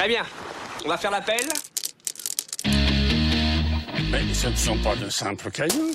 Très 0.00 0.08
bien. 0.08 0.22
On 0.82 0.88
va 0.88 0.96
faire 0.96 1.10
l'appel. 1.10 1.42
Mais 2.64 4.32
ce 4.32 4.46
ne 4.48 4.56
sont 4.56 4.78
pas 4.78 4.96
de 4.96 5.10
simples 5.10 5.50
cailloux. 5.50 5.92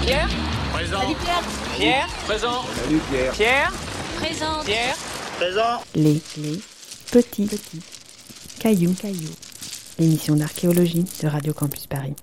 Pierre 0.00 0.30
Présent. 0.72 1.14
Pierre 1.76 2.08
Présent. 2.24 2.64
Pierre 3.34 3.70
Présente. 4.16 4.64
Pierre 4.64 4.96
Présent. 5.36 5.82
Les, 5.94 6.22
les 6.38 6.60
petits, 7.12 7.44
petits 7.48 7.82
cailloux, 8.58 8.94
cailloux. 8.94 9.34
L'émission 9.98 10.36
d'archéologie 10.36 11.04
de 11.22 11.28
Radio 11.28 11.52
Campus 11.52 11.86
Paris. 11.86 12.16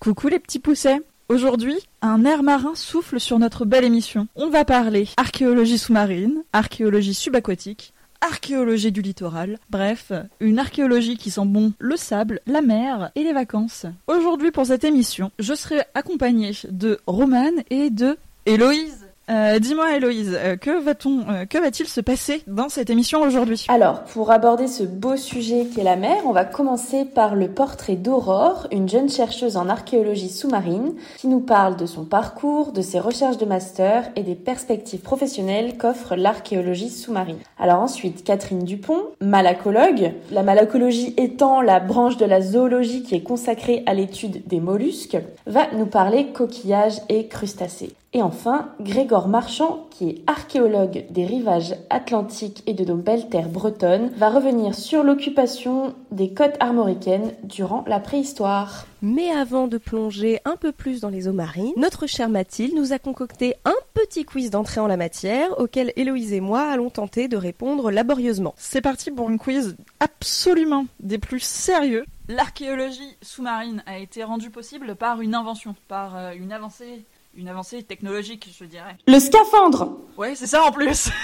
Coucou 0.00 0.28
les 0.28 0.38
petits 0.38 0.58
poussets 0.58 1.00
Aujourd'hui, 1.30 1.76
un 2.00 2.24
air 2.24 2.42
marin 2.42 2.74
souffle 2.74 3.20
sur 3.20 3.38
notre 3.38 3.66
belle 3.66 3.84
émission. 3.84 4.28
On 4.34 4.48
va 4.48 4.64
parler 4.64 5.08
archéologie 5.18 5.76
sous-marine, 5.76 6.42
archéologie 6.54 7.12
subaquatique, 7.12 7.92
archéologie 8.22 8.92
du 8.92 9.02
littoral, 9.02 9.58
bref, 9.68 10.10
une 10.40 10.58
archéologie 10.58 11.18
qui 11.18 11.30
sent 11.30 11.44
bon 11.44 11.74
le 11.78 11.98
sable, 11.98 12.40
la 12.46 12.62
mer 12.62 13.10
et 13.14 13.24
les 13.24 13.34
vacances. 13.34 13.84
Aujourd'hui 14.06 14.52
pour 14.52 14.64
cette 14.64 14.84
émission, 14.84 15.30
je 15.38 15.52
serai 15.52 15.82
accompagnée 15.92 16.52
de 16.70 16.98
Romane 17.06 17.62
et 17.68 17.90
de 17.90 18.16
Héloïse. 18.46 19.07
Euh, 19.30 19.58
Dis-moi 19.58 19.94
Héloïse, 19.94 20.34
euh, 20.38 20.56
que 20.56 20.82
va-t-on, 20.82 21.20
euh, 21.28 21.44
que 21.44 21.58
va-t-il 21.58 21.86
se 21.86 22.00
passer 22.00 22.42
dans 22.46 22.70
cette 22.70 22.88
émission 22.88 23.20
aujourd'hui? 23.20 23.66
Alors, 23.68 24.04
pour 24.04 24.30
aborder 24.30 24.68
ce 24.68 24.84
beau 24.84 25.16
sujet 25.16 25.66
qu'est 25.74 25.82
la 25.82 25.96
mer, 25.96 26.16
on 26.24 26.32
va 26.32 26.46
commencer 26.46 27.04
par 27.04 27.34
le 27.34 27.48
portrait 27.48 27.96
d'Aurore, 27.96 28.66
une 28.72 28.88
jeune 28.88 29.10
chercheuse 29.10 29.58
en 29.58 29.68
archéologie 29.68 30.30
sous-marine, 30.30 30.94
qui 31.18 31.26
nous 31.26 31.40
parle 31.40 31.76
de 31.76 31.84
son 31.84 32.04
parcours, 32.04 32.72
de 32.72 32.80
ses 32.80 33.00
recherches 33.00 33.36
de 33.36 33.44
master 33.44 34.08
et 34.16 34.22
des 34.22 34.34
perspectives 34.34 35.00
professionnelles 35.00 35.76
qu'offre 35.76 36.16
l'archéologie 36.16 36.90
sous-marine. 36.90 37.38
Alors 37.58 37.80
ensuite, 37.80 38.24
Catherine 38.24 38.64
Dupont, 38.64 39.02
malacologue, 39.20 40.12
la 40.30 40.42
malacologie 40.42 41.12
étant 41.18 41.60
la 41.60 41.80
branche 41.80 42.16
de 42.16 42.24
la 42.24 42.40
zoologie 42.40 43.02
qui 43.02 43.14
est 43.14 43.22
consacrée 43.22 43.82
à 43.84 43.92
l'étude 43.92 44.46
des 44.46 44.60
mollusques, 44.60 45.18
va 45.46 45.66
nous 45.76 45.86
parler 45.86 46.28
coquillages 46.32 47.00
et 47.10 47.28
crustacés. 47.28 47.92
Et 48.14 48.22
enfin, 48.22 48.70
Grégor 48.80 49.28
Marchand, 49.28 49.86
qui 49.90 50.08
est 50.08 50.22
archéologue 50.26 51.04
des 51.10 51.26
rivages 51.26 51.74
atlantiques 51.90 52.62
et 52.66 52.72
de 52.72 52.82
nos 52.82 52.96
belles 52.96 53.28
terres 53.28 53.50
bretonnes, 53.50 54.08
va 54.16 54.30
revenir 54.30 54.74
sur 54.74 55.02
l'occupation 55.02 55.94
des 56.10 56.32
côtes 56.32 56.56
armoricaines 56.58 57.34
durant 57.42 57.84
la 57.86 58.00
préhistoire. 58.00 58.86
Mais 59.02 59.30
avant 59.30 59.68
de 59.68 59.76
plonger 59.76 60.40
un 60.46 60.56
peu 60.56 60.72
plus 60.72 61.02
dans 61.02 61.10
les 61.10 61.28
eaux 61.28 61.34
marines, 61.34 61.74
notre 61.76 62.06
chère 62.06 62.30
Mathilde 62.30 62.74
nous 62.74 62.94
a 62.94 62.98
concocté 62.98 63.56
un 63.66 63.74
petit 63.92 64.24
quiz 64.24 64.48
d'entrée 64.48 64.80
en 64.80 64.86
la 64.86 64.96
matière 64.96 65.60
auquel 65.60 65.92
Héloïse 65.96 66.32
et 66.32 66.40
moi 66.40 66.62
allons 66.62 66.88
tenter 66.88 67.28
de 67.28 67.36
répondre 67.36 67.90
laborieusement. 67.90 68.54
C'est 68.56 68.80
parti 68.80 69.10
pour 69.10 69.28
une 69.28 69.38
quiz 69.38 69.76
absolument 70.00 70.86
des 71.00 71.18
plus 71.18 71.40
sérieux. 71.40 72.06
L'archéologie 72.28 73.16
sous-marine 73.20 73.82
a 73.86 73.98
été 73.98 74.24
rendue 74.24 74.50
possible 74.50 74.96
par 74.96 75.20
une 75.20 75.34
invention, 75.34 75.74
par 75.88 76.16
euh, 76.16 76.32
une 76.32 76.52
avancée, 76.52 77.04
une 77.38 77.48
avancée 77.48 77.82
technologique, 77.84 78.48
je 78.58 78.64
dirais. 78.64 78.96
Le 79.06 79.18
scaphandre 79.20 79.96
Ouais, 80.16 80.34
c'est 80.34 80.46
ça 80.48 80.64
en 80.64 80.72
plus. 80.72 81.08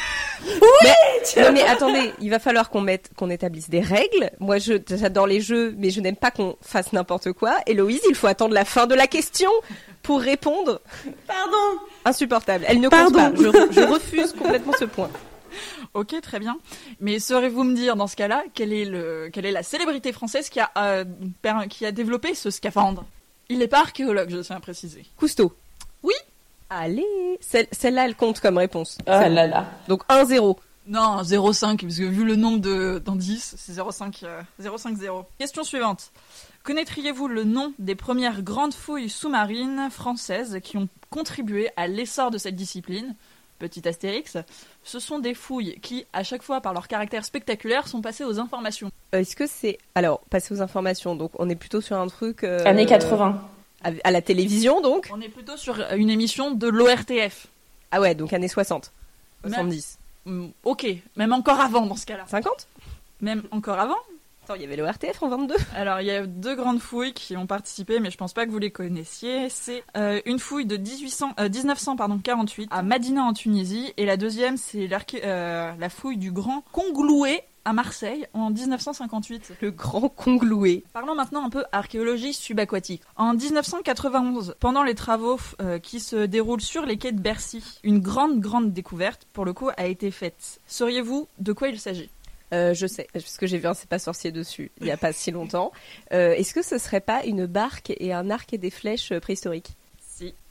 Non 1.36 1.52
mais 1.52 1.62
attendez, 1.62 2.12
il 2.20 2.28
va 2.28 2.38
falloir 2.38 2.68
qu'on 2.70 2.80
mette, 2.80 3.10
qu'on 3.16 3.30
établisse 3.30 3.70
des 3.70 3.80
règles. 3.80 4.30
Moi, 4.40 4.58
je, 4.58 4.74
j'adore 4.88 5.26
les 5.26 5.40
jeux, 5.40 5.74
mais 5.78 5.90
je 5.90 6.00
n'aime 6.00 6.16
pas 6.16 6.30
qu'on 6.30 6.56
fasse 6.60 6.92
n'importe 6.92 7.32
quoi. 7.32 7.56
Héloïse, 7.66 8.00
il 8.08 8.14
faut 8.14 8.26
attendre 8.26 8.52
la 8.54 8.64
fin 8.64 8.86
de 8.86 8.94
la 8.94 9.06
question 9.06 9.50
pour 10.02 10.20
répondre. 10.20 10.80
Pardon 11.26 11.80
Insupportable. 12.04 12.64
Elle 12.68 12.80
ne 12.80 12.88
Pardon. 12.88 13.18
compte 13.30 13.36
pas. 13.36 13.42
Je, 13.70 13.72
je 13.72 13.80
refuse 13.92 14.32
complètement 14.32 14.72
ce 14.78 14.84
point. 14.84 15.08
ok, 15.94 16.20
très 16.20 16.38
bien. 16.40 16.58
Mais 17.00 17.18
saurez-vous 17.20 17.64
me 17.64 17.74
dire 17.74 17.96
dans 17.96 18.06
ce 18.08 18.16
cas-là 18.16 18.44
quelle 18.54 18.72
est 18.72 18.84
le, 18.84 19.30
quelle 19.32 19.46
est 19.46 19.52
la 19.52 19.62
célébrité 19.62 20.12
française 20.12 20.50
qui 20.50 20.60
a, 20.60 20.70
euh, 20.76 21.04
per- 21.42 21.68
qui 21.70 21.86
a 21.86 21.92
développé 21.92 22.34
ce 22.34 22.50
scaphandre? 22.50 23.04
Il 23.48 23.58
n'est 23.58 23.68
pas 23.68 23.80
archéologue, 23.80 24.30
je 24.30 24.38
tiens 24.38 24.56
à 24.56 24.60
préciser. 24.60 25.04
Cousteau. 25.16 25.52
Allez, 26.76 27.04
Celle- 27.40 27.68
celle-là, 27.72 28.06
elle 28.06 28.16
compte 28.16 28.40
comme 28.40 28.58
réponse. 28.58 28.98
Ah 29.06 29.28
là 29.28 29.46
là. 29.46 29.66
Donc 29.88 30.02
1-0. 30.08 30.56
Non, 30.86 31.22
0,5, 31.22 31.80
parce 31.80 31.96
que 31.98 32.02
vu 32.04 32.24
le 32.24 32.36
nombre 32.36 32.58
de 32.58 32.98
d'indices, 32.98 33.54
c'est 33.56 33.72
0,5, 33.72 34.22
euh, 34.24 34.42
0,50. 34.60 35.24
Question 35.38 35.62
suivante. 35.64 36.10
Connaîtriez-vous 36.62 37.28
le 37.28 37.44
nom 37.44 37.72
des 37.78 37.94
premières 37.94 38.42
grandes 38.42 38.74
fouilles 38.74 39.08
sous-marines 39.08 39.88
françaises 39.90 40.58
qui 40.62 40.76
ont 40.76 40.88
contribué 41.10 41.70
à 41.76 41.86
l'essor 41.86 42.30
de 42.30 42.38
cette 42.38 42.56
discipline? 42.56 43.14
Petit 43.58 43.86
astérix. 43.88 44.36
Ce 44.82 44.98
sont 44.98 45.20
des 45.20 45.32
fouilles 45.32 45.78
qui, 45.80 46.04
à 46.12 46.22
chaque 46.22 46.42
fois, 46.42 46.60
par 46.60 46.74
leur 46.74 46.88
caractère 46.88 47.24
spectaculaire, 47.24 47.86
sont 47.88 48.02
passées 48.02 48.24
aux 48.24 48.38
informations. 48.40 48.90
Euh, 49.14 49.20
Est-ce 49.20 49.36
que 49.36 49.46
c'est 49.46 49.78
alors 49.94 50.20
passer 50.28 50.52
aux 50.52 50.60
informations? 50.60 51.14
Donc 51.14 51.30
on 51.38 51.48
est 51.48 51.54
plutôt 51.54 51.80
sur 51.80 51.96
un 51.96 52.08
truc 52.08 52.42
euh, 52.44 52.64
Années 52.66 52.84
80. 52.86 53.40
À, 53.84 54.10
la 54.10 54.22
télévision 54.22 54.80
donc. 54.80 55.10
On 55.12 55.20
est 55.20 55.28
plutôt 55.28 55.56
sur 55.56 55.78
une 55.96 56.10
émission 56.10 56.50
de 56.50 56.66
l'ORTF. 56.66 57.46
Ah 57.90 58.00
ouais, 58.00 58.14
donc 58.14 58.32
années 58.32 58.48
60, 58.48 58.92
Même- 59.44 59.52
70, 59.52 59.98
Hmm, 60.26 60.48
Ok, 60.64 60.86
même 61.16 61.32
encore 61.34 61.60
avant 61.60 61.84
dans 61.86 61.96
ce 61.96 62.06
cas-là. 62.06 62.24
50. 62.26 62.66
Même 63.20 63.42
encore 63.50 63.78
avant 63.78 63.98
Attends, 64.44 64.54
il 64.56 64.60
y 64.62 64.64
avait 64.64 64.76
le 64.76 64.84
RTF 64.86 65.22
en 65.22 65.28
22. 65.28 65.54
Alors, 65.74 66.00
il 66.02 66.06
y 66.06 66.10
a 66.10 66.26
deux 66.26 66.54
grandes 66.54 66.78
fouilles 66.80 67.14
qui 67.14 67.34
ont 67.34 67.46
participé, 67.46 67.98
mais 67.98 68.10
je 68.10 68.18
pense 68.18 68.34
pas 68.34 68.44
que 68.44 68.50
vous 68.50 68.58
les 68.58 68.70
connaissiez. 68.70 69.48
C'est 69.48 69.82
euh, 69.96 70.20
une 70.26 70.38
fouille 70.38 70.66
de 70.66 70.76
1800, 70.76 71.32
euh, 71.40 71.48
1948 71.48 72.68
à 72.70 72.82
Madina 72.82 73.22
en 73.22 73.32
Tunisie, 73.32 73.94
et 73.96 74.04
la 74.04 74.18
deuxième, 74.18 74.58
c'est 74.58 74.86
euh, 75.24 75.72
la 75.78 75.88
fouille 75.88 76.18
du 76.18 76.30
Grand 76.30 76.62
Congloué 76.72 77.42
à 77.64 77.72
Marseille 77.72 78.26
en 78.32 78.50
1958. 78.50 79.52
Le 79.60 79.70
grand 79.70 80.08
congloué. 80.08 80.84
Parlons 80.92 81.14
maintenant 81.14 81.44
un 81.44 81.50
peu 81.50 81.64
archéologie 81.72 82.32
subaquatique. 82.32 83.02
En 83.16 83.34
1991, 83.34 84.56
pendant 84.60 84.82
les 84.82 84.94
travaux 84.94 85.38
euh, 85.60 85.78
qui 85.78 86.00
se 86.00 86.26
déroulent 86.26 86.60
sur 86.60 86.86
les 86.86 86.96
quais 86.96 87.12
de 87.12 87.20
Bercy, 87.20 87.62
une 87.82 88.00
grande, 88.00 88.40
grande 88.40 88.72
découverte, 88.72 89.26
pour 89.32 89.44
le 89.44 89.52
coup, 89.52 89.70
a 89.76 89.86
été 89.86 90.10
faite. 90.10 90.60
Sauriez-vous 90.66 91.28
de 91.38 91.52
quoi 91.52 91.68
il 91.68 91.78
s'agit? 91.78 92.10
Euh, 92.52 92.74
je 92.74 92.86
sais, 92.86 93.08
parce 93.12 93.36
que 93.36 93.46
j'ai 93.46 93.58
vu 93.58 93.66
un 93.66 93.74
C'est 93.74 93.88
pas 93.88 93.98
sorcier 93.98 94.30
dessus 94.30 94.70
il 94.80 94.86
y 94.86 94.90
a 94.90 94.96
pas 94.96 95.12
si 95.12 95.30
longtemps. 95.30 95.72
Euh, 96.12 96.34
Est-ce 96.34 96.54
que 96.54 96.62
ce 96.62 96.78
serait 96.78 97.00
pas 97.00 97.24
une 97.24 97.46
barque 97.46 97.92
et 97.98 98.12
un 98.12 98.30
arc 98.30 98.52
et 98.52 98.58
des 98.58 98.70
flèches 98.70 99.12
préhistoriques? 99.18 99.72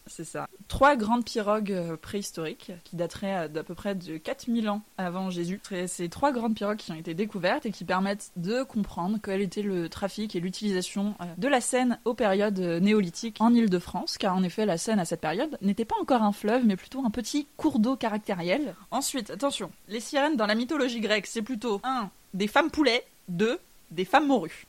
C'est 0.08 0.26
ça. 0.26 0.48
Trois 0.68 0.96
grandes 0.96 1.26
pirogues 1.26 1.72
euh, 1.72 1.98
préhistoriques 1.98 2.72
qui 2.84 2.96
dateraient 2.96 3.46
euh, 3.46 3.48
d'à 3.48 3.64
peu 3.64 3.74
près 3.74 3.96
de 3.96 4.18
4000 4.18 4.70
ans 4.70 4.82
avant 4.98 5.30
Jésus. 5.30 5.60
Ces 5.88 6.10
trois 6.10 6.32
grandes 6.32 6.56
pirogues 6.56 6.78
qui 6.78 6.92
ont 6.92 6.96
été 6.96 7.14
découvertes 7.14 7.66
et 7.66 7.72
qui 7.72 7.86
permettent 7.86 8.32
de 8.36 8.64
comprendre 8.64 9.18
quel 9.22 9.42
était 9.42 9.62
le 9.62 9.90
trafic 9.90 10.36
et 10.36 10.40
l'utilisation 10.40 11.16
euh, 11.22 11.26
de 11.38 11.48
la 11.48 11.62
Seine 11.62 12.00
aux 12.06 12.14
périodes 12.14 12.60
néolithiques 12.60 13.38
en 13.40 13.54
Île-de-France, 13.54 14.18
car 14.18 14.36
en 14.36 14.44
effet 14.44 14.66
la 14.66 14.78
Seine 14.78 15.00
à 15.00 15.06
cette 15.06 15.22
période 15.22 15.58
n'était 15.62 15.86
pas 15.86 15.96
encore 16.02 16.24
un 16.24 16.34
fleuve 16.34 16.66
mais 16.66 16.76
plutôt 16.76 17.04
un 17.06 17.10
petit 17.10 17.48
cours 17.58 17.80
d'eau 17.80 17.96
caractériel. 17.96 18.76
Ensuite, 18.92 19.30
attention, 19.30 19.72
les 19.88 20.00
sirènes 20.00 20.36
dans 20.36 20.48
la 20.48 20.56
mythologie 20.56 21.00
grecque, 21.00 21.28
c'est 21.28 21.42
plutôt 21.42 21.80
1. 21.84 22.10
des 22.34 22.48
femmes 22.48 22.72
poulets, 22.72 23.06
2. 23.30 23.60
des 23.92 24.06
femmes 24.06 24.28
morues. 24.28 24.66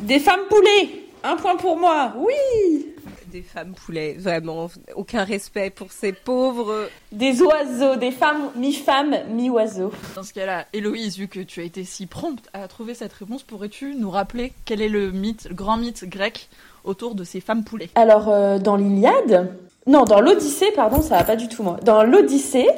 Des 0.00 0.18
femmes 0.18 0.46
poulets 0.48 1.04
Un 1.22 1.36
point 1.36 1.56
pour 1.56 1.78
moi 1.78 2.14
Oui 2.16 2.94
Des 3.30 3.42
femmes 3.42 3.74
poulets, 3.74 4.14
vraiment, 4.14 4.70
aucun 4.94 5.24
respect 5.24 5.70
pour 5.70 5.92
ces 5.92 6.12
pauvres. 6.12 6.88
Des 7.12 7.42
oiseaux, 7.42 7.96
des 7.96 8.10
femmes 8.10 8.50
mi-femmes, 8.56 9.16
mi-oiseaux. 9.30 9.92
Dans 10.14 10.22
ce 10.22 10.32
cas-là, 10.32 10.66
Héloïse, 10.72 11.18
vu 11.18 11.28
que 11.28 11.40
tu 11.40 11.60
as 11.60 11.64
été 11.64 11.84
si 11.84 12.06
prompte 12.06 12.48
à 12.54 12.66
trouver 12.68 12.94
cette 12.94 13.12
réponse, 13.12 13.42
pourrais-tu 13.42 13.94
nous 13.94 14.10
rappeler 14.10 14.52
quel 14.64 14.80
est 14.80 14.88
le 14.88 15.10
mythe, 15.10 15.46
le 15.48 15.54
grand 15.54 15.76
mythe 15.76 16.04
grec 16.04 16.48
autour 16.84 17.14
de 17.14 17.24
ces 17.24 17.40
femmes 17.40 17.64
poulets? 17.64 17.90
Alors, 17.94 18.28
euh, 18.28 18.58
dans 18.58 18.76
l'Iliade, 18.76 19.54
non, 19.88 20.04
dans 20.04 20.20
l'Odyssée, 20.20 20.70
pardon, 20.76 21.00
ça 21.00 21.16
va 21.16 21.24
pas 21.24 21.34
du 21.34 21.48
tout 21.48 21.62
moi. 21.62 21.78
Dans 21.82 22.02
l'Odyssée, 22.02 22.68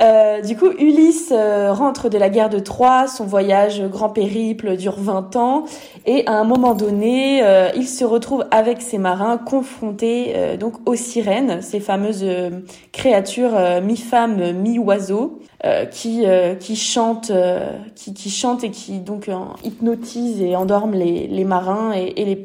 euh, 0.00 0.40
du 0.40 0.56
coup, 0.56 0.70
Ulysse 0.78 1.30
euh, 1.30 1.70
rentre 1.70 2.08
de 2.08 2.16
la 2.16 2.30
guerre 2.30 2.48
de 2.48 2.58
Troie, 2.58 3.08
son 3.08 3.26
voyage 3.26 3.82
euh, 3.82 3.88
grand 3.88 4.08
périple 4.08 4.74
dure 4.78 4.94
20 4.96 5.36
ans, 5.36 5.64
et 6.06 6.26
à 6.26 6.32
un 6.32 6.44
moment 6.44 6.72
donné, 6.72 7.42
il 7.74 7.86
se 7.86 8.04
retrouve 8.04 8.46
avec 8.50 8.80
ses 8.80 8.96
marins 8.96 9.36
confrontés 9.36 10.56
donc 10.58 10.74
aux 10.86 10.94
sirènes, 10.94 11.60
ces 11.62 11.80
fameuses 11.80 12.24
créatures 12.92 13.58
mi-femmes, 13.82 14.52
mi-oiseaux, 14.52 15.40
euh, 15.64 15.86
qui 15.86 16.26
euh, 16.26 16.54
qui 16.54 16.76
chantent, 16.76 17.30
euh, 17.30 17.70
qui, 17.94 18.12
qui 18.12 18.28
chantent 18.28 18.62
et 18.62 18.70
qui 18.70 18.98
donc 18.98 19.30
hypnotisent 19.64 20.42
et 20.42 20.54
endorment 20.54 20.94
les, 20.94 21.26
les 21.28 21.44
marins 21.44 21.92
et, 21.92 22.24
les 22.26 22.36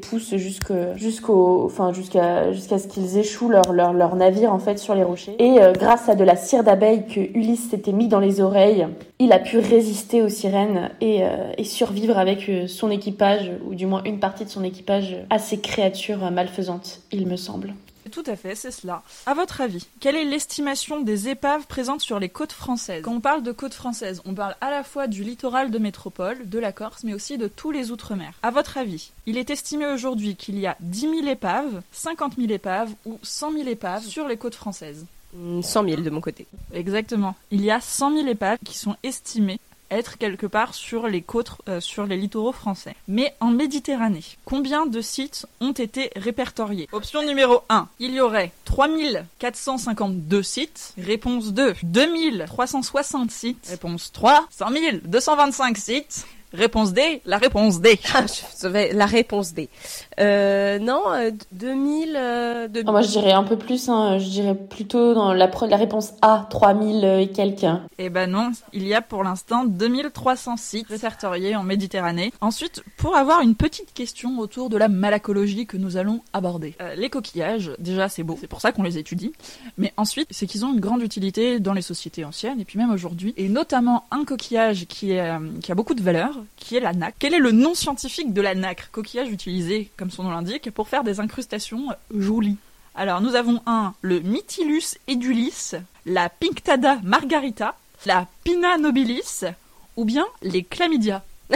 jusqu'au, 0.95 1.65
enfin 1.65 1.91
jusqu'à 1.91 2.53
jusqu'à 2.53 2.79
ce 2.79 2.87
qu'ils 2.87 3.17
échouent 3.17 3.49
leur, 3.49 3.73
leur 3.73 3.91
leur 3.91 4.15
navire 4.15 4.53
en 4.53 4.59
fait 4.59 4.79
sur 4.79 4.95
les 4.95 5.03
rochers. 5.03 5.35
Et 5.39 5.61
euh, 5.61 5.73
grâce 5.73 6.07
à 6.07 6.15
de 6.15 6.23
la 6.23 6.37
cire 6.37 6.63
d'abeille 6.63 7.05
que 7.05 7.19
Ulysse 7.19 7.69
s'était 7.69 7.91
mis 7.91 8.07
dans 8.07 8.21
les 8.21 8.39
oreilles, 8.39 8.87
il 9.19 9.33
a 9.33 9.39
pu 9.39 9.59
résister 9.59 10.21
aux 10.21 10.29
sirènes 10.29 10.89
et, 11.01 11.21
et 11.57 11.63
survivre 11.63 12.17
avec 12.17 12.49
son 12.67 12.89
équipage 12.89 13.51
ou 13.67 13.75
du 13.75 13.85
moins 13.85 14.01
une 14.05 14.19
partie 14.19 14.45
de 14.45 14.49
son 14.49 14.63
équipage 14.63 15.17
à 15.29 15.37
ces 15.37 15.59
créatures 15.59 16.31
malfaisantes, 16.31 17.01
il 17.11 17.27
me 17.27 17.35
semble. 17.35 17.73
Tout 18.11 18.23
à 18.25 18.35
fait, 18.35 18.55
c'est 18.55 18.71
cela. 18.71 19.03
À 19.25 19.33
votre 19.33 19.61
avis, 19.61 19.87
quelle 19.99 20.15
est 20.15 20.25
l'estimation 20.25 20.99
des 21.01 21.29
épaves 21.29 21.65
présentes 21.67 22.01
sur 22.01 22.19
les 22.19 22.29
côtes 22.29 22.51
françaises? 22.51 23.03
Quand 23.03 23.13
on 23.13 23.21
parle 23.21 23.41
de 23.41 23.51
côtes 23.51 23.73
françaises, 23.73 24.21
on 24.25 24.33
parle 24.33 24.55
à 24.59 24.69
la 24.69 24.83
fois 24.83 25.07
du 25.07 25.23
littoral 25.23 25.71
de 25.71 25.79
métropole, 25.79 26.49
de 26.49 26.59
la 26.59 26.71
Corse, 26.71 27.03
mais 27.03 27.13
aussi 27.13 27.37
de 27.37 27.47
tous 27.47 27.71
les 27.71 27.89
outre-mer. 27.89 28.33
À 28.43 28.51
votre 28.51 28.77
avis, 28.77 29.11
il 29.25 29.37
est 29.37 29.49
estimé 29.49 29.85
aujourd'hui 29.87 30.35
qu'il 30.35 30.59
y 30.59 30.67
a 30.67 30.75
10 30.81 30.99
000 30.99 31.27
épaves, 31.27 31.81
50 31.93 32.35
000 32.37 32.51
épaves 32.51 32.93
ou 33.05 33.17
100 33.23 33.53
000 33.53 33.67
épaves 33.69 34.03
sur 34.03 34.27
les 34.27 34.37
côtes 34.37 34.55
françaises? 34.55 35.05
100 35.61 35.61
000 35.85 36.01
de 36.01 36.09
mon 36.09 36.19
côté. 36.19 36.45
Exactement. 36.73 37.35
Il 37.51 37.63
y 37.63 37.71
a 37.71 37.79
100 37.79 38.15
000 38.17 38.27
épaves 38.27 38.57
qui 38.65 38.77
sont 38.77 38.97
estimées 39.03 39.59
être 39.91 40.17
quelque 40.17 40.47
part 40.47 40.73
sur 40.73 41.07
les 41.07 41.21
côtes, 41.21 41.51
euh, 41.69 41.79
sur 41.79 42.05
les 42.05 42.17
littoraux 42.17 42.51
français. 42.53 42.95
Mais 43.07 43.35
en 43.39 43.51
Méditerranée, 43.51 44.23
combien 44.45 44.85
de 44.85 45.01
sites 45.01 45.45
ont 45.59 45.73
été 45.73 46.09
répertoriés? 46.15 46.87
Option 46.91 47.23
numéro 47.23 47.61
1, 47.69 47.87
il 47.99 48.13
y 48.13 48.21
aurait 48.21 48.51
3452 48.65 50.41
sites. 50.41 50.93
Réponse 50.97 51.53
2, 51.53 51.75
2360 51.83 53.29
sites. 53.31 53.67
Réponse 53.69 54.11
3, 54.11 54.47
100 54.49 54.71
225 55.03 55.77
sites. 55.77 56.25
Réponse 56.53 56.93
D, 56.93 57.21
la 57.25 57.37
réponse 57.37 57.79
D. 57.81 57.99
Ah, 58.13 58.25
je 58.27 58.41
savais 58.55 58.91
la 58.93 59.05
réponse 59.05 59.53
D. 59.53 59.69
Euh, 60.19 60.79
non, 60.79 61.01
euh, 61.11 61.31
2000. 61.53 62.13
Euh, 62.15 62.67
Ah, 62.85 62.91
moi, 62.91 63.01
je 63.01 63.07
dirais 63.09 63.31
un 63.31 63.43
peu 63.43 63.57
plus. 63.57 63.87
Hein. 63.87 64.17
Je 64.19 64.27
dirais 64.29 64.55
plutôt 64.55 65.13
dans 65.13 65.33
la, 65.33 65.49
la 65.69 65.77
réponse 65.77 66.13
A, 66.21 66.47
3000 66.49 67.05
et 67.05 67.27
quelques. 67.29 67.65
Eh 67.97 68.09
ben 68.09 68.29
non, 68.29 68.51
il 68.73 68.85
y 68.85 68.93
a 68.93 69.01
pour 69.01 69.23
l'instant 69.23 69.63
2300 69.65 70.57
sites 70.57 70.87
répertoriés 70.89 71.55
en 71.55 71.63
Méditerranée. 71.63 72.33
Ensuite, 72.41 72.83
pour 72.97 73.15
avoir 73.15 73.41
une 73.41 73.55
petite 73.55 73.93
question 73.93 74.37
autour 74.39 74.69
de 74.69 74.77
la 74.77 74.89
malacologie 74.89 75.65
que 75.65 75.77
nous 75.77 75.95
allons 75.97 76.21
aborder. 76.33 76.75
Euh, 76.81 76.95
les 76.95 77.09
coquillages, 77.09 77.71
déjà 77.79 78.09
c'est 78.09 78.23
beau, 78.23 78.37
c'est 78.39 78.47
pour 78.47 78.59
ça 78.61 78.71
qu'on 78.71 78.83
les 78.83 78.97
étudie. 78.97 79.31
Mais 79.77 79.93
ensuite, 79.97 80.27
c'est 80.31 80.47
qu'ils 80.47 80.65
ont 80.65 80.73
une 80.73 80.79
grande 80.81 81.01
utilité 81.01 81.59
dans 81.59 81.73
les 81.73 81.81
sociétés 81.81 82.25
anciennes 82.25 82.59
et 82.59 82.65
puis 82.65 82.77
même 82.77 82.91
aujourd'hui. 82.91 83.33
Et 83.37 83.47
notamment 83.47 84.03
un 84.11 84.25
coquillage 84.25 84.85
qui, 84.87 85.11
est, 85.13 85.21
euh, 85.21 85.39
qui 85.61 85.71
a 85.71 85.75
beaucoup 85.75 85.93
de 85.93 86.01
valeur, 86.03 86.40
qui 86.57 86.75
est 86.75 86.79
la 86.79 86.93
nacre. 86.93 87.17
Quel 87.19 87.33
est 87.33 87.39
le 87.39 87.51
nom 87.51 87.73
scientifique 87.73 88.33
de 88.33 88.41
la 88.41 88.55
nacre 88.55 88.89
Coquillage 88.91 89.29
utilisé, 89.29 89.91
comme 89.97 90.11
son 90.11 90.23
nom 90.23 90.31
l'indique, 90.31 90.71
pour 90.71 90.87
faire 90.87 91.03
des 91.03 91.19
incrustations 91.19 91.87
jolies? 92.15 92.57
Alors 92.95 93.21
nous 93.21 93.35
avons 93.35 93.61
un, 93.65 93.93
le 94.01 94.19
Mytilus 94.19 94.97
edulis, 95.07 95.71
la 96.05 96.29
Pinctada 96.29 96.99
margarita, 97.03 97.75
la 98.05 98.27
Pinna 98.43 98.77
nobilis, 98.77 99.45
ou 99.95 100.05
bien 100.05 100.25
les 100.41 100.63
chlamydia. 100.63 101.23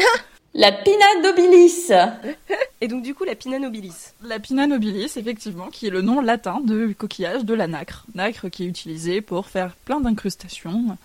La 0.57 0.71
Pina 0.71 1.05
nobilis. 1.21 1.91
Et 2.81 2.87
donc, 2.87 3.03
du 3.03 3.13
coup, 3.13 3.25
la 3.25 3.35
Pinna 3.35 3.59
nobilis. 3.59 4.13
La 4.23 4.39
Pinna 4.39 4.67
nobilis, 4.67 5.11
effectivement, 5.17 5.67
qui 5.67 5.87
est 5.87 5.89
le 5.89 6.01
nom 6.01 6.21
latin 6.21 6.61
de 6.63 6.93
coquillage 6.97 7.43
de 7.43 7.53
la 7.53 7.67
nacre. 7.67 8.05
Nacre 8.15 8.47
qui 8.47 8.63
est 8.63 8.67
utilisée 8.67 9.19
pour 9.19 9.47
faire 9.47 9.75
plein 9.83 9.99
d'incrustations, 9.99 10.97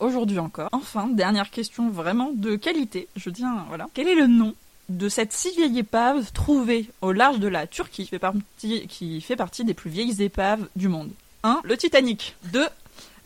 aujourd'hui 0.00 0.38
encore. 0.38 0.68
Enfin, 0.72 1.08
dernière 1.08 1.50
question 1.50 1.90
vraiment 1.90 2.30
de 2.34 2.56
qualité, 2.56 3.08
je 3.16 3.30
tiens, 3.30 3.64
voilà. 3.68 3.86
Quel 3.94 4.08
est 4.08 4.14
le 4.14 4.26
nom 4.26 4.54
de 4.88 5.08
cette 5.08 5.32
si 5.32 5.50
vieille 5.54 5.78
épave 5.80 6.32
trouvée 6.32 6.88
au 7.02 7.12
large 7.12 7.38
de 7.38 7.48
la 7.48 7.66
Turquie, 7.66 8.04
qui 8.04 8.08
fait 8.08 8.18
partie, 8.18 8.86
qui 8.88 9.20
fait 9.20 9.36
partie 9.36 9.64
des 9.64 9.74
plus 9.74 9.90
vieilles 9.90 10.22
épaves 10.22 10.66
du 10.76 10.88
monde? 10.88 11.10
1. 11.42 11.60
Le 11.64 11.76
Titanic. 11.76 12.36
2. 12.52 12.66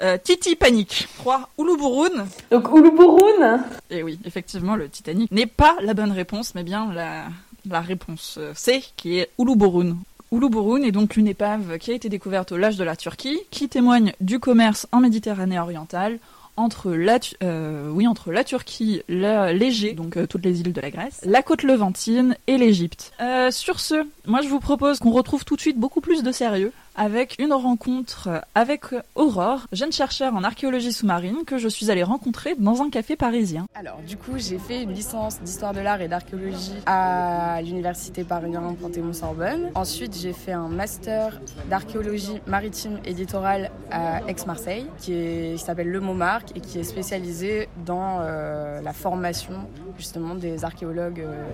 Euh, 0.03 0.19
Titi 0.23 0.57
Panic. 0.57 1.07
3. 1.19 1.51
Uluburun. 1.59 2.27
Donc, 2.51 2.69
Uluburun. 2.75 3.65
Et 3.91 4.03
oui, 4.03 4.19
effectivement, 4.25 4.75
le 4.75 4.89
Titanic 4.89 5.31
n'est 5.31 5.47
pas 5.47 5.77
la 5.81 5.95
bonne 5.95 6.13
réponse, 6.13 6.55
mais 6.55 6.65
bien 6.65 6.93
la, 6.93 7.27
la 7.69 7.81
réponse 7.81 8.37
euh, 8.39 8.53
C, 8.55 8.83
qui 8.97 9.19
est 9.19 9.31
Uluburun. 9.39 9.97
Uluburun 10.33 10.83
est 10.83 10.93
donc 10.93 11.17
une 11.17 11.29
épave 11.29 11.79
qui 11.79 11.93
a 11.93 11.95
été 11.95 12.09
découverte 12.09 12.53
au 12.53 12.57
large 12.57 12.77
de 12.77 12.85
la 12.85 12.97
Turquie, 12.97 13.39
qui 13.51 13.69
témoigne 13.69 14.15
du 14.21 14.41
commerce 14.41 14.89
en 14.91 15.01
Méditerranée 15.01 15.61
orientale 15.61 16.19
entre 16.57 16.93
la, 16.93 17.19
euh, 17.43 17.89
oui, 17.91 18.07
entre 18.07 18.31
la 18.31 18.45
Turquie, 18.45 19.03
l'Égée, 19.09 19.95
donc 19.95 20.17
euh, 20.17 20.27
toutes 20.27 20.45
les 20.45 20.61
îles 20.61 20.73
de 20.73 20.81
la 20.81 20.91
Grèce, 20.91 21.21
la 21.25 21.43
côte 21.43 21.63
levantine 21.63 22.37
et 22.47 22.59
l'Égypte. 22.59 23.13
Euh, 23.21 23.51
sur 23.51 23.81
ce, 23.81 24.07
moi 24.27 24.41
je 24.43 24.49
vous 24.49 24.61
propose 24.61 24.99
qu'on 24.99 25.13
retrouve 25.13 25.45
tout 25.45 25.57
de 25.57 25.61
suite 25.61 25.79
beaucoup 25.79 26.01
plus 26.01 26.23
de 26.23 26.33
sérieux 26.33 26.73
avec 26.97 27.37
une 27.39 27.53
rencontre 27.53 28.43
avec 28.55 28.83
Aurore, 29.15 29.67
jeune 29.73 29.93
chercheur 29.93 30.35
en 30.35 30.45
archéologie 30.45 30.93
sous-marine 30.93 31.45
que 31.47 31.59
je 31.59 31.69
suis 31.69 31.91
allée 31.91 32.03
rencontrer 32.03 32.55
dans 32.59 32.83
un 32.83 32.91
café 32.91 33.17
parisien. 33.17 33.67
Alors, 33.75 33.99
du 34.07 34.17
coup, 34.17 34.33
j'ai 34.37 34.59
fait 34.59 34.83
une 34.83 34.93
licence 34.93 35.41
d'histoire 35.41 35.73
de 35.73 35.81
l'art 35.81 36.01
et 36.01 36.09
d'archéologie 36.09 36.75
à 36.87 37.61
l'université 37.63 38.25
Paris 38.25 38.55
1 38.55 38.75
Panthéon-Sorbonne. 38.75 39.71
Ensuite, 39.75 40.17
j'ai 40.17 40.33
fait 40.33 40.53
un 40.53 40.69
master 40.69 41.41
d'archéologie 41.69 42.41
maritime 42.47 42.99
et 43.05 43.13
littorale 43.13 43.71
à 43.91 44.21
Aix-Marseille, 44.29 44.87
qui, 44.99 45.59
s'appelle 45.59 45.91
Le 45.91 46.01
Montmarc 46.01 46.57
et 46.57 46.61
qui 46.61 46.79
est 46.79 46.85
spécialisé 46.85 47.69
dans 47.85 48.19
euh, 48.21 48.81
la 48.81 48.93
formation 48.93 49.55
justement 49.99 50.35
des 50.35 50.65
archéologues 50.65 51.21
euh, 51.21 51.45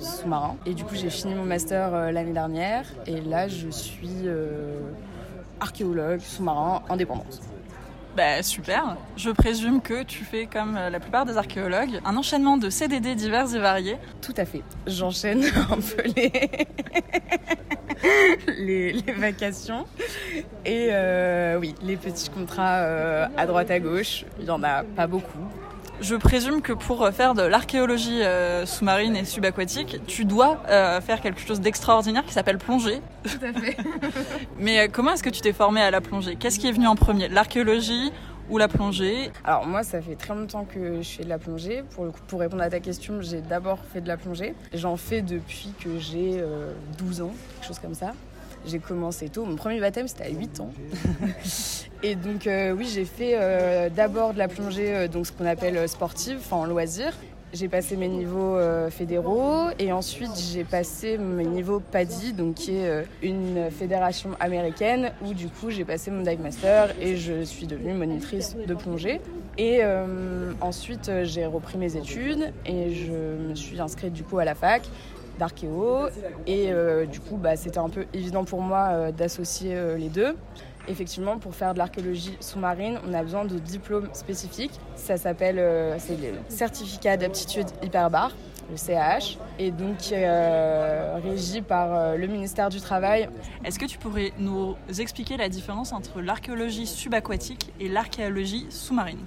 sous-marins. 0.00 0.56
Et 0.66 0.74
du 0.74 0.84
coup, 0.84 0.94
j'ai 0.94 1.10
fini 1.10 1.34
mon 1.34 1.44
master 1.44 1.94
euh, 1.94 2.10
l'année 2.10 2.32
dernière 2.32 2.86
et 3.06 3.20
là, 3.20 3.48
je 3.48 3.68
suis 3.68 4.28
archéologue 5.60 6.20
sous-marin 6.20 6.82
indépendante. 6.88 7.40
Bah 8.16 8.42
super, 8.42 8.96
je 9.16 9.30
présume 9.30 9.80
que 9.80 10.02
tu 10.02 10.24
fais 10.24 10.46
comme 10.46 10.76
euh, 10.76 10.90
la 10.90 10.98
plupart 10.98 11.24
des 11.24 11.36
archéologues, 11.36 12.00
un 12.04 12.16
enchaînement 12.16 12.56
de 12.56 12.68
CDD 12.68 13.14
divers 13.14 13.54
et 13.54 13.60
variés. 13.60 13.96
Tout 14.20 14.34
à 14.36 14.44
fait. 14.44 14.62
J'enchaîne 14.88 15.44
un 15.70 15.76
peu 15.76 16.02
les... 16.16 16.66
les, 18.58 18.92
les 18.92 19.12
vacations. 19.12 19.84
Et 20.64 20.88
euh, 20.90 21.58
oui, 21.60 21.74
les 21.82 21.96
petits 21.96 22.28
contrats 22.30 22.78
euh, 22.78 23.26
à 23.36 23.46
droite 23.46 23.70
à 23.70 23.78
gauche, 23.78 24.24
il 24.38 24.46
n'y 24.46 24.50
en 24.50 24.62
a 24.64 24.82
pas 24.82 25.06
beaucoup. 25.06 25.38
Je 26.00 26.14
présume 26.14 26.62
que 26.62 26.72
pour 26.72 27.08
faire 27.08 27.34
de 27.34 27.42
l'archéologie 27.42 28.22
euh, 28.22 28.66
sous-marine 28.66 29.16
et 29.16 29.24
subaquatique, 29.24 30.00
tu 30.06 30.24
dois 30.24 30.62
euh, 30.68 31.00
faire 31.00 31.20
quelque 31.20 31.40
chose 31.40 31.60
d'extraordinaire 31.60 32.24
qui 32.24 32.32
s'appelle 32.32 32.58
plonger. 32.58 33.00
Tout 33.24 33.44
à 33.44 33.52
fait. 33.52 33.76
Mais 34.58 34.80
euh, 34.80 34.88
comment 34.92 35.12
est-ce 35.12 35.24
que 35.24 35.30
tu 35.30 35.40
t'es 35.40 35.52
formé 35.52 35.80
à 35.80 35.90
la 35.90 36.00
plongée? 36.00 36.36
Qu'est-ce 36.36 36.60
qui 36.60 36.68
est 36.68 36.72
venu 36.72 36.86
en 36.86 36.94
premier? 36.94 37.28
L'archéologie 37.28 38.12
ou 38.48 38.58
la 38.58 38.68
plongée? 38.68 39.30
Alors 39.44 39.66
moi, 39.66 39.82
ça 39.82 40.00
fait 40.00 40.14
très 40.14 40.34
longtemps 40.34 40.64
que 40.64 41.02
je 41.02 41.08
fais 41.08 41.24
de 41.24 41.28
la 41.28 41.38
plongée. 41.38 41.82
Pour, 41.90 42.04
le 42.04 42.10
coup, 42.10 42.20
pour 42.26 42.40
répondre 42.40 42.62
à 42.62 42.70
ta 42.70 42.80
question, 42.80 43.20
j'ai 43.20 43.40
d'abord 43.40 43.78
fait 43.92 44.00
de 44.00 44.08
la 44.08 44.16
plongée. 44.16 44.54
J'en 44.74 44.96
fais 44.96 45.20
depuis 45.20 45.72
que 45.82 45.98
j'ai 45.98 46.38
euh, 46.38 46.72
12 46.98 47.22
ans, 47.22 47.32
quelque 47.56 47.66
chose 47.66 47.78
comme 47.78 47.94
ça. 47.94 48.12
J'ai 48.66 48.78
commencé 48.78 49.28
tôt. 49.28 49.44
Mon 49.44 49.56
premier 49.56 49.80
baptême, 49.80 50.08
c'était 50.08 50.24
à 50.24 50.30
8 50.30 50.60
ans. 50.60 50.70
Et 52.02 52.14
donc, 52.14 52.46
euh, 52.46 52.72
oui, 52.72 52.88
j'ai 52.92 53.04
fait 53.04 53.32
euh, 53.34 53.88
d'abord 53.88 54.32
de 54.32 54.38
la 54.38 54.46
plongée, 54.46 54.94
euh, 54.94 55.08
donc 55.08 55.26
ce 55.26 55.32
qu'on 55.32 55.46
appelle 55.46 55.88
sportive, 55.88 56.38
enfin 56.38 56.56
en 56.56 56.64
loisir. 56.64 57.12
J'ai 57.52 57.68
passé 57.68 57.96
mes 57.96 58.08
niveaux 58.08 58.58
fédéraux 58.90 59.70
et 59.78 59.90
ensuite 59.90 60.32
j'ai 60.52 60.64
passé 60.64 61.16
mes 61.16 61.46
niveaux 61.46 61.80
PADI, 61.80 62.34
donc 62.34 62.56
qui 62.56 62.76
est 62.76 63.06
une 63.22 63.70
fédération 63.70 64.32
américaine 64.38 65.12
où 65.24 65.32
du 65.32 65.48
coup 65.48 65.70
j'ai 65.70 65.86
passé 65.86 66.10
mon 66.10 66.22
dive 66.22 66.42
master 66.42 66.94
et 67.00 67.16
je 67.16 67.42
suis 67.44 67.66
devenue 67.66 67.94
monitrice 67.94 68.54
de 68.54 68.74
plongée. 68.74 69.22
Et 69.56 69.80
ensuite 70.60 71.10
j'ai 71.22 71.46
repris 71.46 71.78
mes 71.78 71.96
études 71.96 72.52
et 72.66 72.92
je 72.92 73.12
me 73.12 73.54
suis 73.54 73.80
inscrite 73.80 74.12
du 74.12 74.24
coup 74.24 74.38
à 74.38 74.44
la 74.44 74.54
fac 74.54 74.82
d'archéo 75.38 76.08
et 76.46 76.72
euh, 76.72 77.06
du 77.06 77.20
coup 77.20 77.36
bah, 77.36 77.56
c'était 77.56 77.78
un 77.78 77.88
peu 77.88 78.06
évident 78.12 78.44
pour 78.44 78.60
moi 78.60 78.88
euh, 78.90 79.12
d'associer 79.12 79.74
euh, 79.74 79.96
les 79.96 80.08
deux. 80.08 80.36
Effectivement, 80.90 81.36
pour 81.36 81.54
faire 81.54 81.74
de 81.74 81.78
l'archéologie 81.78 82.38
sous-marine, 82.40 82.98
on 83.06 83.12
a 83.12 83.22
besoin 83.22 83.44
de 83.44 83.58
diplômes 83.58 84.08
spécifiques. 84.14 84.80
Ça 84.96 85.18
s'appelle 85.18 85.56
le 85.56 86.38
certificat 86.48 87.18
d'aptitude 87.18 87.66
hyperbare, 87.82 88.32
le 88.70 88.76
CAH, 88.76 89.38
et 89.58 89.70
donc 89.70 90.12
euh, 90.12 91.18
régi 91.22 91.62
par 91.62 91.94
euh, 91.94 92.16
le 92.16 92.26
ministère 92.26 92.68
du 92.68 92.80
Travail. 92.80 93.28
Est-ce 93.64 93.78
que 93.78 93.86
tu 93.86 93.98
pourrais 93.98 94.32
nous 94.38 94.76
expliquer 94.98 95.36
la 95.36 95.48
différence 95.48 95.92
entre 95.92 96.20
l'archéologie 96.20 96.86
subaquatique 96.86 97.72
et 97.80 97.88
l'archéologie 97.88 98.66
sous-marine? 98.70 99.20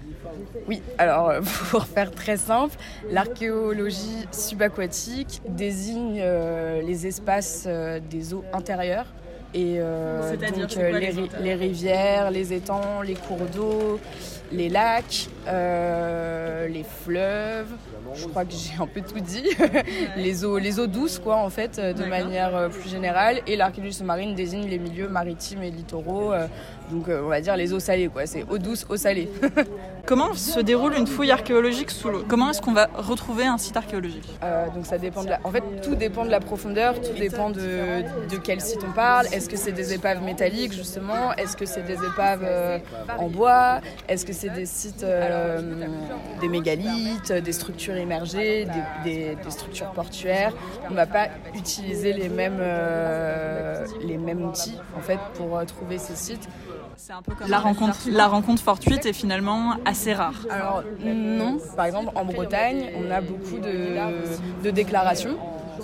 Oui, 0.68 0.82
alors 0.98 1.30
euh, 1.30 1.42
pour 1.72 1.86
faire 1.86 2.12
très 2.12 2.38
simple, 2.38 2.76
l'archéologie 3.10 4.28
subaquatique 4.32 5.42
désigne 5.48 6.20
euh, 6.22 6.82
les 6.82 7.08
espaces 7.08 7.68
des 8.10 8.34
eaux 8.34 8.44
intérieures. 8.54 9.08
Et 9.54 9.76
euh, 9.80 10.36
donc 10.38 10.74
quoi, 10.74 10.84
euh, 10.84 11.00
les 11.00 11.12
les, 11.42 11.56
rivières, 11.56 12.32
les 12.32 12.54
étangs, 12.54 13.02
les 13.02 13.16
cours 13.16 13.46
d'eau, 13.54 14.00
les 14.52 14.70
lacs, 14.70 15.28
euh, 15.48 16.68
les 16.68 16.84
fleuves. 16.84 17.72
Je 18.14 18.28
crois 18.28 18.46
que 18.46 18.52
j'ai 18.52 18.82
un 18.82 18.88
peu 18.88 19.02
tout 19.02 19.20
dit. 19.20 19.50
les 20.18 20.44
eaux, 20.44 20.58
les 20.58 20.80
eaux 20.80 20.88
douces, 20.88 21.20
quoi, 21.20 21.38
en 21.38 21.50
fait, 21.50 21.80
euh, 21.80 21.94
de 21.94 22.04
manière 22.06 22.56
euh, 22.56 22.70
plus 22.70 22.90
générale. 22.90 23.40
Et 23.48 23.56
l'archéologie 23.56 23.94
sous-marine 23.94 24.36
désigne 24.36 24.68
les 24.68 24.80
milieux 24.80 25.08
maritimes 25.08 25.64
et 25.64 25.72
littoraux, 25.72 26.34
euh, 26.34 26.48
Donc 26.92 27.08
euh, 27.10 27.22
on 27.24 27.30
va 27.30 27.42
dire 27.42 27.56
les 27.56 27.74
eaux 27.74 27.80
salées, 27.80 28.08
quoi. 28.10 28.26
C'est 28.26 28.44
eau 28.50 28.58
douce, 28.58 28.86
eau 28.90 28.98
salée. 28.98 29.30
Comment 30.06 30.34
se 30.34 30.60
déroule 30.60 30.96
une 30.96 31.06
fouille 31.06 31.30
archéologique 31.32 31.92
sous 31.92 32.10
l'eau? 32.10 32.24
Comment 32.28 32.50
est-ce 32.50 32.60
qu'on 32.62 32.74
va 32.74 32.90
retrouver 32.96 33.46
un 33.46 33.60
site 33.60 33.78
archéologique? 33.78 34.28
Euh, 34.44 34.66
donc 34.74 34.88
ça 34.88 34.98
dépend 34.98 35.24
de 35.24 35.30
la... 35.30 35.40
En 35.44 35.52
fait, 35.52 35.64
tout 35.84 35.94
dépend 35.94 36.26
de 36.26 36.32
la 36.32 36.40
profondeur, 36.40 37.00
tout 37.00 37.14
dépend 37.14 37.52
de, 37.52 38.02
de 38.30 38.38
quel 38.44 38.62
site 38.62 38.80
on 38.86 38.92
parle. 38.94 39.28
Est-ce 39.28 39.48
que 39.48 39.56
c'est 39.56 39.72
des 39.72 39.94
épaves 39.94 40.24
métalliques, 40.24 40.74
justement? 40.74 41.34
Est-ce 41.36 41.56
que 41.56 41.68
c'est 41.68 41.84
des 41.84 41.94
épaves 42.04 42.42
euh, 42.44 42.80
en 43.20 43.28
bois? 43.28 43.80
Est-ce 44.10 44.26
que 44.26 44.34
c'est 44.34 44.50
des 44.50 44.66
sites, 44.66 45.04
euh, 45.04 45.62
des 46.42 46.48
mégalithes, 46.48 47.32
des 47.32 47.54
structures 47.54 47.96
immergées, 47.96 48.66
des, 49.06 49.12
des- 49.12 49.36
des 49.36 49.52
structures 49.52 49.92
portuaires? 49.92 50.52
On 50.90 50.96
va 50.96 51.06
pas 51.06 51.28
utiliser 51.54 52.12
les 52.14 52.28
mêmes, 52.28 52.60
les 54.04 54.18
mêmes 54.18 54.44
outils, 54.44 54.78
en 54.98 55.02
fait, 55.02 55.20
pour 55.36 55.64
trouver 55.68 56.00
ces 56.00 56.16
sites. 56.16 56.50
C'est 57.04 57.14
un 57.14 57.24
peu 57.24 57.34
comme 57.34 57.50
la 57.50 57.58
rencontre, 57.58 57.98
la 58.12 58.28
rencontre 58.28 58.62
fortuite 58.62 59.08
est 59.08 59.14
finalement 59.14 59.74
assez 59.86 60.14
rare. 60.14 60.46
Alors 60.52 60.84
non, 61.04 61.58
par 61.76 61.86
exemple 61.86 62.12
en 62.14 62.26
Bretagne, 62.26 62.92
on 62.96 63.10
a 63.10 63.22
beaucoup 63.22 63.58
de, 63.58 64.64
de 64.64 64.70
déclarations 64.70 65.36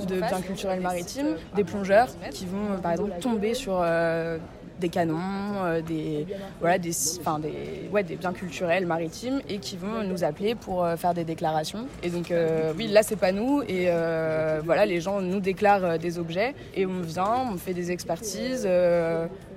de 0.07 0.17
biens 0.17 0.41
culturels 0.41 0.79
maritimes, 0.79 1.35
des 1.55 1.63
plongeurs 1.63 2.09
qui 2.29 2.45
vont 2.45 2.73
euh, 2.73 2.77
par 2.77 2.91
exemple 2.91 3.13
tomber 3.19 3.55
sur 3.55 3.79
euh, 3.81 4.37
des 4.79 4.89
canons, 4.89 5.17
euh, 5.63 5.81
des, 5.81 6.27
voilà, 6.59 6.77
des, 6.77 6.91
enfin, 7.19 7.39
des, 7.39 7.89
ouais, 7.91 8.03
des 8.03 8.15
biens 8.15 8.31
culturels 8.31 8.85
maritimes 8.85 9.41
et 9.49 9.57
qui 9.57 9.75
vont 9.75 10.03
nous 10.03 10.23
appeler 10.23 10.53
pour 10.53 10.83
euh, 10.83 10.97
faire 10.97 11.15
des 11.15 11.23
déclarations. 11.23 11.87
Et 12.03 12.11
donc 12.11 12.29
euh, 12.29 12.73
oui, 12.77 12.87
là 12.87 13.01
c'est 13.01 13.15
pas 13.15 13.31
nous 13.31 13.63
et 13.63 13.85
euh, 13.87 14.61
voilà, 14.63 14.85
les 14.85 15.01
gens 15.01 15.19
nous 15.19 15.39
déclarent 15.39 15.83
euh, 15.83 15.97
des 15.97 16.19
objets 16.19 16.53
et 16.75 16.85
on 16.85 17.01
vient, 17.01 17.49
on 17.51 17.57
fait 17.57 17.73
des 17.73 17.89
expertises. 17.91 18.67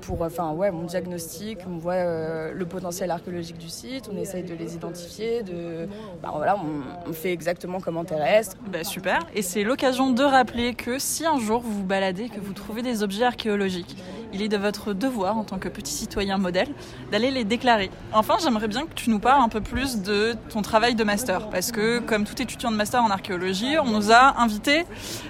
Pour 0.01 0.23
enfin 0.23 0.53
ouais 0.53 0.71
mon 0.71 0.85
diagnostic 0.85 1.59
on 1.69 1.79
voit 1.79 1.95
euh, 1.95 2.53
le 2.55 2.67
potentiel 2.67 3.11
archéologique 3.11 3.59
du 3.59 3.69
site 3.69 4.09
on 4.13 4.17
essaye 4.17 4.43
de 4.43 4.55
les 4.55 4.75
identifier 4.75 5.43
de 5.43 5.89
bah, 6.23 6.33
voilà 6.35 6.57
on, 6.57 7.09
on 7.09 7.13
fait 7.13 7.33
exactement 7.33 7.81
comme 7.81 7.97
en 7.97 8.05
terrestre 8.05 8.57
Bah, 8.71 8.85
super. 8.85 9.21
Et 9.35 9.43
c'est 9.43 9.63
l'occasion 9.65 10.11
de 10.11 10.23
rappeler 10.23 10.75
que 10.75 10.99
si 10.99 11.27
un 11.27 11.39
jour 11.39 11.61
vous 11.61 11.73
vous 11.73 11.85
baladez, 11.85 12.29
que 12.29 12.41
vous 12.41 12.53
trouvez 12.53 12.83
des 12.83 13.03
objets 13.03 13.25
archéologiques, 13.25 13.97
il 14.33 14.43
est 14.43 14.49
de 14.49 14.57
votre 14.57 14.93
devoir 14.93 15.37
en 15.37 15.45
tant 15.45 15.59
que 15.59 15.69
petit 15.69 15.93
citoyen 15.93 16.39
modèle 16.39 16.69
d'aller 17.11 17.31
les 17.31 17.45
déclarer. 17.45 17.91
Enfin, 18.13 18.37
j'aimerais 18.43 18.69
bien 18.69 18.83
que 18.87 18.95
tu 18.95 19.11
nous 19.11 19.19
parles 19.19 19.43
un 19.43 19.49
peu 19.49 19.61
plus 19.61 20.03
de 20.03 20.35
ton 20.51 20.63
travail 20.63 20.95
de 20.95 21.03
master. 21.05 21.49
Parce 21.51 21.73
que 21.73 21.99
comme 21.99 22.25
tout 22.25 22.41
étudiant 22.41 22.71
de 22.71 22.77
master 22.77 23.03
en 23.03 23.11
archéologie, 23.11 23.77
on 23.83 23.91
nous 23.91 24.13
a 24.13 24.41
invités 24.41 24.85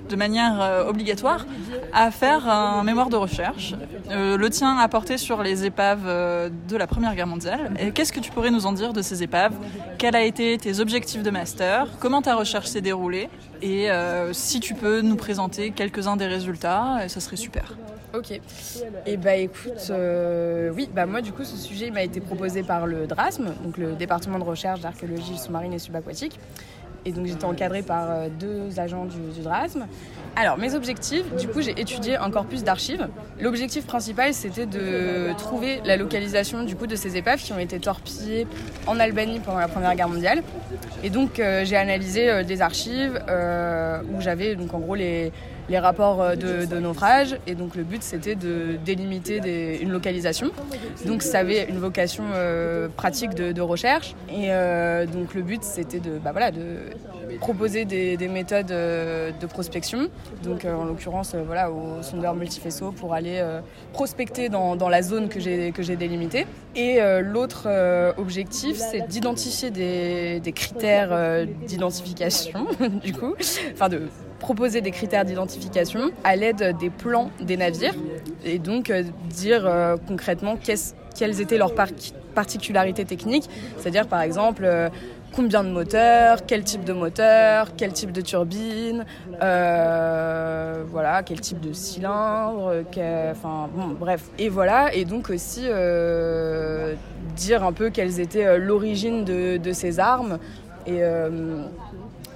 de 0.08 0.16
manière 0.16 0.60
euh, 0.60 0.84
obligatoire 0.86 1.46
à 1.94 2.10
faire 2.10 2.46
un 2.48 2.82
mémoire 2.84 3.08
de 3.08 3.16
recherche. 3.16 3.74
Euh, 4.10 4.36
tien 4.60 4.76
a 4.76 4.88
porté 4.88 5.16
sur 5.16 5.42
les 5.42 5.64
épaves 5.64 6.04
euh, 6.04 6.50
de 6.68 6.76
la 6.76 6.86
Première 6.86 7.14
Guerre 7.14 7.26
mondiale. 7.26 7.72
Qu'est-ce 7.94 8.12
que 8.12 8.20
tu 8.20 8.30
pourrais 8.30 8.50
nous 8.50 8.66
en 8.66 8.74
dire 8.74 8.92
de 8.92 9.00
ces 9.00 9.22
épaves? 9.22 9.54
Quels 9.96 10.14
a 10.14 10.22
été 10.22 10.58
tes 10.58 10.80
objectifs 10.80 11.22
de 11.22 11.30
master? 11.30 11.86
Comment 11.98 12.20
ta 12.20 12.34
recherche 12.34 12.66
s'est 12.66 12.82
déroulée? 12.82 13.30
Et 13.62 13.90
euh, 13.90 14.34
si 14.34 14.60
tu 14.60 14.74
peux 14.74 15.00
nous 15.00 15.16
présenter 15.16 15.70
quelques-uns 15.70 16.16
des 16.18 16.26
résultats, 16.26 16.98
euh, 16.98 17.08
ça 17.08 17.20
serait 17.20 17.36
super. 17.36 17.72
ok. 18.12 18.38
Et 19.06 19.16
bah 19.16 19.36
écoute 19.36 19.92
oui 20.76 20.90
bah 20.94 21.06
moi 21.06 21.22
du 21.22 21.32
coup 21.32 21.44
ce 21.44 21.56
sujet 21.56 21.90
m'a 21.90 22.02
été 22.02 22.20
proposé 22.20 22.62
par 22.62 22.86
le 22.86 23.06
DRASM 23.06 23.54
donc 23.64 23.78
le 23.78 23.92
département 23.92 24.38
de 24.38 24.44
recherche 24.44 24.80
d'archéologie 24.80 25.38
sous-marine 25.38 25.72
et 25.72 25.78
subaquatique 25.78 26.38
et 27.04 27.12
donc 27.12 27.26
j'étais 27.26 27.44
encadrée 27.44 27.82
par 27.82 28.10
euh, 28.10 28.28
deux 28.28 28.78
agents 28.78 29.06
du, 29.06 29.42
DRASM. 29.42 29.86
Alors 30.36 30.58
mes 30.58 30.74
objectifs, 30.74 31.24
du 31.36 31.48
coup 31.48 31.60
j'ai 31.60 31.78
étudié 31.80 32.16
un 32.16 32.30
corpus 32.30 32.62
d'archives. 32.62 33.08
L'objectif 33.40 33.86
principal 33.86 34.34
c'était 34.34 34.66
de 34.66 35.32
trouver 35.36 35.80
la 35.84 35.96
localisation 35.96 36.62
du 36.62 36.76
coup 36.76 36.86
de 36.86 36.96
ces 36.96 37.16
épaves 37.16 37.40
qui 37.40 37.52
ont 37.52 37.58
été 37.58 37.80
torpillées 37.80 38.46
en 38.86 39.00
Albanie 39.00 39.40
pendant 39.40 39.58
la 39.58 39.68
Première 39.68 39.94
Guerre 39.94 40.08
mondiale. 40.08 40.42
Et 41.02 41.10
donc 41.10 41.40
euh, 41.40 41.64
j'ai 41.64 41.76
analysé 41.76 42.28
euh, 42.28 42.44
des 42.44 42.62
archives 42.62 43.20
où 44.14 44.20
j'avais 44.20 44.54
donc 44.54 44.74
en 44.74 44.78
gros 44.78 44.94
les, 44.94 45.32
les 45.68 45.78
rapports 45.78 46.20
euh, 46.20 46.34
de, 46.34 46.78
naufrage 46.78 47.36
et 47.46 47.54
donc 47.54 47.74
le 47.76 47.82
but 47.82 48.02
c'était 48.02 48.34
de 48.34 48.76
délimiter 48.84 49.80
une 49.80 49.90
localisation. 49.90 50.50
Donc 51.06 51.22
ça 51.22 51.38
avait 51.38 51.64
une 51.68 51.78
vocation 51.78 52.24
euh, 52.34 52.88
pratique 52.88 53.34
de, 53.34 53.60
recherche 53.60 54.14
et 54.30 54.52
euh, 54.52 55.06
donc 55.06 55.34
le 55.34 55.42
but 55.42 55.62
c'était 55.62 56.00
de, 56.00 56.18
bah, 56.18 56.32
voilà, 56.32 56.50
de 56.50 56.60
proposer 57.40 57.84
des, 57.84 58.16
des 58.16 58.28
méthodes 58.28 58.66
de 58.66 59.46
prospection, 59.46 60.08
donc 60.42 60.64
en 60.64 60.84
l'occurrence 60.84 61.34
voilà, 61.46 61.70
au 61.70 62.02
sondeur 62.02 62.34
multifaisceau 62.34 62.90
pour 62.90 63.14
aller 63.14 63.42
prospecter 63.92 64.48
dans, 64.48 64.88
la 64.88 65.02
zone 65.02 65.28
que 65.28 65.38
j'ai 65.40 65.96
délimitée. 65.96 66.46
Et 66.74 66.98
l'autre 67.20 67.68
objectif, 68.18 68.76
c'est 68.76 69.06
d'identifier 69.06 69.70
des, 69.70 70.40
des 70.40 70.52
critères 70.52 71.46
d'identification, 71.66 72.66
du 73.04 73.12
coup, 73.12 73.34
enfin 73.72 73.88
de 73.88 74.02
proposer 74.40 74.80
des 74.80 74.90
critères 74.90 75.24
d'identification 75.24 76.10
à 76.24 76.34
l'aide 76.34 76.76
des 76.80 76.90
plans 76.90 77.30
des 77.40 77.56
navires 77.56 77.94
et 78.44 78.58
donc 78.58 78.90
euh, 78.90 79.04
dire 79.28 79.64
euh, 79.66 79.96
concrètement 80.08 80.56
quelles 80.56 81.40
étaient 81.40 81.58
leurs 81.58 81.74
par- 81.74 81.88
particularités 82.34 83.04
techniques, 83.04 83.48
c'est-à-dire 83.78 84.08
par 84.08 84.22
exemple 84.22 84.62
euh, 84.64 84.88
combien 85.32 85.62
de 85.62 85.68
moteurs, 85.68 86.44
quel 86.46 86.64
type 86.64 86.82
de 86.84 86.92
moteur, 86.92 87.76
quel 87.76 87.92
type 87.92 88.10
de 88.10 88.20
turbine, 88.20 89.04
voilà, 89.38 91.22
quel 91.24 91.40
type 91.40 91.60
de 91.60 91.72
cylindre, 91.72 92.82
enfin 93.30 93.68
bref. 94.00 94.22
Et 94.38 94.48
voilà, 94.48 94.92
et 94.92 95.04
donc 95.04 95.30
aussi 95.30 95.68
dire 97.36 97.62
un 97.62 97.72
peu 97.72 97.90
quelles 97.90 98.18
étaient 98.18 98.58
l'origine 98.58 99.24
de, 99.24 99.56
de 99.56 99.72
ces 99.72 100.00
armes 100.00 100.38
et 100.86 101.00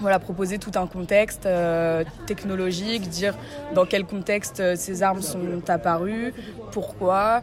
voilà, 0.05 0.19
proposer 0.19 0.59
tout 0.59 0.73
un 0.75 0.87
contexte 0.87 1.47
euh, 1.47 2.05
technologique, 2.27 3.09
dire 3.09 3.35
dans 3.75 3.87
quel 3.87 4.05
contexte 4.05 4.61
euh, 4.61 4.75
ces 4.77 5.03
armes 5.03 5.23
sont 5.23 5.63
apparues, 5.69 6.35
pourquoi, 6.73 7.43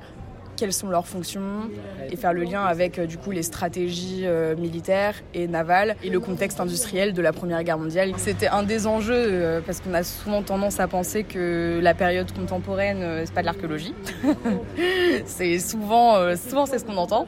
quelles 0.57 0.71
sont 0.71 0.89
leurs 0.89 1.07
fonctions, 1.07 1.71
et 2.11 2.15
faire 2.15 2.33
le 2.33 2.43
lien 2.43 2.63
avec 2.63 2.99
euh, 2.99 3.07
du 3.07 3.17
coup 3.17 3.31
les 3.31 3.41
stratégies 3.41 4.27
militaires 4.59 5.15
et 5.33 5.47
navales 5.47 5.95
et 6.03 6.11
le 6.11 6.19
contexte 6.19 6.59
industriel 6.59 7.13
de 7.13 7.21
la 7.23 7.33
Première 7.33 7.63
Guerre 7.63 7.79
mondiale. 7.79 8.13
C'était 8.17 8.47
un 8.47 8.61
des 8.61 8.85
enjeux 8.85 9.63
parce 9.65 9.81
qu'on 9.81 9.95
a 9.95 10.03
souvent 10.03 10.43
tendance 10.43 10.79
à 10.79 10.87
penser 10.87 11.23
que 11.23 11.79
la 11.81 11.95
période 11.95 12.31
contemporaine 12.31 13.23
c'est 13.25 13.33
pas 13.33 13.41
de 13.41 13.47
l'archéologie. 13.47 13.95
c'est 15.25 15.57
souvent, 15.57 16.35
souvent 16.35 16.67
c'est 16.67 16.77
ce 16.77 16.85
qu'on 16.85 16.97
entend. 16.97 17.25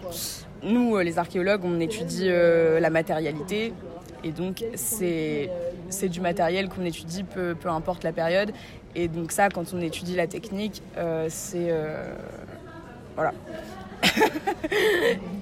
Nous, 0.62 0.96
les 1.00 1.18
archéologues, 1.18 1.62
on 1.66 1.80
étudie 1.80 2.30
la 2.30 2.90
matérialité, 2.92 3.74
et 4.24 4.32
donc, 4.32 4.64
c'est 4.76 5.50
du 6.10 6.22
matériel 6.22 6.70
qu'on 6.70 6.86
étudie, 6.86 7.24
peu, 7.24 7.56
peu 7.56 7.70
importe 7.70 8.04
la 8.04 8.14
période. 8.14 8.52
Et 8.96 9.08
donc 9.08 9.32
ça, 9.32 9.50
quand 9.50 9.74
on 9.74 9.82
étudie 9.82 10.16
la 10.16 10.28
technique, 10.28 10.82
euh, 10.98 11.28
c'est... 11.30 11.68
euh, 11.70 12.14
voilà. 13.16 13.34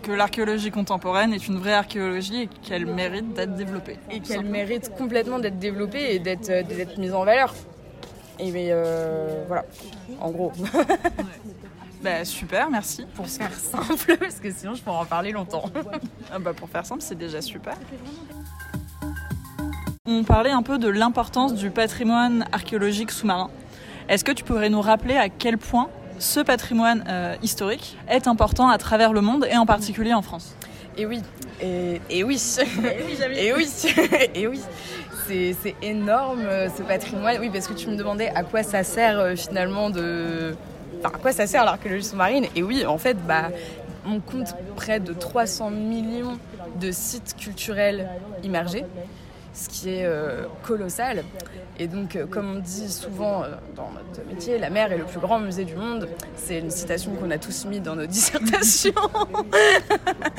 Que 0.03 0.11
l'archéologie 0.11 0.71
contemporaine 0.71 1.33
est 1.33 1.47
une 1.47 1.57
vraie 1.57 1.73
archéologie 1.73 2.43
et 2.43 2.47
qu'elle 2.47 2.85
mérite 2.87 3.33
d'être 3.33 3.53
développée. 3.53 3.99
Et 4.09 4.19
qu'elle 4.19 4.45
mérite 4.45 4.91
complètement 4.95 5.37
d'être 5.37 5.59
développée 5.59 6.15
et 6.15 6.19
d'être 6.19 6.49
euh, 6.49 6.97
mise 6.97 7.13
en 7.13 7.23
valeur. 7.23 7.53
Et 8.39 8.51
mais 8.51 8.69
euh, 8.71 9.43
voilà, 9.47 9.65
en 10.19 10.31
gros. 10.31 10.51
Bah, 12.01 12.25
super, 12.25 12.69
merci. 12.71 13.05
Pour 13.13 13.27
faire 13.27 13.53
simple, 13.53 14.17
parce 14.19 14.39
que 14.39 14.51
sinon 14.51 14.73
je 14.73 14.81
pourrais 14.81 14.97
en 14.97 15.05
parler 15.05 15.31
longtemps. 15.31 15.65
Ah 16.31 16.39
bah, 16.39 16.53
pour 16.53 16.67
faire 16.67 16.85
simple, 16.85 17.01
c'est 17.01 17.17
déjà 17.17 17.41
super. 17.41 17.77
On 20.07 20.23
parlait 20.23 20.49
un 20.49 20.63
peu 20.63 20.79
de 20.79 20.87
l'importance 20.89 21.53
du 21.53 21.69
patrimoine 21.69 22.47
archéologique 22.51 23.11
sous-marin. 23.11 23.51
Est-ce 24.09 24.23
que 24.23 24.31
tu 24.31 24.43
pourrais 24.43 24.71
nous 24.71 24.81
rappeler 24.81 25.15
à 25.15 25.29
quel 25.29 25.59
point 25.59 25.89
ce 26.17 26.39
patrimoine 26.39 27.03
euh, 27.07 27.35
historique 27.43 27.99
est 28.09 28.27
important 28.27 28.69
à 28.69 28.79
travers 28.79 29.13
le 29.13 29.21
monde 29.21 29.45
et 29.47 29.57
en 29.57 29.67
particulier 29.67 30.15
en 30.15 30.23
France? 30.23 30.55
Et 30.97 31.05
oui, 31.05 31.21
et, 31.61 32.01
et 32.09 32.23
oui, 32.23 32.41
et 33.35 33.53
oui, 33.53 33.69
et 34.33 34.47
oui. 34.47 34.59
C'est 35.27 35.55
c'est 35.61 35.75
énorme 35.83 36.41
euh, 36.47 36.67
ce 36.75 36.81
patrimoine. 36.81 37.37
Oui, 37.39 37.51
parce 37.53 37.67
que 37.67 37.73
tu 37.73 37.87
me 37.87 37.95
demandais 37.95 38.29
à 38.29 38.41
quoi 38.41 38.63
ça 38.63 38.83
sert 38.83 39.19
euh, 39.19 39.35
finalement 39.35 39.91
de. 39.91 40.55
Enfin, 40.97 41.15
à 41.15 41.19
quoi 41.19 41.31
ça 41.31 41.45
sert 41.45 41.63
l'archéologie 41.63 42.05
sous-marine 42.05 42.47
Et 42.55 42.63
oui, 42.63 42.87
en 42.87 42.97
fait, 42.97 43.17
bah, 43.27 43.51
on 44.07 44.19
compte 44.19 44.55
près 44.75 44.99
de 44.99 45.13
300 45.13 45.69
millions 45.69 46.39
de 46.79 46.91
sites 46.91 47.35
culturels 47.37 48.09
immergés 48.43 48.83
ce 49.53 49.69
qui 49.69 49.89
est 49.89 50.05
euh, 50.05 50.45
colossal. 50.63 51.23
Et 51.79 51.87
donc, 51.87 52.15
euh, 52.15 52.25
comme 52.25 52.57
on 52.57 52.59
dit 52.59 52.91
souvent 52.91 53.43
euh, 53.43 53.47
dans 53.75 53.89
notre 53.91 54.27
métier, 54.27 54.57
la 54.57 54.69
mer 54.69 54.91
est 54.91 54.97
le 54.97 55.05
plus 55.05 55.19
grand 55.19 55.39
musée 55.39 55.65
du 55.65 55.75
monde. 55.75 56.07
C'est 56.35 56.59
une 56.59 56.71
citation 56.71 57.13
qu'on 57.15 57.31
a 57.31 57.37
tous 57.37 57.65
mis 57.65 57.79
dans 57.79 57.95
nos 57.95 58.05
dissertations. 58.07 58.93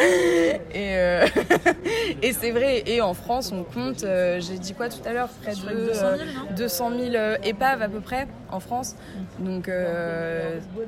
et 0.74 0.92
et 2.22 2.32
c'est 2.32 2.50
vrai. 2.50 2.82
Et 2.86 3.00
en 3.00 3.14
France, 3.14 3.52
on 3.52 3.64
compte, 3.64 4.04
j'ai 4.04 4.58
dit 4.58 4.74
quoi 4.74 4.88
tout 4.88 5.00
à 5.04 5.12
l'heure, 5.12 5.28
près 5.42 5.54
de 5.54 5.58
euh, 5.68 6.16
200 6.56 6.90
000 6.90 7.14
euh, 7.14 7.36
épaves 7.44 7.82
à 7.82 7.88
peu 7.88 8.00
près 8.00 8.26
en 8.50 8.60
France. 8.60 8.96
Donc, 9.38 9.70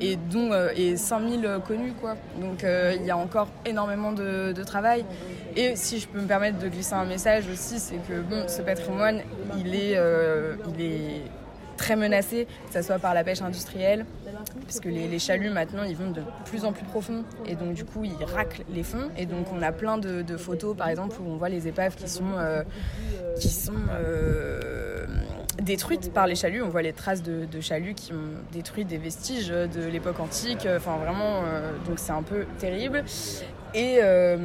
et, 0.01 0.17
dont, 0.17 0.51
et 0.77 0.97
5 0.97 1.29
000 1.43 1.61
connus, 1.67 1.95
quoi. 1.99 2.15
Donc, 2.41 2.63
il 2.65 3.07
y 3.07 3.11
a 3.11 3.17
encore 3.17 3.49
énormément 3.65 4.13
de, 4.13 4.53
de 4.53 4.65
travail. 4.65 5.05
Et 5.57 5.75
si 5.77 5.99
je 5.99 6.07
peux 6.07 6.21
me 6.21 6.27
permettre 6.27 6.59
de 6.59 6.69
glisser 6.69 6.95
un 6.95 7.07
message 7.07 7.45
aussi, 7.51 7.79
c'est 7.79 7.97
que 8.07 8.14
bon, 8.23 8.47
ce 8.49 8.63
patrimoine, 8.63 9.21
il 9.59 9.75
est, 9.75 9.97
euh, 9.97 10.57
il 10.69 10.85
est 10.85 11.23
très 11.77 11.97
menacé, 11.97 12.47
que 12.69 12.73
ce 12.73 12.83
soit 12.83 12.99
par 12.99 13.15
la 13.15 13.25
pêche 13.25 13.43
industrielle, 13.43 14.07
puisque 14.67 14.85
les, 14.85 15.09
les 15.09 15.19
chaluts 15.19 15.51
maintenant 15.51 15.83
ils 15.83 15.97
vont 15.97 16.11
de 16.11 16.23
plus 16.45 16.65
en 16.65 16.73
plus 16.73 16.85
profond 16.85 17.25
et 17.47 17.57
donc 17.57 17.75
du 17.75 17.85
coup 17.85 18.05
ils 18.05 18.25
raclent 18.25 18.63
les 18.73 18.85
fonds 18.85 19.11
et 19.17 19.27
donc 19.27 19.47
on 19.53 19.61
a 19.61 19.73
plein 19.73 19.99
de, 19.99 20.37
photos 20.37 20.77
par 20.77 20.89
exemple 20.89 21.17
où 21.21 21.29
on 21.29 21.37
voit 21.37 21.49
les 21.49 21.67
épaves 21.67 21.97
qui 21.97 22.09
sont, 22.09 22.39
euh, 22.39 22.63
qui 23.41 23.49
sont 23.49 23.73
euh, 23.91 25.05
détruites 25.63 26.13
par 26.13 26.29
les 26.29 26.37
chaluts, 26.37 26.63
on 26.63 26.69
voit 26.69 26.83
les 26.83 26.93
traces 26.93 27.23
de, 27.23 27.61
chaluts 27.61 27.95
qui 27.95 28.13
ont 28.13 28.41
détruit 28.53 28.85
des 28.85 28.99
vestiges 28.99 29.49
de 29.49 29.85
l'époque 29.91 30.21
antique, 30.21 30.69
enfin 30.77 30.97
vraiment 30.99 31.43
donc 31.87 31.99
c'est 31.99 32.13
un 32.13 32.23
peu 32.23 32.47
terrible. 32.59 33.03
Et, 33.75 33.99
euh, 34.01 34.37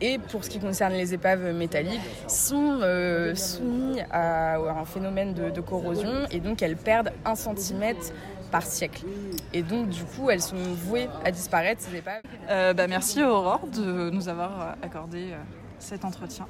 et 0.00 0.18
pour 0.18 0.44
ce 0.44 0.50
qui 0.50 0.58
concerne 0.58 0.92
les 0.94 1.14
épaves 1.14 1.52
métalliques, 1.54 2.00
sont 2.26 2.80
euh, 2.82 3.34
soumis 3.36 4.00
à, 4.10 4.54
à 4.54 4.80
un 4.80 4.84
phénomène 4.84 5.32
de, 5.32 5.50
de 5.50 5.60
corrosion 5.60 6.26
et 6.32 6.40
donc 6.40 6.60
elles 6.60 6.76
perdent 6.76 7.12
un 7.24 7.36
centimètre 7.36 8.12
par 8.50 8.62
siècle. 8.62 9.04
Et 9.52 9.62
donc 9.62 9.90
du 9.90 10.02
coup 10.02 10.28
elles 10.30 10.42
sont 10.42 10.56
vouées 10.56 11.08
à 11.24 11.30
disparaître 11.30 11.82
ces 11.82 11.96
épaves. 11.96 12.22
Euh, 12.50 12.72
bah, 12.74 12.88
merci 12.88 13.22
Aurore 13.22 13.66
de 13.68 14.10
nous 14.10 14.28
avoir 14.28 14.76
accordé 14.82 15.34
cet 15.78 16.04
entretien. 16.04 16.46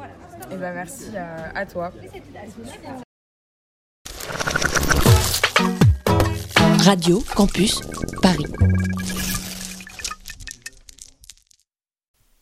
Et 0.51 0.57
ben 0.57 0.73
merci 0.73 1.11
à, 1.17 1.59
à 1.59 1.67
toi. 1.67 1.93
Radio 6.85 7.23
Campus 7.35 7.83
Paris. 8.23 8.47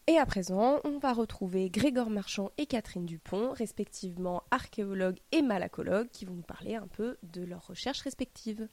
Et 0.09 0.19
à 0.19 0.27
présent, 0.27 0.79
on 0.85 0.99
va 0.99 1.13
retrouver 1.13 1.69
Grégor 1.69 2.11
Marchand 2.11 2.53
et 2.59 2.67
Catherine 2.67 3.07
Dupont, 3.07 3.51
respectivement 3.53 4.45
archéologues 4.53 5.19
et 5.33 5.43
malacologues, 5.43 6.09
qui 6.13 6.25
vont 6.25 6.35
nous 6.35 6.43
parler 6.43 6.77
un 6.77 6.87
peu 6.87 7.17
de 7.25 7.43
leurs 7.43 7.67
recherches 7.67 8.03
respectives. 8.03 8.69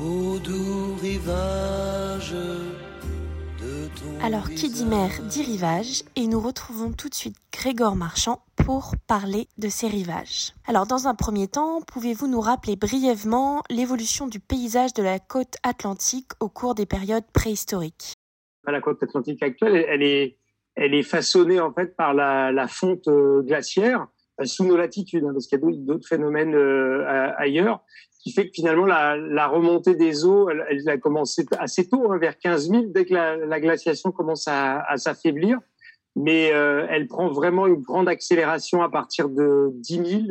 Au 0.00 0.38
doux 0.38 0.94
rivage 1.02 2.30
de 2.30 3.88
ton 3.88 4.24
Alors, 4.24 4.48
qui 4.50 4.70
dit 4.70 4.84
mer 4.84 5.10
dit 5.24 5.42
rivage, 5.42 6.04
et 6.14 6.28
nous 6.28 6.38
retrouvons 6.38 6.92
tout 6.92 7.08
de 7.08 7.14
suite 7.14 7.34
Grégor 7.52 7.96
Marchand 7.96 8.40
pour 8.54 8.94
parler 9.08 9.48
de 9.58 9.68
ces 9.68 9.88
rivages. 9.88 10.52
Alors, 10.68 10.86
dans 10.86 11.08
un 11.08 11.16
premier 11.16 11.48
temps, 11.48 11.80
pouvez-vous 11.80 12.28
nous 12.28 12.40
rappeler 12.40 12.76
brièvement 12.76 13.64
l'évolution 13.68 14.28
du 14.28 14.38
paysage 14.38 14.94
de 14.94 15.02
la 15.02 15.18
côte 15.18 15.56
atlantique 15.64 16.30
au 16.38 16.48
cours 16.48 16.76
des 16.76 16.86
périodes 16.86 17.26
préhistoriques? 17.32 18.17
La 18.66 18.80
côte 18.80 19.02
atlantique 19.02 19.42
actuelle, 19.42 19.84
elle, 19.88 20.02
est, 20.02 20.36
elle 20.74 20.94
est 20.94 21.02
façonnée 21.02 21.60
en 21.60 21.72
fait 21.72 21.96
par 21.96 22.14
la, 22.14 22.66
fonte 22.68 23.08
euh, 23.08 23.42
glaciaire 23.42 24.06
euh, 24.40 24.44
sous 24.44 24.64
nos 24.64 24.76
latitudes, 24.76 25.24
hein, 25.24 25.30
parce 25.32 25.46
qu'il 25.46 25.58
y 25.58 25.62
a 25.62 25.70
d'autres- 25.72 26.06
phénomènes 26.06 26.54
euh, 26.54 27.32
ailleurs, 27.36 27.82
qui 28.22 28.32
fait 28.32 28.46
que 28.46 28.52
finalement 28.54 28.86
la, 28.86 29.46
remontée 29.46 29.94
des 29.94 30.24
eaux, 30.24 30.50
elle, 30.50 30.88
a 30.88 30.98
commencé 30.98 31.46
assez 31.58 31.88
tôt, 31.88 32.12
hein, 32.12 32.18
vers 32.18 32.38
15 32.38 32.70
000, 32.70 32.84
dès 32.88 33.04
que 33.04 33.14
la, 33.14 33.36
la 33.36 33.60
glaciation 33.60 34.12
commence 34.12 34.48
à, 34.48 34.80
à 34.80 34.96
s'affaiblir, 34.96 35.58
mais 36.16 36.46
elle 36.46 37.06
prend 37.06 37.28
vraiment 37.28 37.68
une 37.68 37.80
grande 37.80 38.08
accélération 38.08 38.82
à 38.82 38.90
partir 38.90 39.28
de 39.28 39.70
10 39.74 39.94
000, 39.94 40.22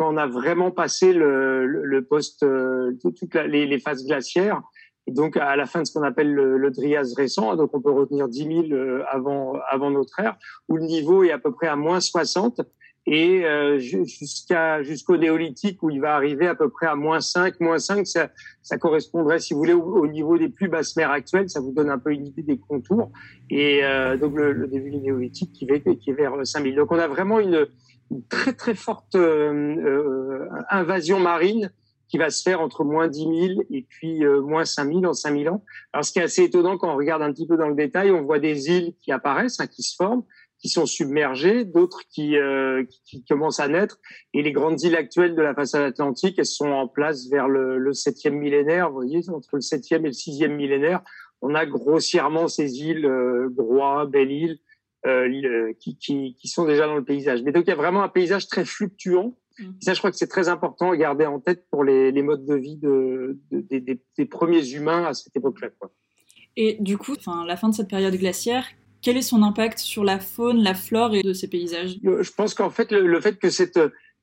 quand 0.00 0.14
on 0.14 0.16
a 0.16 0.26
vraiment 0.26 0.70
passé 0.70 1.12
le, 1.12 1.66
le, 1.66 1.84
le 1.84 2.04
post, 2.04 2.42
euh, 2.42 2.92
toutes 3.02 3.34
les 3.34 3.78
phases 3.78 4.06
glaciaires. 4.06 4.62
Donc, 5.08 5.36
à 5.36 5.56
la 5.56 5.66
fin 5.66 5.80
de 5.82 5.86
ce 5.86 5.92
qu'on 5.92 6.02
appelle 6.04 6.32
le, 6.32 6.56
le 6.56 6.70
Drias 6.70 7.14
récent, 7.16 7.56
donc 7.56 7.70
on 7.74 7.80
peut 7.80 7.90
retenir 7.90 8.28
10 8.28 8.38
000 8.68 8.72
euh, 8.72 9.02
avant, 9.10 9.54
avant 9.68 9.90
notre 9.90 10.20
ère, 10.20 10.36
où 10.68 10.76
le 10.76 10.82
niveau 10.84 11.24
est 11.24 11.32
à 11.32 11.38
peu 11.38 11.52
près 11.52 11.66
à 11.66 11.74
moins 11.76 12.00
60, 12.00 12.60
et 13.06 13.44
euh, 13.46 13.78
ju- 13.78 14.04
jusqu'à 14.04 14.82
jusqu'au 14.82 15.16
néolithique, 15.16 15.82
où 15.82 15.90
il 15.90 16.00
va 16.00 16.14
arriver 16.14 16.46
à 16.46 16.54
peu 16.54 16.68
près 16.68 16.86
à 16.86 16.94
moins 16.94 17.20
5. 17.20 17.58
Moins 17.58 17.78
5, 17.78 18.06
ça, 18.06 18.28
ça 18.62 18.76
correspondrait, 18.76 19.40
si 19.40 19.54
vous 19.54 19.60
voulez, 19.60 19.72
au, 19.72 19.82
au 19.82 20.06
niveau 20.06 20.36
des 20.36 20.50
plus 20.50 20.68
basses 20.68 20.94
mers 20.96 21.10
actuelles. 21.10 21.48
Ça 21.48 21.60
vous 21.60 21.72
donne 21.72 21.90
un 21.90 21.98
peu 21.98 22.12
une 22.12 22.26
idée 22.26 22.42
des 22.42 22.58
contours. 22.58 23.10
Et 23.48 23.80
euh, 23.82 24.16
donc, 24.18 24.36
le, 24.36 24.52
le 24.52 24.66
début 24.68 24.90
du 24.90 24.98
néolithique 24.98 25.50
qui, 25.52 25.66
qui 25.98 26.10
est 26.10 26.14
vers 26.14 26.34
5000. 26.46 26.76
Donc, 26.76 26.92
on 26.92 26.98
a 26.98 27.08
vraiment 27.08 27.40
une, 27.40 27.66
une 28.10 28.22
très, 28.28 28.52
très 28.52 28.74
forte 28.74 29.14
euh, 29.14 29.50
euh, 29.78 30.46
invasion 30.68 31.18
marine 31.18 31.72
qui 32.10 32.18
va 32.18 32.30
se 32.30 32.42
faire 32.42 32.60
entre 32.60 32.82
moins 32.82 33.06
10 33.06 33.20
000 33.20 33.62
et 33.70 33.86
puis 33.88 34.24
euh, 34.24 34.40
moins 34.40 34.64
5 34.64 34.86
000 34.86 35.04
en 35.04 35.12
5 35.12 35.38
000 35.38 35.54
ans. 35.54 35.64
Alors, 35.92 36.04
ce 36.04 36.12
qui 36.12 36.18
est 36.18 36.22
assez 36.22 36.42
étonnant 36.42 36.76
quand 36.76 36.92
on 36.92 36.96
regarde 36.96 37.22
un 37.22 37.32
petit 37.32 37.46
peu 37.46 37.56
dans 37.56 37.68
le 37.68 37.76
détail, 37.76 38.10
on 38.10 38.22
voit 38.22 38.40
des 38.40 38.68
îles 38.68 38.94
qui 39.00 39.12
apparaissent, 39.12 39.60
hein, 39.60 39.68
qui 39.68 39.84
se 39.84 39.94
forment, 39.94 40.24
qui 40.58 40.68
sont 40.68 40.86
submergées, 40.86 41.64
d'autres 41.64 42.02
qui, 42.10 42.36
euh, 42.36 42.84
qui, 43.04 43.24
commencent 43.24 43.60
à 43.60 43.68
naître. 43.68 43.98
Et 44.34 44.42
les 44.42 44.50
grandes 44.50 44.82
îles 44.82 44.96
actuelles 44.96 45.36
de 45.36 45.42
la 45.42 45.54
façade 45.54 45.82
atlantique, 45.82 46.34
elles 46.38 46.46
sont 46.46 46.70
en 46.70 46.88
place 46.88 47.28
vers 47.30 47.48
le, 47.48 47.78
le 47.78 47.92
7e 47.92 48.30
millénaire. 48.30 48.88
Vous 48.88 48.96
voyez, 48.96 49.20
entre 49.30 49.50
le 49.54 49.60
7e 49.60 50.00
et 50.00 50.08
le 50.08 50.10
6e 50.10 50.48
millénaire, 50.48 51.02
on 51.42 51.54
a 51.54 51.64
grossièrement 51.64 52.48
ces 52.48 52.80
îles, 52.80 53.06
euh, 53.06 53.48
Groix, 53.50 54.06
Belle-Île, 54.06 54.58
euh, 55.06 55.28
le- 55.28 55.72
qui, 55.72 55.96
qui, 55.96 56.36
qui 56.38 56.48
sont 56.48 56.66
déjà 56.66 56.86
dans 56.86 56.96
le 56.96 57.04
paysage. 57.04 57.42
Mais 57.42 57.52
donc, 57.52 57.64
il 57.66 57.70
y 57.70 57.72
a 57.72 57.76
vraiment 57.76 58.02
un 58.02 58.08
paysage 58.08 58.48
très 58.48 58.64
fluctuant. 58.64 59.38
Et 59.60 59.84
ça, 59.84 59.94
je 59.94 59.98
crois 59.98 60.10
que 60.10 60.16
c'est 60.16 60.26
très 60.28 60.48
important 60.48 60.90
à 60.92 60.96
garder 60.96 61.26
en 61.26 61.40
tête 61.40 61.66
pour 61.70 61.84
les, 61.84 62.10
les 62.12 62.22
modes 62.22 62.44
de 62.46 62.54
vie 62.54 62.76
de, 62.76 63.38
de- 63.50 63.60
des- 63.60 63.80
des, 63.80 64.00
des 64.16 64.24
premiers 64.26 64.66
humains 64.72 65.04
à 65.04 65.14
cette 65.14 65.36
époque-là. 65.36 65.68
Et 66.56 66.76
du 66.80 66.98
coup, 66.98 67.14
enfin, 67.16 67.44
la 67.46 67.56
fin 67.56 67.68
de 67.68 67.74
cette 67.74 67.88
période 67.88 68.14
glaciaire, 68.14 68.64
quel 69.02 69.16
est 69.16 69.22
son 69.22 69.42
impact 69.42 69.78
sur 69.78 70.04
la 70.04 70.18
faune, 70.18 70.62
la 70.62 70.74
flore 70.74 71.14
et 71.14 71.22
de 71.22 71.32
ces 71.32 71.48
paysages? 71.48 71.96
Euh, 72.04 72.22
Je 72.22 72.32
pense 72.32 72.54
qu'en 72.54 72.70
fait, 72.70 72.90
le, 72.92 73.06
le 73.06 73.20
fait 73.20 73.38
que 73.38 73.50
cette 73.50 73.78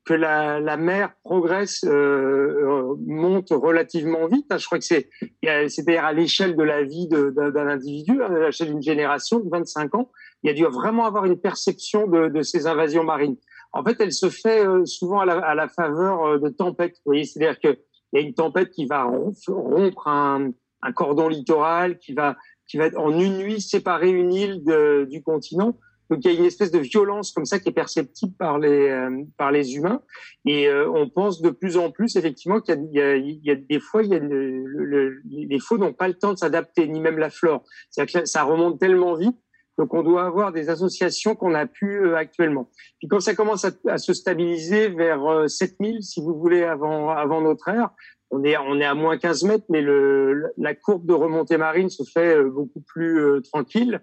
que 0.05 0.13
la, 0.13 0.61
la 0.61 0.77
mer 0.77 1.11
progresse, 1.21 1.83
euh, 1.83 1.89
euh, 1.91 2.95
monte 3.05 3.49
relativement 3.49 4.25
vite. 4.27 4.45
hein, 4.51 4.57
je 4.57 4.65
crois 4.65 4.79
que 4.79 4.85
c'est 4.85 5.09
c'est-à-dire 5.43 6.05
à 6.05 6.13
l'échelle 6.13 6.55
de 6.55 6.63
la 6.63 6.83
vie 6.83 7.09
d'un 7.09 7.67
individu, 7.67 8.21
hein, 8.23 8.33
à 8.33 8.45
l'échelle 8.45 8.69
d'une 8.69 8.81
génération 8.81 9.41
de 9.41 9.49
25 9.49 9.95
ans, 9.95 10.09
il 10.43 10.47
y 10.47 10.49
a 10.49 10.53
dû 10.53 10.63
vraiment 10.63 11.05
avoir 11.05 11.25
une 11.25 11.37
perception 11.37 12.07
de, 12.07 12.29
de 12.29 12.41
ces 12.41 12.67
invasions 12.67 13.03
marines. 13.03 13.35
En 13.77 13.83
fait, 13.83 13.97
elle 13.99 14.11
se 14.11 14.29
fait 14.29 14.65
euh, 14.65 14.85
souvent 14.85 15.19
à 15.19 15.25
la, 15.25 15.37
à 15.39 15.55
la 15.55 15.67
faveur 15.67 16.25
euh, 16.25 16.37
de 16.39 16.49
tempêtes. 16.49 16.95
Vous 17.05 17.11
voyez, 17.11 17.25
c'est-à-dire 17.25 17.59
que 17.59 17.77
il 18.13 18.19
y 18.21 18.23
a 18.23 18.25
une 18.27 18.33
tempête 18.33 18.69
qui 18.71 18.85
va 18.85 19.03
rompre, 19.03 20.07
un, 20.07 20.51
un 20.81 20.91
cordon 20.93 21.27
littoral, 21.27 21.99
qui 21.99 22.13
va 22.13 22.35
qui 22.69 22.77
va 22.77 22.89
en 22.97 23.17
une 23.17 23.37
nuit 23.37 23.61
séparer 23.61 24.09
une 24.09 24.33
île 24.33 24.63
de- 24.63 25.05
du 25.09 25.21
continent. 25.23 25.77
Donc 26.09 26.19
il 26.23 26.31
y 26.31 26.35
a 26.35 26.39
une 26.39 26.45
espèce 26.45 26.71
de 26.71 26.79
violence 26.79 27.31
comme 27.33 27.43
ça 27.45 27.59
qui 27.59 27.67
est 27.67 27.73
perceptible 27.73 28.33
par 28.39 28.59
les 28.59 28.89
euh, 28.89 29.23
par 29.37 29.51
les 29.51 29.75
humains 29.75 30.01
et 30.45 30.69
on 30.71 31.09
pense 31.09 31.41
de 31.41 31.49
plus 31.49 31.75
en 31.77 31.91
plus 31.91 32.15
effectivement 32.15 32.61
qu'il 32.61 32.89
y 32.93 33.39
y 33.43 33.51
a, 33.51 33.55
des 33.55 33.79
fois 33.81 34.03
il 34.03 34.09
y 34.09 34.15
a 34.15 34.19
le- 34.19 34.63
le- 34.65 34.85
le- 34.85 35.21
les 35.25 35.59
faunes 35.59 35.81
n'ont 35.81 35.91
pas 35.93 36.07
le 36.07 36.13
temps 36.13 36.31
de 36.31 36.37
s'adapter 36.37 36.87
ni 36.87 37.01
même 37.01 37.17
la 37.17 37.29
flore. 37.29 37.63
C'est-à-dire 37.89 38.21
que 38.21 38.25
ça 38.25 38.43
remonte 38.43 38.79
tellement 38.79 39.15
vite 39.15 39.35
donc 39.77 39.93
on 39.93 40.03
doit 40.03 40.25
avoir 40.25 40.51
des 40.51 40.69
associations 40.69 41.35
qu'on 41.35 41.53
a 41.53 41.67
pu 41.67 41.99
euh, 41.99 42.15
actuellement. 42.15 42.69
Puis 42.99 43.07
quand 43.07 43.19
ça 43.19 43.35
commence 43.35 43.65
à, 43.65 43.71
à 43.87 43.97
se 43.97 44.13
stabiliser 44.13 44.89
vers 44.89 45.23
euh, 45.25 45.47
7000 45.47 46.03
si 46.03 46.21
vous 46.21 46.37
voulez 46.37 46.63
avant 46.63 47.09
avant 47.09 47.41
notre 47.41 47.67
ère, 47.69 47.89
on 48.31 48.43
est 48.43 48.57
on 48.57 48.79
est 48.79 48.85
à 48.85 48.95
moins 48.95 49.17
15 49.17 49.43
mètres 49.43 49.65
mais 49.69 49.81
le 49.81 50.51
la 50.57 50.75
courbe 50.75 51.05
de 51.05 51.13
remontée 51.13 51.57
marine 51.57 51.89
se 51.89 52.03
fait 52.03 52.37
euh, 52.37 52.49
beaucoup 52.49 52.81
plus 52.81 53.19
euh, 53.19 53.41
tranquille. 53.41 54.01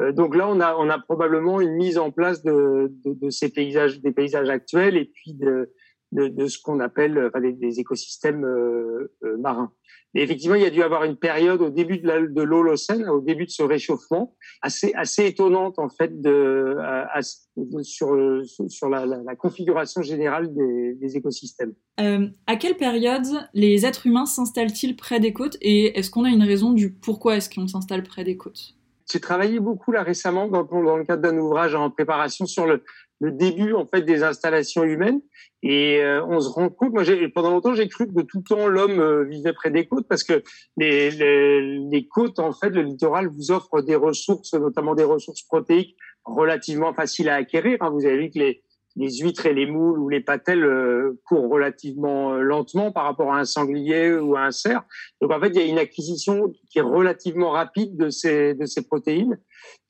Euh, 0.00 0.12
donc 0.12 0.36
là, 0.36 0.48
on 0.48 0.60
a, 0.60 0.74
on 0.76 0.90
a 0.90 0.98
probablement 0.98 1.60
une 1.60 1.72
mise 1.72 1.98
en 1.98 2.10
place 2.10 2.42
de, 2.42 2.92
de, 3.04 3.14
de 3.14 3.30
ces 3.30 3.48
paysages, 3.48 4.00
des 4.00 4.12
paysages 4.12 4.50
actuels 4.50 4.96
et 4.96 5.06
puis 5.06 5.32
de, 5.34 5.72
de, 6.12 6.28
de 6.28 6.46
ce 6.46 6.58
qu'on 6.62 6.80
appelle 6.80 7.18
enfin, 7.28 7.40
des, 7.40 7.52
des 7.52 7.80
écosystèmes 7.80 8.44
euh, 8.44 9.12
euh, 9.24 9.36
marins. 9.38 9.72
Et 10.14 10.22
effectivement, 10.22 10.54
il 10.54 10.62
y 10.62 10.66
a 10.66 10.70
dû 10.70 10.82
avoir 10.82 11.04
une 11.04 11.16
période 11.16 11.60
au 11.60 11.68
début 11.68 11.98
de 11.98 12.42
l'Holocène, 12.42 13.06
au 13.08 13.20
début 13.20 13.44
de 13.44 13.50
ce 13.50 13.62
réchauffement, 13.62 14.34
assez, 14.62 14.94
assez 14.94 15.26
étonnante 15.26 15.78
en 15.78 15.90
fait 15.90 16.22
de, 16.22 16.76
à- 16.80 17.18
à- 17.18 17.20
de- 17.56 17.82
sur, 17.82 18.14
euh, 18.14 18.42
sur 18.68 18.88
la, 18.88 19.04
la, 19.04 19.18
la 19.22 19.36
configuration 19.36 20.00
générale 20.00 20.54
des, 20.54 20.94
des 20.94 21.16
écosystèmes. 21.18 21.74
Euh, 22.00 22.28
à 22.46 22.56
quelle 22.56 22.76
période 22.76 23.26
les 23.52 23.84
êtres 23.84 24.06
humains 24.06 24.26
s'installent-ils 24.26 24.96
près 24.96 25.20
des 25.20 25.34
côtes 25.34 25.58
et 25.60 25.98
est-ce 25.98 26.10
qu'on 26.10 26.24
a 26.24 26.30
une 26.30 26.44
raison 26.44 26.72
du 26.72 26.92
pourquoi 26.92 27.36
est-ce 27.36 27.50
qu'on 27.50 27.66
s'installe 27.66 28.02
près 28.02 28.24
des 28.24 28.38
côtes? 28.38 28.74
J'ai 29.12 29.20
travaillé 29.20 29.60
beaucoup 29.60 29.92
là 29.92 30.02
récemment 30.02 30.48
dans, 30.48 30.64
dans 30.64 30.96
le 30.96 31.04
cadre 31.04 31.22
d'un 31.22 31.36
ouvrage 31.38 31.76
en 31.76 31.90
préparation 31.90 32.44
sur 32.44 32.66
le, 32.66 32.82
le 33.20 33.32
début 33.32 33.72
en 33.72 33.86
fait 33.86 34.02
des 34.02 34.22
installations 34.22 34.84
humaines. 34.84 35.20
Et 35.62 36.02
euh, 36.02 36.24
on 36.26 36.40
se 36.40 36.48
rend 36.48 36.68
compte, 36.68 36.92
moi 36.92 37.02
pendant 37.34 37.50
longtemps 37.50 37.74
j'ai 37.74 37.88
cru 37.88 38.06
que 38.06 38.12
de 38.12 38.22
tout 38.22 38.42
temps 38.42 38.68
l'homme 38.68 39.00
euh, 39.00 39.24
vivait 39.24 39.52
près 39.52 39.70
des 39.70 39.86
côtes 39.86 40.06
parce 40.08 40.22
que 40.22 40.42
les, 40.76 41.10
les, 41.10 41.78
les, 41.90 42.06
côtes, 42.06 42.38
en 42.38 42.52
fait, 42.52 42.70
le 42.70 42.82
littoral 42.82 43.28
vous 43.28 43.50
offre 43.50 43.80
des 43.80 43.96
ressources, 43.96 44.54
notamment 44.54 44.94
des 44.94 45.04
ressources 45.04 45.42
protéiques 45.42 45.96
relativement 46.24 46.92
faciles 46.92 47.28
à 47.28 47.36
acquérir. 47.36 47.78
Hein. 47.80 47.90
Vous 47.90 48.04
avez 48.04 48.18
vu 48.18 48.30
que 48.30 48.38
les, 48.38 48.62
les 48.96 49.18
huîtres 49.18 49.46
et 49.46 49.54
les 49.54 49.66
moules 49.66 49.98
ou 49.98 50.08
les 50.08 50.20
patelles 50.20 50.64
euh, 50.64 51.20
courent 51.24 51.48
relativement 51.48 52.34
lentement 52.34 52.92
par 52.92 53.04
rapport 53.04 53.32
à 53.32 53.38
un 53.38 53.44
sanglier 53.44 54.12
ou 54.12 54.36
à 54.36 54.42
un 54.42 54.50
cerf. 54.50 54.82
Donc 55.20 55.32
en 55.32 55.40
fait, 55.40 55.48
il 55.48 55.56
y 55.56 55.60
a 55.60 55.64
une 55.64 55.78
acquisition 55.78 56.52
qui 56.70 56.78
est 56.78 56.82
relativement 56.82 57.50
rapide 57.50 57.96
de 57.96 58.10
ces, 58.10 58.54
de 58.54 58.66
ces 58.66 58.86
protéines. 58.86 59.38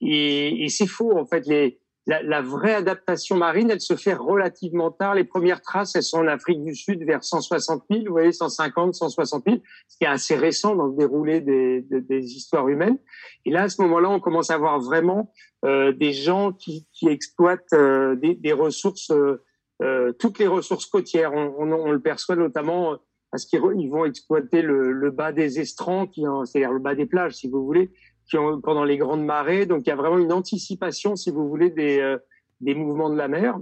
Et, 0.00 0.64
et 0.64 0.68
c'est 0.68 0.86
faux, 0.86 1.18
en 1.18 1.26
fait. 1.26 1.46
Les, 1.46 1.80
la, 2.06 2.22
la, 2.22 2.40
vraie 2.40 2.74
adaptation 2.74 3.36
marine, 3.36 3.70
elle 3.70 3.80
se 3.80 3.96
fait 3.96 4.14
relativement 4.14 4.90
tard. 4.92 5.14
Les 5.14 5.24
premières 5.24 5.60
traces, 5.60 5.96
elles 5.96 6.04
sont 6.04 6.18
en 6.18 6.28
Afrique 6.28 6.62
du 6.62 6.74
Sud 6.74 7.02
vers 7.04 7.24
160 7.24 7.82
000, 7.90 8.04
vous 8.06 8.12
voyez, 8.12 8.32
150, 8.32 8.94
160 8.94 9.44
000, 9.46 9.58
ce 9.88 9.96
qui 9.96 10.04
est 10.04 10.08
assez 10.08 10.36
récent 10.36 10.76
dans 10.76 10.86
le 10.86 10.96
déroulé 10.96 11.40
des, 11.40 11.82
des, 11.82 12.00
des 12.00 12.24
histoires 12.34 12.68
humaines. 12.68 12.98
Et 13.44 13.50
là, 13.50 13.64
à 13.64 13.68
ce 13.68 13.82
moment-là, 13.82 14.08
on 14.10 14.20
commence 14.20 14.50
à 14.50 14.58
voir 14.58 14.78
vraiment 14.80 15.32
euh, 15.64 15.92
des 15.92 16.12
gens 16.12 16.52
qui, 16.52 16.86
qui 16.92 17.08
exploitent 17.08 17.72
euh, 17.72 18.14
des, 18.14 18.34
des, 18.34 18.52
ressources, 18.52 19.10
euh, 19.10 19.42
euh, 19.82 20.12
toutes 20.12 20.38
les 20.38 20.46
ressources 20.46 20.86
côtières. 20.86 21.32
On, 21.34 21.54
on, 21.58 21.72
on 21.72 21.90
le 21.90 22.00
perçoit 22.00 22.36
notamment 22.36 22.98
parce 23.32 23.44
qu'ils 23.46 23.90
vont 23.90 24.04
exploiter 24.04 24.62
le, 24.62 24.92
le, 24.92 25.10
bas 25.10 25.32
des 25.32 25.58
estrans, 25.58 26.08
c'est-à-dire 26.44 26.72
le 26.72 26.78
bas 26.78 26.94
des 26.94 27.06
plages, 27.06 27.34
si 27.34 27.48
vous 27.50 27.64
voulez, 27.64 27.90
pendant 28.30 28.84
les 28.84 28.96
grandes 28.96 29.24
marées. 29.24 29.66
Donc 29.66 29.82
il 29.86 29.88
y 29.88 29.92
a 29.92 29.96
vraiment 29.96 30.18
une 30.18 30.32
anticipation, 30.32 31.16
si 31.16 31.30
vous 31.30 31.48
voulez, 31.48 31.70
des, 31.70 32.00
euh, 32.00 32.18
mouvements 32.60 33.10
de 33.10 33.16
la 33.16 33.28
mer. 33.28 33.58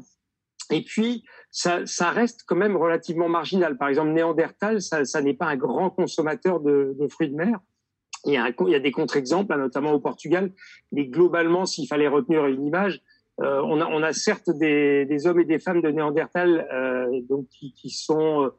Et 0.71 0.83
puis, 0.83 1.25
ça, 1.51 1.85
reste 2.11 2.45
quand 2.47 2.57
même 2.57 2.77
relativement 2.77 3.29
marginal. 3.29 3.77
Par 3.77 3.89
exemple, 3.89 4.13
Néandertal, 4.13 4.81
ça, 4.81 5.21
n'est 5.21 5.35
pas 5.35 5.47
un 5.47 5.57
grand 5.57 5.91
consommateur 5.91 6.61
de, 6.61 6.97
fruits 7.11 7.29
de 7.29 7.37
mer. 7.37 7.59
Il 8.25 8.33
y 8.33 8.39
a, 8.39 8.81
des 8.81 8.91
contre-exemples, 8.91 9.53
hein, 9.53 9.59
notamment 9.59 9.93
au 9.93 10.01
Portugal. 10.01 10.53
Mais 10.91 11.05
globalement, 11.07 11.67
s'il 11.67 11.87
fallait 11.87 12.09
retenir 12.09 12.47
une 12.47 12.65
image, 12.65 13.03
euh, 13.43 13.61
on, 13.63 14.03
a, 14.03 14.13
certes 14.15 14.49
des, 14.49 15.27
hommes 15.27 15.41
et 15.41 15.45
des 15.45 15.59
femmes 15.59 15.83
de 15.83 15.91
Néandertal 15.91 16.67
euh, 16.73 17.11
qui, 17.51 17.91
sont 17.91 18.51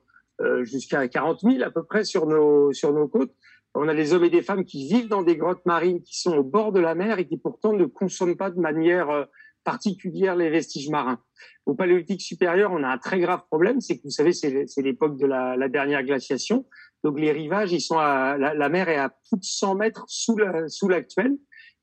jusqu'à 0.62 1.08
40 1.08 1.40
000 1.42 1.64
à 1.64 1.72
peu 1.72 1.84
près 1.84 2.04
sur 2.04 2.28
nos 2.28 3.08
côtes. 3.08 3.34
On 3.76 3.88
a 3.88 3.94
des 3.94 4.14
hommes 4.14 4.24
et 4.24 4.30
des 4.30 4.42
femmes 4.42 4.64
qui 4.64 4.88
vivent 4.88 5.10
dans 5.10 5.22
des 5.22 5.36
grottes 5.36 5.66
marines, 5.66 6.02
qui 6.02 6.20
sont 6.20 6.36
au 6.38 6.44
bord 6.44 6.72
de 6.72 6.80
la 6.80 6.96
mer 6.96 7.20
et 7.20 7.28
qui 7.28 7.38
pourtant 7.38 7.74
ne 7.74 7.86
consomment 7.86 8.38
pas 8.38 8.50
de 8.50 8.60
manière 8.60 9.10
euh, 9.10 9.26
particulière 9.66 10.36
les 10.36 10.50
vestiges 10.50 10.90
marins. 10.90 11.20
Au 11.66 11.74
paléolithique 11.74 12.22
supérieur, 12.22 12.72
on 12.72 12.84
a 12.84 12.88
un 12.88 12.98
très 12.98 13.20
grave 13.20 13.42
problème, 13.48 13.82
c'est 13.82 13.98
que 13.98 14.04
vous 14.04 14.12
savez, 14.12 14.32
c'est 14.32 14.68
l'époque 14.78 15.18
de 15.18 15.26
la, 15.26 15.58
la, 15.58 15.68
dernière 15.68 16.04
glaciation. 16.04 16.66
Donc 17.04 17.20
les 17.20 17.32
rivages, 17.32 17.74
ils 17.74 17.82
sont 17.82 17.98
à, 17.98 18.38
la, 18.38 18.54
la 18.54 18.70
mer 18.70 18.88
est 18.88 18.98
à 18.98 19.10
plus 19.10 19.38
de 19.38 19.44
100 19.44 19.76
mètres 19.76 20.06
sous 20.08 20.38
l'actuel. 20.38 20.70
Sous 20.70 20.90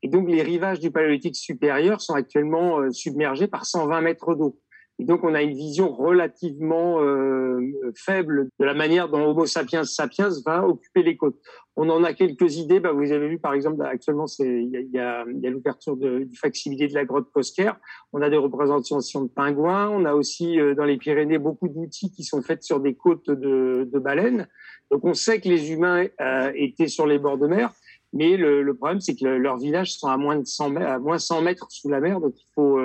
et 0.03 0.09
donc 0.09 0.29
les 0.29 0.43
rivages 0.43 0.81
du 0.81 0.91
paléolithique 0.91 1.37
supérieur 1.37 2.01
sont 2.01 2.15
actuellement 2.15 2.81
euh, 2.81 2.91
submergés 2.91 3.47
par 3.47 3.67
120 3.67 4.01
mètres 4.01 4.35
d'eau. 4.35 4.61
Et 4.99 5.05
donc, 5.05 5.25
on 5.25 5.35
a 5.35 5.43
une 5.43 5.55
vision 5.55 5.91
relativement 5.91 7.01
euh, 7.01 7.61
faible 7.97 8.49
de 8.59 8.65
la 8.65 8.75
manière 8.75 9.09
dont 9.09 9.25
Homo 9.25 9.47
sapiens 9.47 9.85
sapiens 9.85 10.29
va 10.45 10.67
occuper 10.67 11.03
les 11.03 11.17
côtes. 11.17 11.39
On 11.77 11.89
en 11.89 12.05
a 12.05 12.13
quelques 12.13 12.57
idées. 12.57 12.79
Bah, 12.79 12.93
vous 12.93 13.11
avez 13.11 13.29
vu, 13.29 13.39
par 13.39 13.55
exemple, 13.55 13.83
actuellement, 13.83 14.27
il 14.39 14.69
y 14.69 14.77
a, 14.77 15.25
y 15.27 15.47
a, 15.47 15.51
l'ouverture 15.51 15.97
du 15.97 16.37
facsimilé 16.37 16.89
de 16.89 16.95
la 16.95 17.05
grotte 17.05 17.31
Cosquer. 17.33 17.73
On 18.13 18.21
a 18.21 18.29
des 18.29 18.37
représentations 18.37 19.23
de 19.23 19.29
pingouins. 19.29 19.89
On 19.89 20.05
a 20.05 20.15
aussi, 20.15 20.61
euh, 20.61 20.75
dans 20.75 20.85
les 20.85 20.99
Pyrénées, 20.99 21.39
beaucoup 21.39 21.69
d'outils 21.69 22.13
qui 22.13 22.23
sont 22.23 22.43
faits 22.43 22.63
sur 22.63 22.79
des 22.79 22.95
côtes 22.95 23.31
de, 23.31 23.89
de 23.91 23.99
baleines. 23.99 24.47
Donc, 24.91 25.05
on 25.05 25.15
sait 25.15 25.41
que 25.41 25.49
les 25.49 25.73
humains 25.73 26.07
euh, 26.21 26.53
étaient 26.55 26.89
sur 26.89 27.07
les 27.07 27.19
bords 27.19 27.39
de 27.39 27.47
mer. 27.47 27.73
Mais 28.13 28.37
le, 28.37 28.63
le 28.63 28.75
problème, 28.75 29.01
c'est 29.01 29.17
que 29.17 29.25
le, 29.25 29.39
leurs 29.39 29.57
villages 29.57 29.95
sont 29.95 30.09
à 30.09 30.19
moins 30.19 30.37
de 30.37 30.45
100 30.45 30.69
mètres, 30.69 30.87
à 30.87 30.99
moins 30.99 31.19
100 31.19 31.41
mètres 31.41 31.67
sous 31.71 31.89
la 31.89 32.01
mer. 32.01 32.21
Donc, 32.21 32.35
il 32.37 32.47
faut... 32.55 32.79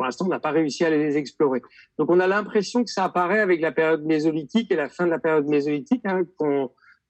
Euh, 0.00 0.02
pour 0.02 0.04
l'instant, 0.04 0.26
on 0.26 0.28
n'a 0.28 0.40
pas 0.40 0.50
réussi 0.50 0.84
à 0.84 0.90
les 0.90 1.16
explorer. 1.16 1.62
Donc, 1.98 2.10
on 2.10 2.20
a 2.20 2.26
l'impression 2.26 2.84
que 2.84 2.90
ça 2.90 3.04
apparaît 3.04 3.40
avec 3.40 3.60
la 3.60 3.72
période 3.72 4.04
mésolithique 4.04 4.70
et 4.72 4.76
la 4.76 4.88
fin 4.88 5.04
de 5.04 5.10
la 5.10 5.18
période 5.18 5.46
mésolithique, 5.46 6.02
hein, 6.04 6.22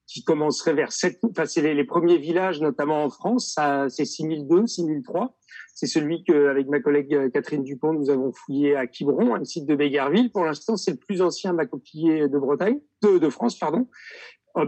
qui 0.07 0.25
commencerait 0.25 0.75
vers 0.75 0.91
7, 0.91 1.21
enfin, 1.31 1.47
c'est 1.47 1.63
les, 1.63 1.85
premiers 1.85 2.19
villages, 2.19 2.61
notamment 2.61 3.05
en 3.05 3.11
France, 3.11 3.57
c'est 3.89 4.05
6002, 4.05 4.67
6003. 4.67 5.37
C'est 5.73 5.87
celui 5.87 6.25
que, 6.25 6.49
avec 6.49 6.69
ma 6.69 6.81
collègue 6.81 7.15
euh, 7.15 7.31
Catherine 7.31 7.63
Dupont, 7.63 7.95
nous 7.95 8.11
avons 8.11 8.33
fouillé 8.33 8.77
à 8.77 8.87
Quiberon, 8.87 9.35
un 9.35 9.45
site 9.45 9.67
de 9.67 9.75
Bégarville. 9.75 10.31
Pour 10.31 10.45
l'instant, 10.45 10.77
c'est 10.77 10.91
le 10.91 10.97
plus 10.97 11.23
ancien 11.23 11.53
macoquillé 11.53 12.29
de 12.29 12.39
Bretagne, 12.39 12.81
de, 13.03 13.19
de 13.19 13.29
France, 13.31 13.57
pardon. 13.57 13.89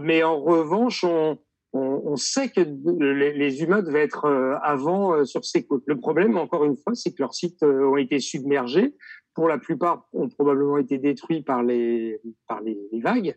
Mais 0.01 0.23
en 0.23 0.41
revanche, 0.41 1.03
on, 1.03 1.37
on, 1.73 2.01
on, 2.05 2.15
sait 2.15 2.49
que 2.49 2.61
les, 2.61 3.33
les, 3.33 3.63
humains 3.63 3.81
devaient 3.81 4.03
être 4.03 4.25
euh, 4.25 4.55
avant 4.61 5.13
euh, 5.13 5.25
sur 5.25 5.43
ces 5.43 5.65
côtes. 5.65 5.83
Le 5.87 5.99
problème, 5.99 6.37
encore 6.37 6.63
une 6.65 6.77
fois, 6.77 6.93
c'est 6.93 7.11
que 7.11 7.21
leurs 7.21 7.33
sites 7.33 7.63
euh, 7.63 7.87
ont 7.87 7.97
été 7.97 8.19
submergés. 8.19 8.95
Pour 9.33 9.47
la 9.47 9.57
plupart, 9.57 10.07
ont 10.13 10.29
probablement 10.29 10.77
été 10.77 10.99
détruits 10.99 11.41
par 11.41 11.63
les, 11.63 12.21
par 12.47 12.61
les, 12.61 12.77
les 12.91 13.01
vagues. 13.01 13.35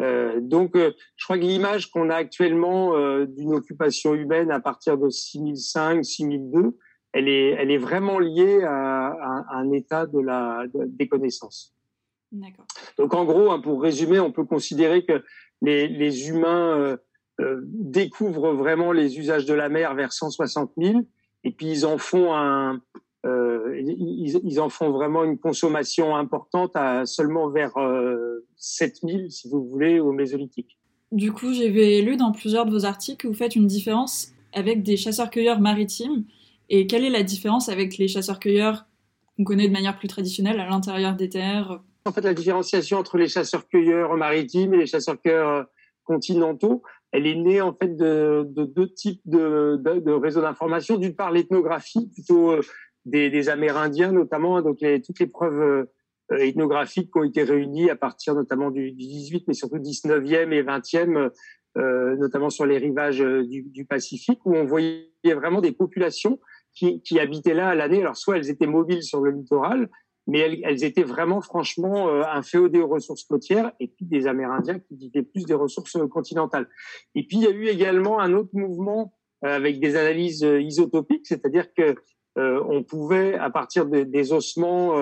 Euh, 0.00 0.38
donc, 0.40 0.72
je 0.76 1.24
crois 1.24 1.38
que 1.38 1.42
l'image 1.42 1.90
qu'on 1.90 2.10
a 2.10 2.14
actuellement 2.14 2.94
d'une 3.24 3.54
occupation 3.54 4.14
humaine 4.14 4.50
à 4.50 4.60
partir 4.60 4.98
de 4.98 5.08
6005, 5.08 6.04
6002, 6.04 6.76
elle 7.12 7.28
est, 7.28 7.50
elle 7.52 7.70
est 7.70 7.78
vraiment 7.78 8.18
liée 8.18 8.62
à, 8.64 9.06
à, 9.06 9.56
un 9.56 9.72
état 9.72 10.04
de 10.06 10.20
la, 10.20 10.66
de, 10.74 10.84
des 10.84 11.08
connaissances. 11.08 11.74
Donc, 12.96 13.14
en 13.14 13.24
gros, 13.24 13.50
hein, 13.50 13.60
pour 13.60 13.82
résumer, 13.82 14.20
on 14.20 14.30
peut 14.30 14.44
considérer 14.44 15.04
que 15.04 15.22
les, 15.62 15.88
les 15.88 16.28
humains 16.28 16.78
euh, 16.78 16.96
découvrent 17.64 18.52
vraiment 18.52 18.92
les 18.92 19.18
usages 19.18 19.46
de 19.46 19.54
la 19.54 19.68
mer 19.68 19.94
vers 19.94 20.12
160 20.12 20.72
000 20.76 21.00
et 21.44 21.50
puis 21.50 21.70
ils 21.70 21.86
en 21.86 21.98
font 21.98 22.34
un, 22.34 22.80
euh, 23.26 23.78
ils, 23.78 24.40
ils, 24.44 24.60
en 24.60 24.68
font 24.68 24.90
vraiment 24.90 25.24
une 25.24 25.38
consommation 25.38 26.16
importante 26.16 26.74
à 26.74 27.04
seulement 27.04 27.50
vers 27.50 27.76
euh, 27.76 28.46
7000, 28.56 29.30
si 29.30 29.48
vous 29.48 29.64
voulez, 29.64 30.00
au 30.00 30.12
Mésolithique. 30.12 30.78
Du 31.12 31.32
coup, 31.32 31.52
j'avais 31.52 32.00
lu 32.00 32.16
dans 32.16 32.32
plusieurs 32.32 32.66
de 32.66 32.70
vos 32.70 32.84
articles 32.84 33.18
que 33.18 33.28
vous 33.28 33.34
faites 33.34 33.56
une 33.56 33.66
différence 33.66 34.32
avec 34.52 34.82
des 34.82 34.96
chasseurs-cueilleurs 34.96 35.60
maritimes. 35.60 36.24
Et 36.68 36.86
quelle 36.86 37.04
est 37.04 37.10
la 37.10 37.22
différence 37.22 37.68
avec 37.68 37.98
les 37.98 38.08
chasseurs-cueilleurs 38.08 38.86
qu'on 39.36 39.44
connaît 39.44 39.68
de 39.68 39.72
manière 39.72 39.98
plus 39.98 40.08
traditionnelle 40.08 40.60
à 40.60 40.68
l'intérieur 40.68 41.14
des 41.14 41.28
terres? 41.28 41.80
En 42.06 42.12
fait, 42.12 42.22
la 42.22 42.32
différenciation 42.32 42.98
entre 42.98 43.18
les 43.18 43.28
chasseurs-cueilleurs 43.28 44.16
maritimes 44.16 44.72
et 44.74 44.78
les 44.78 44.86
chasseurs-cueilleurs 44.86 45.66
continentaux, 46.04 46.82
elle 47.12 47.26
est 47.26 47.34
née 47.34 47.60
en 47.60 47.74
fait 47.74 47.96
de, 47.96 48.46
de 48.48 48.64
deux 48.64 48.88
types 48.88 49.22
de, 49.24 50.12
réseaux 50.14 50.42
d'information. 50.42 50.96
D'une 50.96 51.14
part, 51.14 51.32
l'ethnographie, 51.32 52.08
plutôt 52.12 52.52
euh, 52.52 52.60
des, 53.04 53.48
Amérindiens 53.48 54.12
notamment, 54.12 54.62
donc 54.62 54.78
les, 54.80 55.00
toutes 55.02 55.18
les 55.18 55.26
preuves 55.26 55.60
euh, 55.60 56.36
ethnographiques 56.36 57.10
qui 57.12 57.18
ont 57.18 57.24
été 57.24 57.42
réunies 57.42 57.90
à 57.90 57.96
partir 57.96 58.34
notamment 58.34 58.70
du, 58.70 58.92
du 58.92 59.06
18, 59.06 59.44
mais 59.48 59.54
surtout 59.54 59.78
19e 59.78 60.52
et 60.52 60.62
20e, 60.62 61.30
euh, 61.76 62.16
notamment 62.16 62.50
sur 62.50 62.66
les 62.66 62.78
rivages 62.78 63.22
euh, 63.22 63.46
du, 63.46 63.62
du, 63.62 63.84
Pacifique, 63.84 64.40
où 64.44 64.56
on 64.56 64.64
voyait 64.64 65.08
vraiment 65.24 65.60
des 65.60 65.72
populations 65.72 66.40
qui, 66.74 67.00
qui 67.02 67.20
habitaient 67.20 67.54
là 67.54 67.68
à 67.68 67.74
l'année. 67.74 68.00
Alors 68.00 68.16
soit 68.16 68.36
elles 68.36 68.50
étaient 68.50 68.66
mobiles 68.66 69.02
sur 69.02 69.20
le 69.20 69.30
littoral, 69.30 69.88
mais 70.26 70.38
elles, 70.40 70.60
elles, 70.64 70.84
étaient 70.84 71.02
vraiment 71.02 71.40
franchement 71.40 72.08
euh, 72.08 72.22
inféodées 72.32 72.80
aux 72.80 72.88
ressources 72.88 73.24
côtières 73.24 73.72
et 73.80 73.88
puis 73.88 74.04
des 74.04 74.26
Amérindiens 74.26 74.78
qui 74.78 74.96
vivaient 74.96 75.22
plus 75.22 75.44
des 75.44 75.54
ressources 75.54 75.96
euh, 75.96 76.06
continentales. 76.06 76.68
Et 77.14 77.26
puis 77.26 77.38
il 77.38 77.42
y 77.42 77.46
a 77.46 77.50
eu 77.50 77.66
également 77.66 78.20
un 78.20 78.32
autre 78.34 78.50
mouvement 78.52 79.12
euh, 79.42 79.56
avec 79.56 79.80
des 79.80 79.96
analyses 79.96 80.44
euh, 80.44 80.60
isotopiques, 80.60 81.26
c'est-à-dire 81.26 81.72
que 81.72 81.94
euh, 82.36 82.62
on 82.68 82.82
pouvait, 82.82 83.36
à 83.36 83.48
partir 83.48 83.86
de, 83.86 84.02
des 84.02 84.34
ossements 84.34 84.94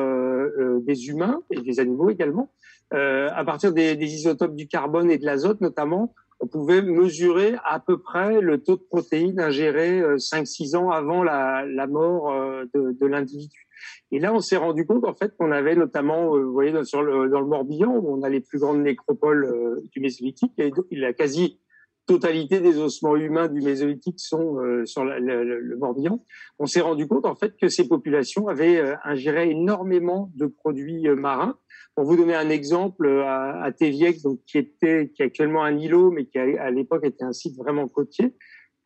des 0.81 1.09
humains 1.09 1.43
et 1.51 1.61
des 1.61 1.81
animaux 1.81 2.09
également, 2.09 2.51
à 2.91 3.45
partir 3.45 3.73
des, 3.73 3.97
des, 3.97 4.15
isotopes 4.15 4.55
du 4.55 4.67
carbone 4.67 5.11
et 5.11 5.19
de 5.19 5.27
l'azote 5.27 5.61
notamment, 5.61 6.15
on 6.41 6.47
pouvait 6.47 6.81
mesurer 6.81 7.57
à 7.65 7.81
peu 7.81 8.01
près 8.01 8.41
le 8.41 8.63
taux 8.63 8.77
de 8.77 8.83
protéines 8.83 9.41
ingéré 9.41 10.01
5-6 10.01 10.77
ans 10.77 10.91
avant 10.91 11.23
la, 11.23 11.67
la 11.67 11.87
mort 11.87 12.33
de, 12.73 12.97
de 12.99 13.07
l'individu. 13.07 13.68
Et 14.11 14.19
là, 14.19 14.33
on 14.33 14.41
s'est 14.41 14.57
rendu 14.57 14.87
compte 14.87 15.05
en 15.05 15.15
fait 15.15 15.37
qu'on 15.37 15.53
avait 15.53 15.77
notamment, 15.77 16.35
euh, 16.35 16.45
vous 16.45 16.53
voyez, 16.53 16.73
dans, 16.73 17.03
le, 17.03 17.45
Morbihan, 17.45 17.95
où 17.97 18.17
on 18.17 18.23
a 18.23 18.29
les 18.29 18.41
plus 18.41 18.59
grandes 18.59 18.83
nécropoles 18.83 19.45
euh, 19.45 19.83
du 19.93 20.01
Mésolithique, 20.01 20.53
et 20.59 20.73
la 20.93 21.13
quasi 21.13 21.61
totalité 22.07 22.61
des 22.61 22.79
ossements 22.79 23.17
humains 23.17 23.49
du 23.49 23.61
Mésolithique 23.61 24.19
sont 24.19 24.59
euh, 24.61 24.87
sur 24.87 25.05
le, 25.05 25.77
Morbihan. 25.77 26.25
On 26.59 26.67
s'est 26.67 26.81
rendu 26.81 27.07
compte 27.07 27.27
en 27.27 27.35
fait 27.35 27.55
que 27.61 27.69
ces 27.69 27.87
populations 27.87 28.49
avaient 28.49 28.95
ingéré 29.05 29.51
énormément 29.51 30.31
de 30.35 30.47
produits 30.47 31.07
marins. 31.11 31.59
Pour 31.95 32.07
vous 32.07 32.17
donner 32.17 32.35
un 32.35 32.49
exemple, 32.49 33.09
à, 33.09 33.63
à 33.63 33.73
Téviec, 33.73 34.23
donc 34.23 34.39
qui 34.47 34.59
est 34.59 35.21
actuellement 35.21 35.65
un 35.65 35.77
îlot, 35.77 36.11
mais 36.11 36.25
qui 36.25 36.39
a, 36.39 36.63
à 36.63 36.71
l'époque 36.71 37.05
était 37.05 37.25
un 37.25 37.33
site 37.33 37.57
vraiment 37.59 37.89
côtier, 37.89 38.35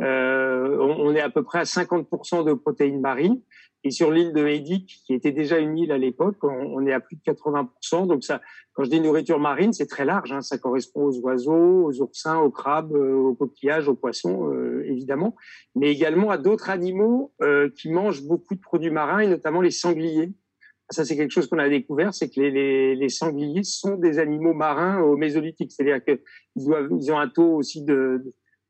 on, 0.01 1.15
est 1.15 1.21
à 1.21 1.31
peu 1.31 1.45
près 1.45 1.61
à 1.61 1.65
50% 1.65 2.45
de 2.45 2.55
protéines 2.55 3.01
marines. 3.01 3.41
Et 3.85 3.91
sur 3.91 4.13
l'île 4.13 4.33
de 4.33 4.47
Hédic, 4.47 5.03
qui 5.05 5.13
était 5.13 5.33
déjà 5.33 5.59
une 5.59 5.77
île 5.77 5.91
à 5.91 5.99
l'époque, 5.99 6.37
on, 6.43 6.87
est 6.87 6.93
à 6.93 7.01
plus 7.01 7.17
de 7.17 7.23
80%. 7.23 8.07
Donc 8.07 8.23
ça, 8.23 8.41
quand 8.75 8.85
je 8.85 8.91
dis 8.91 9.01
nourriture 9.01 9.41
marine, 9.41 9.73
c'est 9.73 9.87
très 9.87 10.05
large. 10.05 10.31
Hein. 10.31 10.41
Ça 10.41 10.57
correspond 10.57 11.07
aux 11.07 11.19
oiseaux, 11.21 11.87
aux 11.87 12.01
oursins, 12.01 12.39
aux 12.39 12.51
crabes, 12.51 12.95
euh, 12.95 13.15
aux 13.15 13.35
coquillages, 13.35 13.89
aux 13.89 13.95
poissons, 13.95 14.53
euh, 14.53 14.85
évidemment, 14.87 15.35
mais 15.75 15.91
également 15.91 16.31
à 16.31 16.39
d'autres 16.39 16.71
animaux 16.71 17.33
euh, 17.43 17.71
qui 17.71 17.91
mangent 17.91 18.23
beaucoup 18.23 18.55
de 18.55 18.61
produits 18.61 18.91
marins, 18.91 19.19
et 19.19 19.29
notamment 19.29 19.61
les 19.61 19.73
sangliers. 19.73 20.33
Ça, 20.91 21.05
c'est 21.05 21.17
quelque 21.17 21.31
chose 21.31 21.49
qu'on 21.49 21.59
a 21.59 21.69
découvert, 21.69 22.15
c'est 22.15 22.29
que 22.29 22.41
les, 22.41 23.09
sangliers 23.09 23.65
sont 23.65 23.97
des 23.97 24.19
animaux 24.19 24.53
marins 24.53 25.01
au 25.01 25.17
mésolithique. 25.17 25.73
C'est-à-dire 25.73 26.05
qu'ils 26.05 26.21
ils 26.57 27.13
ont 27.13 27.19
un 27.19 27.29
taux 27.29 27.57
aussi 27.57 27.83
de, 27.83 28.23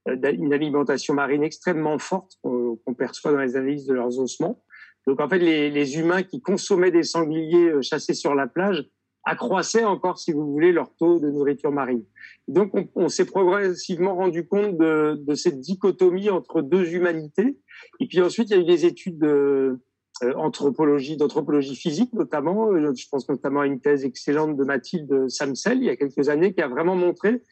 alimentation 0.06 1.14
marine 1.14 1.42
extrêmement 1.42 1.98
forte 1.98 2.38
qu'on 2.42 2.94
perçoit 2.96 3.32
dans 3.32 3.40
les 3.40 3.56
analyses 3.56 3.86
de 3.86 3.94
leurs 3.94 4.20
ossements. 4.20 4.62
Donc 5.06 5.20
en 5.20 5.28
fait, 5.28 5.38
les, 5.38 5.70
les, 5.70 5.98
humains 5.98 6.22
qui 6.22 6.40
consommaient 6.40 6.90
des 6.90 7.02
sangliers 7.02 7.70
euh, 7.70 7.82
chassés 7.82 8.14
sur 8.14 8.34
la 8.34 8.46
plage 8.46 8.84
accroissaient 9.24 9.84
encore, 9.84 10.18
si 10.18 10.32
vous 10.32 10.50
voulez, 10.50 10.72
leur 10.72 10.94
taux 10.96 11.20
de 11.20 11.30
nourriture 11.30 11.70
marine. 11.70 12.04
Donc 12.48 12.72
on, 12.94 13.08
s'est 13.08 13.24
progressivement 13.24 14.16
rendu 14.16 14.46
compte 14.46 14.76
de, 14.76 15.16
de, 15.24 15.34
cette 15.34 15.60
dichotomie 15.60 16.28
entre 16.28 16.60
deux 16.60 16.92
humanités. 16.92 17.58
Et 18.00 18.06
puis 18.06 18.20
ensuite, 18.20 18.50
il 18.50 18.56
y 18.56 18.58
a 18.58 18.62
eu 18.62 18.64
des 18.66 18.84
études 18.84 19.18
de 19.18 19.78
euh, 20.22 20.34
anthropologie, 20.34 21.16
d'anthropologie 21.16 21.76
physique 21.76 22.12
notamment. 22.12 22.72
Euh, 22.72 22.92
je 22.94 23.06
pense 23.10 23.28
notamment 23.28 23.60
à 23.60 23.66
une 23.66 23.80
thèse 23.80 24.04
excellente 24.04 24.56
de 24.56 24.64
Mathilde 24.64 25.28
Samsel 25.28 25.78
il 25.78 25.84
y 25.84 25.90
a 25.90 25.96
quelques 25.96 26.28
années 26.28 26.52
qui 26.52 26.60
a 26.60 26.68
vraiment 26.68 26.96
montré 26.96 27.42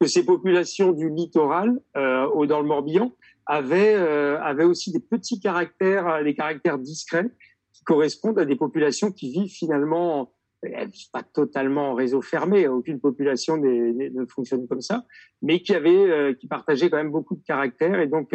que 0.00 0.06
ces 0.06 0.24
populations 0.24 0.92
du 0.92 1.10
littoral, 1.10 1.78
euh, 1.96 2.46
dans 2.46 2.60
le 2.60 2.66
Morbihan, 2.66 3.12
avaient, 3.50 3.94
euh, 3.94 4.40
avaient 4.40 4.64
aussi 4.64 4.92
des 4.92 5.00
petits 5.00 5.40
caractères, 5.40 6.06
euh, 6.08 6.22
des 6.22 6.34
caractères 6.34 6.78
discrets 6.78 7.26
qui 7.72 7.84
correspondent 7.84 8.38
à 8.38 8.44
des 8.44 8.56
populations 8.56 9.10
qui 9.10 9.32
vivent 9.32 9.52
finalement 9.52 10.32
pas 11.12 11.22
totalement 11.22 11.92
en 11.92 11.94
réseau 11.94 12.20
fermé, 12.20 12.68
aucune 12.68 13.00
population 13.00 13.56
ne 13.56 14.26
fonctionne 14.26 14.68
comme 14.68 14.82
ça, 14.82 15.04
mais 15.40 15.62
qui 15.62 15.74
avait, 15.74 16.10
euh, 16.10 16.34
qui 16.34 16.48
partageait 16.48 16.90
quand 16.90 16.98
même 16.98 17.10
beaucoup 17.10 17.34
de 17.34 17.42
caractères. 17.42 17.98
Et 17.98 18.06
donc 18.06 18.34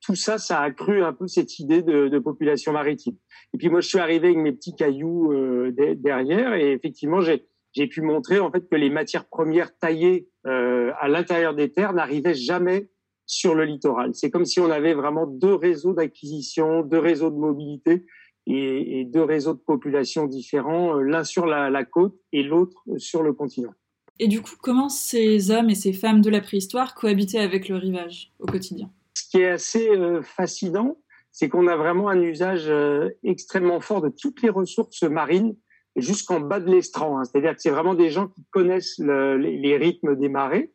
tout 0.00 0.16
ça, 0.16 0.38
ça 0.38 0.60
a 0.60 0.64
accru 0.64 1.04
un 1.04 1.12
peu 1.12 1.28
cette 1.28 1.58
idée 1.58 1.82
de, 1.82 2.08
de, 2.08 2.18
population 2.18 2.72
maritime. 2.72 3.14
Et 3.54 3.58
puis 3.58 3.68
moi, 3.68 3.80
je 3.80 3.88
suis 3.88 3.98
arrivé 3.98 4.28
avec 4.28 4.38
mes 4.38 4.52
petits 4.52 4.74
cailloux 4.74 5.32
euh, 5.32 5.72
derrière, 5.96 6.54
et 6.54 6.72
effectivement, 6.72 7.20
j'ai 7.20 7.46
j'ai 7.72 7.86
pu 7.86 8.02
montrer 8.02 8.40
en 8.40 8.50
fait 8.50 8.68
que 8.68 8.74
les 8.74 8.90
matières 8.90 9.28
premières 9.28 9.76
taillées 9.78 10.28
euh, 10.46 10.90
à 10.98 11.08
l'intérieur 11.08 11.54
des 11.54 11.70
terres 11.70 11.92
n'arrivaient 11.92 12.34
jamais 12.34 12.88
sur 13.30 13.54
le 13.54 13.64
littoral. 13.64 14.10
C'est 14.14 14.28
comme 14.28 14.44
si 14.44 14.58
on 14.58 14.70
avait 14.70 14.92
vraiment 14.92 15.24
deux 15.24 15.54
réseaux 15.54 15.92
d'acquisition, 15.92 16.82
deux 16.82 16.98
réseaux 16.98 17.30
de 17.30 17.36
mobilité 17.36 18.04
et, 18.46 19.00
et, 19.00 19.04
deux 19.04 19.22
réseaux 19.22 19.54
de 19.54 19.60
population 19.60 20.26
différents, 20.26 20.96
euh, 20.96 21.02
l'un 21.02 21.22
sur 21.22 21.46
la, 21.46 21.70
la 21.70 21.84
côte 21.84 22.18
et 22.32 22.42
l'autre 22.42 22.82
sur 22.96 23.22
le 23.22 23.32
continent. 23.32 23.72
Et 24.18 24.26
du 24.26 24.42
coup, 24.42 24.56
comment 24.60 24.88
ces 24.88 25.52
hommes 25.52 25.70
et 25.70 25.76
ces 25.76 25.92
femmes 25.92 26.22
de 26.22 26.28
la 26.28 26.40
préhistoire 26.40 26.96
cohabitaient 26.96 27.38
avec 27.38 27.68
le 27.68 27.76
rivage 27.76 28.32
au 28.40 28.46
quotidien? 28.46 28.90
Ce 29.14 29.28
qui 29.30 29.38
est 29.38 29.48
assez 29.48 29.88
euh, 29.90 30.22
fascinant, 30.22 30.98
c'est 31.30 31.48
qu'on 31.48 31.68
a 31.68 31.76
vraiment 31.76 32.08
un 32.08 32.20
usage 32.20 32.64
euh, 32.68 33.10
extrêmement 33.22 33.80
fort 33.80 34.00
de 34.00 34.08
toutes 34.08 34.42
les 34.42 34.50
ressources 34.50 35.04
marines 35.04 35.54
jusqu'en 35.94 36.40
bas 36.40 36.58
de 36.58 36.68
l'estran. 36.68 37.18
Hein. 37.18 37.24
C'est-à-dire 37.24 37.54
que 37.54 37.62
c'est 37.62 37.70
vraiment 37.70 37.94
des 37.94 38.10
gens 38.10 38.26
qui 38.26 38.44
connaissent 38.50 38.98
le, 38.98 39.36
les, 39.36 39.56
les, 39.56 39.76
rythmes 39.76 40.16
des 40.16 40.28
marées. 40.28 40.72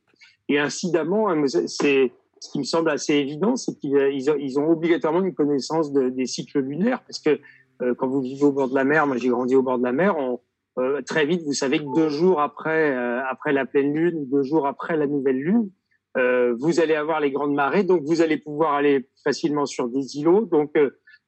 Et 0.47 0.57
incidemment, 0.57 1.29
hein, 1.29 1.43
c'est 1.47 2.13
ce 2.45 2.51
qui 2.51 2.59
me 2.59 2.63
semble 2.63 2.89
assez 2.89 3.13
évident, 3.13 3.55
c'est 3.55 3.77
qu'ils 3.79 3.97
ils 4.39 4.59
ont, 4.59 4.69
obligatoirement 4.69 5.23
une 5.23 5.33
connaissance 5.33 5.91
de, 5.91 6.09
des 6.09 6.25
cycles 6.25 6.59
lunaires, 6.59 7.01
parce 7.03 7.19
que 7.19 7.39
euh, 7.81 7.93
quand 7.95 8.07
vous 8.07 8.21
vivez 8.21 8.43
au 8.43 8.51
bord 8.51 8.69
de 8.69 8.75
la 8.75 8.83
mer, 8.83 9.07
moi 9.07 9.17
j'ai 9.17 9.29
grandi 9.29 9.55
au 9.55 9.61
bord 9.61 9.77
de 9.77 9.83
la 9.83 9.91
mer, 9.91 10.15
euh, 10.77 11.01
très 11.01 11.25
vite 11.25 11.41
vous 11.43 11.53
savez 11.53 11.79
que 11.79 11.95
deux 11.95 12.09
jours 12.09 12.41
après 12.41 12.91
euh, 12.91 13.21
après 13.29 13.53
la 13.53 13.65
pleine 13.65 13.93
lune, 13.93 14.29
deux 14.29 14.43
jours 14.43 14.67
après 14.67 14.97
la 14.97 15.07
nouvelle 15.07 15.37
lune, 15.37 15.69
euh, 16.17 16.55
vous 16.59 16.79
allez 16.79 16.95
avoir 16.95 17.19
les 17.19 17.31
grandes 17.31 17.53
marées, 17.53 17.83
donc 17.83 18.03
vous 18.03 18.21
allez 18.21 18.37
pouvoir 18.37 18.73
aller 18.73 19.09
facilement 19.23 19.65
sur 19.65 19.89
des 19.89 20.17
îlots, 20.17 20.45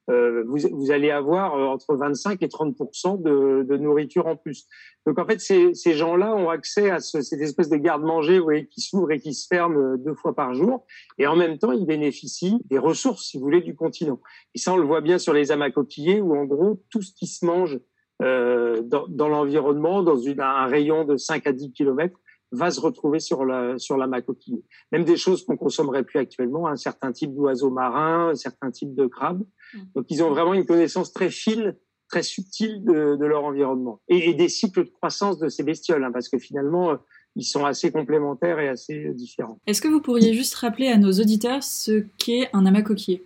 euh, 0.09 0.43
vous, 0.47 0.57
vous, 0.71 0.91
allez 0.91 1.11
avoir 1.11 1.55
euh, 1.55 1.65
entre 1.65 1.95
25 1.95 2.41
et 2.41 2.47
30 2.47 2.75
de, 3.21 3.63
de, 3.63 3.77
nourriture 3.77 4.27
en 4.27 4.35
plus. 4.37 4.65
Donc 5.05 5.19
en 5.19 5.25
fait, 5.25 5.39
ces, 5.39 5.73
ces 5.73 5.93
gens-là 5.95 6.33
ont 6.33 6.49
accès 6.49 6.89
à 6.89 6.99
ce, 6.99 7.21
cette 7.21 7.41
espèce 7.41 7.69
de 7.69 7.75
garde-manger, 7.75 8.67
qui 8.71 8.81
s'ouvre 8.81 9.11
et 9.11 9.19
qui 9.19 9.33
se 9.33 9.47
ferme 9.47 9.77
euh, 9.77 9.97
deux 9.97 10.13
fois 10.13 10.33
par 10.33 10.53
jour, 10.53 10.85
et 11.17 11.27
en 11.27 11.35
même 11.35 11.57
temps, 11.57 11.71
ils 11.71 11.85
bénéficient 11.85 12.59
des 12.65 12.77
ressources, 12.77 13.25
si 13.25 13.37
vous 13.37 13.43
voulez, 13.43 13.61
du 13.61 13.75
continent. 13.75 14.21
Et 14.55 14.59
ça, 14.59 14.73
on 14.73 14.77
le 14.77 14.85
voit 14.85 15.01
bien 15.01 15.17
sur 15.17 15.33
les 15.33 15.51
amas 15.51 15.71
coquillers, 15.71 16.21
où 16.21 16.35
en 16.35 16.45
gros, 16.45 16.81
tout 16.89 17.01
ce 17.01 17.13
qui 17.13 17.27
se 17.27 17.45
mange 17.45 17.79
euh, 18.21 18.81
dans, 18.81 19.07
dans 19.07 19.27
l'environnement, 19.27 20.03
dans 20.03 20.17
une, 20.17 20.39
un 20.41 20.65
rayon 20.67 21.03
de 21.03 21.17
5 21.17 21.45
à 21.45 21.51
10 21.51 21.71
kilomètres, 21.73 22.17
va 22.51 22.71
se 22.71 22.79
retrouver 22.79 23.19
sur 23.19 23.45
la 23.45 23.77
sur 23.77 23.97
la. 23.97 24.07
Même 24.07 25.03
des 25.03 25.17
choses 25.17 25.45
qu'on 25.45 25.57
consommerait 25.57 26.03
plus 26.03 26.19
actuellement, 26.19 26.67
un 26.67 26.75
certain 26.75 27.11
type 27.11 27.33
d'oiseaux 27.35 27.69
marins, 27.69 28.29
un 28.29 28.35
certain 28.35 28.71
type 28.71 28.95
de 28.95 29.05
crabes. 29.05 29.43
Mmh. 29.73 29.79
Donc 29.95 30.05
ils 30.09 30.23
ont 30.23 30.29
vraiment 30.29 30.53
une 30.53 30.65
connaissance 30.65 31.11
très 31.11 31.29
fine, 31.29 31.75
très 32.09 32.23
subtile 32.23 32.83
de, 32.83 33.15
de 33.15 33.25
leur 33.25 33.43
environnement 33.43 34.01
et, 34.07 34.29
et, 34.29 34.33
des 34.33 34.49
cycles 34.49 34.85
de 34.85 34.89
croissance 34.89 35.39
de 35.39 35.49
ces 35.49 35.63
bestioles, 35.63 36.03
hein, 36.03 36.11
parce 36.11 36.29
que 36.29 36.37
finalement 36.37 36.91
euh, 36.91 36.95
ils 37.35 37.43
sont 37.43 37.65
assez 37.65 37.91
complémentaires 37.91 38.59
et 38.59 38.67
assez 38.67 39.11
différents. 39.13 39.59
Est-ce 39.67 39.81
que 39.81 39.87
vous 39.87 40.01
pourriez 40.01 40.33
juste 40.33 40.55
rappeler 40.55 40.87
à 40.87 40.97
nos 40.97 41.11
auditeurs 41.11 41.63
ce 41.63 42.05
qu'est 42.17 42.49
un 42.53 42.65
amas 42.65 42.81
coquillé 42.81 43.23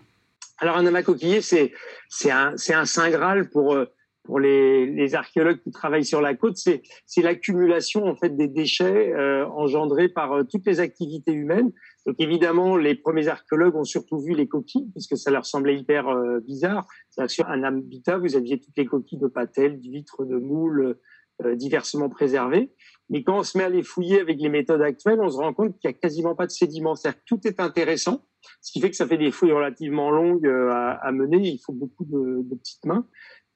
Alors 0.58 0.78
un 0.78 0.86
amas 0.86 1.04
coquillé, 1.04 1.42
c'est 1.42 1.72
c'est 2.10 2.32
un 2.32 2.58
c'est 2.58 2.74
un 2.74 2.86
saint 2.86 3.10
graal 3.10 3.50
pour 3.50 3.74
euh, 3.74 3.86
pour 4.24 4.40
les, 4.40 4.86
les, 4.86 5.16
archéologues 5.16 5.62
qui 5.62 5.72
travaillent 5.72 6.06
sur 6.06 6.22
la 6.22 6.36
côte, 6.36 6.58
c'est 6.58 7.22
l'accumulation 7.22 8.06
en 8.06 8.16
fait 8.16 8.36
des 8.36 8.48
déchets 8.48 9.14
euh, 9.14 9.48
engendrés 9.48 10.10
par 10.10 10.34
euh, 10.34 10.44
toutes 10.44 10.66
les 10.66 10.80
activités 10.80 11.34
humaines. 11.34 11.72
Donc 12.06 12.16
évidemment, 12.20 12.78
les 12.78 12.96
premiers 12.96 13.28
archéologues 13.28 13.76
ont 13.76 13.84
surtout 13.84 14.20
vu 14.20 14.34
les 14.34 14.48
coquilles, 14.48 14.90
puisque 14.92 15.18
ça 15.18 15.32
leur 15.32 15.46
semblait 15.46 15.78
hyper 15.78 16.08
euh, 16.08 16.40
bizarre. 16.40 16.88
Sur 17.28 17.48
un 17.48 17.64
habitat, 17.64 18.18
vous 18.18 18.36
aviez 18.36 18.60
toutes 18.60 18.78
les 18.78 18.86
coquilles 18.86 19.20
de 19.20 19.28
patelles, 19.28 19.80
d'huîtres, 19.80 20.26
de 20.26 20.38
moules, 20.38 20.98
euh, 21.46 21.56
diversement 21.56 22.10
préservées. 22.10 22.72
Mais 23.10 23.24
quand 23.24 23.40
on 23.40 23.44
se 23.44 23.58
met 23.58 23.64
à 23.64 23.70
les 23.70 23.84
fouiller 23.84 24.20
avec 24.20 24.40
les 24.40 24.50
méthodes 24.50 24.82
actuelles, 24.82 25.20
on 25.22 25.30
se 25.30 25.38
rend 25.38 25.54
compte 25.54 25.78
qu'il 25.80 25.90
n'y 25.90 25.96
a 25.96 25.98
quasiment 25.98 26.36
pas 26.36 26.46
de 26.46 26.52
sédiments. 26.52 26.94
Que 26.94 27.10
tout 27.26 27.40
est 27.46 27.60
intéressant, 27.60 28.26
ce 28.62 28.72
qui 28.72 28.80
fait 28.80 28.90
que 28.90 28.96
ça 28.96 29.08
fait 29.08 29.18
des 29.18 29.32
fouilles 29.32 29.52
relativement 29.52 30.12
longues 30.12 30.48
à, 30.48 30.92
à 30.92 31.12
mener. 31.12 31.40
Il 31.40 31.60
faut 31.60 31.74
beaucoup 31.74 32.06
de, 32.06 32.42
de 32.44 32.56
petites 32.56 32.86
mains. 32.86 33.08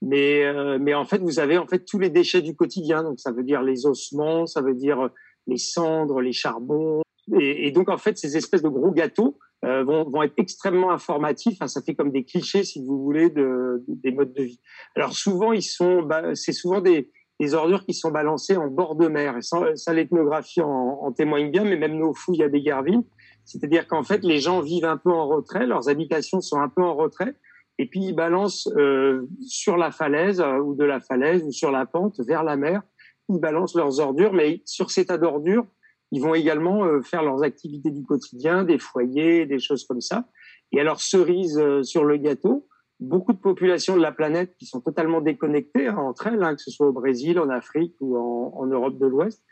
Mais, 0.02 0.44
euh, 0.44 0.78
mais 0.80 0.94
en 0.94 1.06
fait, 1.06 1.20
vous 1.20 1.40
avez 1.40 1.58
en 1.58 1.68
fait 1.68 1.86
tous 1.86 2.00
les 2.00 2.10
déchets 2.10 2.42
du 2.42 2.56
quotidien. 2.56 3.04
Donc, 3.04 3.20
ça 3.20 3.32
veut 3.32 3.44
dire 3.44 3.62
les 3.62 3.86
ossements, 3.86 4.46
ça 4.46 4.62
veut 4.62 4.76
dire 4.76 5.10
les 5.48 5.58
cendres, 5.58 6.22
les 6.22 6.34
charbons. 6.34 7.02
Et, 7.40 7.72
donc, 7.72 7.90
en 7.90 7.98
fait, 7.98 8.18
ces 8.18 8.38
espèces 8.38 8.62
de 8.62 8.70
gros 8.70 8.92
gâteaux 8.92 9.40
euh, 9.64 9.84
vont, 9.84 10.08
vont, 10.10 10.22
être 10.22 10.36
extrêmement 10.38 10.92
informatifs. 10.92 11.56
Enfin, 11.60 11.68
ça 11.68 11.82
fait 11.82 11.96
comme 11.96 12.12
des 12.12 12.24
clichés, 12.24 12.64
si 12.64 12.84
vous 12.84 13.02
voulez, 13.02 13.30
de, 13.30 13.84
de 13.88 13.96
des 13.96 14.12
modes 14.12 14.34
de 14.34 14.44
vie. 14.44 14.60
Alors, 14.96 15.14
souvent, 15.14 15.52
ils 15.52 15.64
sont, 15.64 16.04
bah, 16.04 16.36
c'est 16.36 16.52
souvent 16.52 16.82
des, 16.82 17.10
des 17.40 17.54
ordures 17.56 17.84
qui 17.84 17.94
sont 17.94 18.12
balancées 18.12 18.58
en 18.58 18.68
bord 18.68 18.96
de 18.96 19.08
mer. 19.08 19.38
Et 19.38 19.42
ça, 19.42 19.76
ça 19.76 19.92
l'ethnographie 19.94 20.62
en, 20.62 21.00
en, 21.02 21.12
témoigne 21.12 21.50
bien, 21.50 21.64
mais 21.64 21.78
même 21.78 21.98
nos 21.98 22.14
fouilles 22.14 22.44
à 22.44 22.48
Bégarville. 22.48 23.02
C'est-à-dire 23.44 23.88
qu'en 23.88 24.04
fait, 24.04 24.24
les 24.24 24.40
gens 24.40 24.62
vivent 24.62 24.86
un 24.86 24.98
peu 24.98 25.12
en 25.12 25.28
retrait, 25.28 25.66
leurs 25.66 25.90
habitations 25.90 26.42
sont 26.42 26.60
un 26.60 26.70
peu 26.70 26.84
en 26.84 26.96
retrait 26.96 27.36
et 27.78 27.88
puis 27.88 28.02
ils 28.02 28.16
balancent 28.16 28.70
euh, 28.78 29.28
sur 29.42 29.78
la 29.78 29.92
falaise 29.92 30.40
euh, 30.40 30.60
ou 30.60 30.76
de 30.76 30.86
la 30.86 31.00
falaise 31.00 31.44
ou 31.44 31.52
sur 31.52 31.72
la 31.72 31.86
pente 31.86 32.20
vers 32.26 32.44
la 32.44 32.56
mer, 32.56 32.82
ils 33.30 33.40
balancent 33.40 33.76
leurs 33.76 34.00
ordures, 34.00 34.34
mais 34.34 34.62
sur 34.66 34.92
ces 34.92 35.06
tas 35.06 35.18
d'ordures, 35.18 35.66
ils 36.12 36.22
vont 36.22 36.36
également 36.36 36.86
euh, 36.86 37.02
faire 37.02 37.24
leurs 37.24 37.44
activités 37.44 37.92
du 37.92 38.04
quotidien, 38.04 38.64
des 38.64 38.78
foyers, 38.78 39.46
des 39.46 39.60
choses 39.60 39.86
comme 39.86 40.02
ça. 40.02 40.30
Et 40.72 40.80
alors 40.80 41.02
cerise 41.02 41.58
euh, 41.58 41.84
sur 41.84 42.06
le 42.06 42.18
gâteau, 42.18 42.68
beaucoup 43.00 43.34
de 43.34 43.40
populations 43.40 43.98
de 43.98 44.02
la 44.02 44.14
planète 44.14 44.56
qui 44.58 44.66
sont 44.66 44.80
totalement 44.80 45.20
déconnectées 45.20 45.88
hein, 45.88 45.98
entre 45.98 46.28
elles, 46.28 46.44
hein, 46.44 46.56
que 46.56 46.62
ce 46.62 46.72
soit 46.72 46.88
au 46.88 46.94
Brésil, 46.94 47.40
en 47.40 47.50
Afrique 47.50 47.96
ou 48.00 48.16
en, 48.16 48.54
en 48.56 48.66
Europe 48.68 48.98
de 48.98 49.08
l'Ouest, 49.08 49.44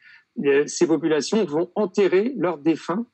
ces 0.65 0.87
populations 0.87 1.45
vont 1.45 1.71
enterrer 1.75 2.33
leurs 2.37 2.57
défunts 2.57 3.05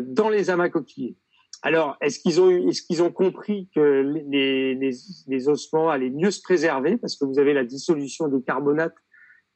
dans 0.00 0.30
les 0.30 0.48
amas 0.48 0.70
coquillers. 0.70 1.18
Alors, 1.62 1.96
est-ce 2.00 2.18
qu'ils 2.18 2.40
ont 2.40 2.50
est-ce 2.50 2.82
qu'ils 2.82 3.02
ont 3.02 3.12
compris 3.12 3.68
que 3.74 3.80
les, 3.80 4.74
les, 4.74 4.90
les, 5.28 5.48
ossements 5.48 5.90
allaient 5.90 6.10
mieux 6.10 6.32
se 6.32 6.42
préserver? 6.42 6.96
Parce 6.96 7.16
que 7.16 7.24
vous 7.24 7.38
avez 7.38 7.54
la 7.54 7.64
dissolution 7.64 8.26
des 8.26 8.42
carbonates 8.42 8.96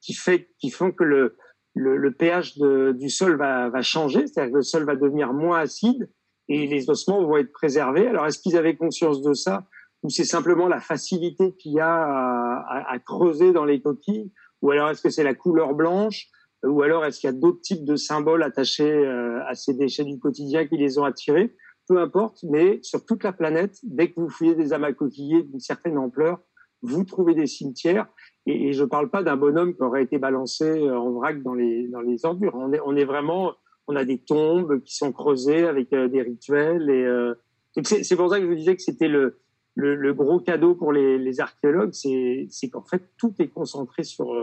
qui 0.00 0.14
fait, 0.14 0.48
qui 0.60 0.70
font 0.70 0.92
que 0.92 1.02
le, 1.02 1.36
le, 1.74 1.96
le 1.96 2.12
pH 2.12 2.58
de, 2.58 2.92
du 2.92 3.10
sol 3.10 3.36
va, 3.36 3.70
va 3.70 3.82
changer, 3.82 4.26
c'est-à-dire 4.26 4.52
que 4.52 4.58
le 4.58 4.62
sol 4.62 4.84
va 4.84 4.94
devenir 4.94 5.32
moins 5.32 5.58
acide 5.58 6.08
et 6.48 6.68
les 6.68 6.88
ossements 6.88 7.24
vont 7.24 7.38
être 7.38 7.52
préservés. 7.52 8.06
Alors, 8.06 8.26
est-ce 8.26 8.38
qu'ils 8.38 8.56
avaient 8.56 8.76
conscience 8.76 9.20
de 9.20 9.34
ça? 9.34 9.66
Ou 10.04 10.08
c'est 10.08 10.24
simplement 10.24 10.68
la 10.68 10.78
facilité 10.80 11.56
qu'il 11.56 11.72
y 11.72 11.80
a 11.80 11.92
à, 11.92 12.64
à, 12.68 12.92
à, 12.92 12.98
creuser 13.00 13.52
dans 13.52 13.64
les 13.64 13.82
coquilles? 13.82 14.30
Ou 14.62 14.70
alors 14.70 14.90
est-ce 14.90 15.02
que 15.02 15.10
c'est 15.10 15.24
la 15.24 15.34
couleur 15.34 15.74
blanche? 15.74 16.28
Ou 16.64 16.82
alors 16.82 17.04
est-ce 17.04 17.18
qu'il 17.18 17.28
y 17.28 17.32
a 17.32 17.36
d'autres 17.36 17.60
types 17.62 17.84
de 17.84 17.96
symboles 17.96 18.44
attachés 18.44 18.90
euh, 18.90 19.44
à 19.48 19.54
ces 19.54 19.74
déchets 19.74 20.04
du 20.04 20.20
quotidien 20.20 20.66
qui 20.66 20.76
les 20.76 20.98
ont 20.98 21.04
attirés? 21.04 21.54
Peu 21.87 21.99
importe, 21.99 22.44
mais 22.44 22.81
sur 22.83 23.05
toute 23.05 23.25
la 23.25 23.33
planète, 23.33 23.79
dès 23.83 24.11
que 24.11 24.20
vous 24.20 24.29
fouillez 24.29 24.55
des 24.55 24.72
amas 24.72 24.92
coquillés 24.92 25.42
d'une 25.42 25.61
certaine 25.61 25.99
ampleur, 25.99 26.40
vous 26.83 27.05
trouvez 27.05 27.35
des 27.35 27.46
cimetières. 27.46 28.07
Et, 28.46 28.72
je 28.72 28.83
ne 28.83 28.88
parle 28.88 29.11
pas 29.11 29.22
d'un 29.22 29.37
bonhomme 29.37 29.75
qui 29.75 29.83
aurait 29.83 30.03
été 30.03 30.18
balancé 30.18 30.88
en 30.90 31.11
vrac 31.12 31.42
dans 31.42 31.55
les, 31.55 31.88
dans 31.88 32.01
les 32.01 32.25
ordures. 32.25 32.55
On 32.55 32.72
est, 32.72 32.81
on 32.85 32.96
est 32.96 33.05
vraiment, 33.05 33.55
on 33.88 33.96
a 33.96 34.05
des 34.05 34.18
tombes 34.18 34.83
qui 34.83 34.94
sont 34.94 35.12
creusées 35.12 35.66
avec 35.66 35.90
des 35.90 36.22
rituels. 36.22 36.90
Et 36.90 37.83
c'est 37.83 38.16
pour 38.16 38.31
ça 38.31 38.38
que 38.38 38.44
je 38.44 38.49
vous 38.49 38.55
disais 38.55 38.77
que 38.77 38.83
c'était 38.83 39.09
le, 39.09 39.38
le, 39.75 40.14
gros 40.14 40.40
cadeau 40.40 40.75
pour 40.75 40.92
les, 40.92 41.18
les 41.18 41.40
archéologues, 41.40 41.92
c'est 41.92 42.70
qu'en 42.70 42.85
fait 42.85 43.11
tout 43.18 43.35
est 43.38 43.49
concentré 43.49 44.05
sur 44.05 44.35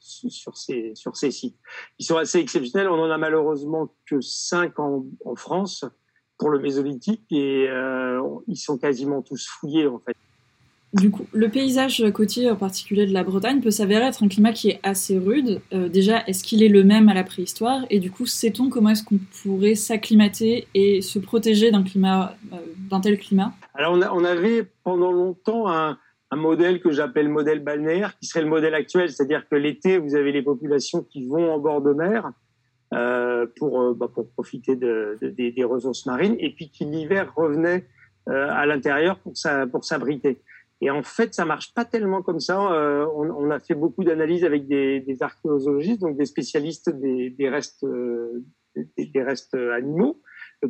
sur 0.00 0.56
ces 0.56 0.94
sur 0.94 1.16
ces 1.16 1.30
sites. 1.30 1.58
Ils 1.98 2.04
sont 2.04 2.16
assez 2.16 2.38
exceptionnels. 2.38 2.88
On 2.88 3.00
en 3.00 3.10
a 3.10 3.18
malheureusement 3.18 3.94
que 4.06 4.20
cinq 4.20 4.78
en, 4.78 5.06
en 5.24 5.34
France 5.34 5.84
pour 6.40 6.50
le 6.50 6.58
mésolithique 6.58 7.22
et 7.30 7.66
euh, 7.68 8.20
ils 8.48 8.56
sont 8.56 8.78
quasiment 8.78 9.20
tous 9.20 9.46
fouillés 9.46 9.86
en 9.86 10.00
fait. 10.00 10.16
Du 10.94 11.12
coup, 11.12 11.26
le 11.32 11.48
paysage 11.48 12.04
côtier 12.12 12.50
en 12.50 12.56
particulier 12.56 13.06
de 13.06 13.12
la 13.12 13.22
Bretagne 13.22 13.60
peut 13.60 13.70
s'avérer 13.70 14.06
être 14.06 14.24
un 14.24 14.28
climat 14.28 14.52
qui 14.52 14.70
est 14.70 14.80
assez 14.82 15.18
rude. 15.18 15.60
Euh, 15.72 15.88
déjà, 15.88 16.24
est-ce 16.26 16.42
qu'il 16.42 16.64
est 16.64 16.68
le 16.68 16.82
même 16.82 17.08
à 17.08 17.14
la 17.14 17.22
préhistoire? 17.22 17.82
Et 17.90 18.00
du 18.00 18.10
coup, 18.10 18.26
sait-on 18.26 18.70
comment 18.70 18.88
est-ce 18.88 19.04
qu'on 19.04 19.20
pourrait 19.42 19.76
s'acclimater 19.76 20.66
et 20.74 21.00
se 21.00 21.20
protéger 21.20 21.70
d'un 21.70 21.84
climat, 21.84 22.34
euh, 22.52 22.56
d'un 22.90 23.00
tel 23.00 23.18
climat? 23.18 23.52
Alors, 23.74 23.92
on, 23.92 24.02
on, 24.02 24.24
avait 24.24 24.66
pendant 24.82 25.12
longtemps 25.12 25.68
un, 25.68 25.96
un 26.32 26.36
modèle 26.36 26.80
que 26.80 26.90
j'appelle 26.90 27.28
modèle 27.28 27.60
balnéaire, 27.60 28.18
qui 28.18 28.26
serait 28.26 28.42
le 28.42 28.48
modèle 28.48 28.74
actuel, 28.74 29.10
c'est-à-dire 29.10 29.48
que 29.48 29.54
l'été, 29.54 29.98
vous 29.98 30.16
avez 30.16 30.32
les 30.32 30.42
populations 30.42 31.02
qui 31.02 31.24
vont 31.24 31.52
en 31.52 31.58
bord 31.60 31.82
de 31.82 31.92
mer, 31.92 32.26
euh, 32.26 32.30
pour, 32.90 33.80
euh, 33.80 33.94
bah, 33.94 34.08
pour 34.12 34.28
profiter 34.30 34.76
de, 34.76 35.16
de, 35.20 35.28
des, 35.28 35.52
des, 35.52 35.64
ressources 35.64 36.06
marines, 36.06 36.36
et 36.38 36.52
puis 36.52 36.70
qui 36.70 36.84
l'hiver 36.84 37.32
revenait 37.36 37.86
euh, 38.28 38.48
à 38.50 38.66
l'intérieur 38.66 39.18
pour, 39.20 39.32
pour 39.70 39.84
s'abriter. 39.84 40.42
Et 40.80 40.90
en 40.90 41.02
fait, 41.02 41.34
ça 41.34 41.44
marche 41.44 41.74
pas 41.74 41.84
tellement 41.84 42.22
comme 42.22 42.40
ça. 42.40 42.72
Euh, 42.72 43.06
on, 43.14 43.30
on, 43.30 43.50
a 43.50 43.60
fait 43.60 43.74
beaucoup 43.74 44.02
d'analyses 44.02 44.44
avec 44.44 44.66
des, 44.66 45.00
des, 45.00 45.22
archéologistes, 45.22 46.00
donc 46.00 46.16
des 46.16 46.24
spécialistes 46.24 46.90
des, 46.90 47.30
des 47.30 47.48
restes, 47.48 47.84
des, 48.74 49.06
des, 49.06 49.22
restes 49.22 49.54
animaux, 49.54 50.20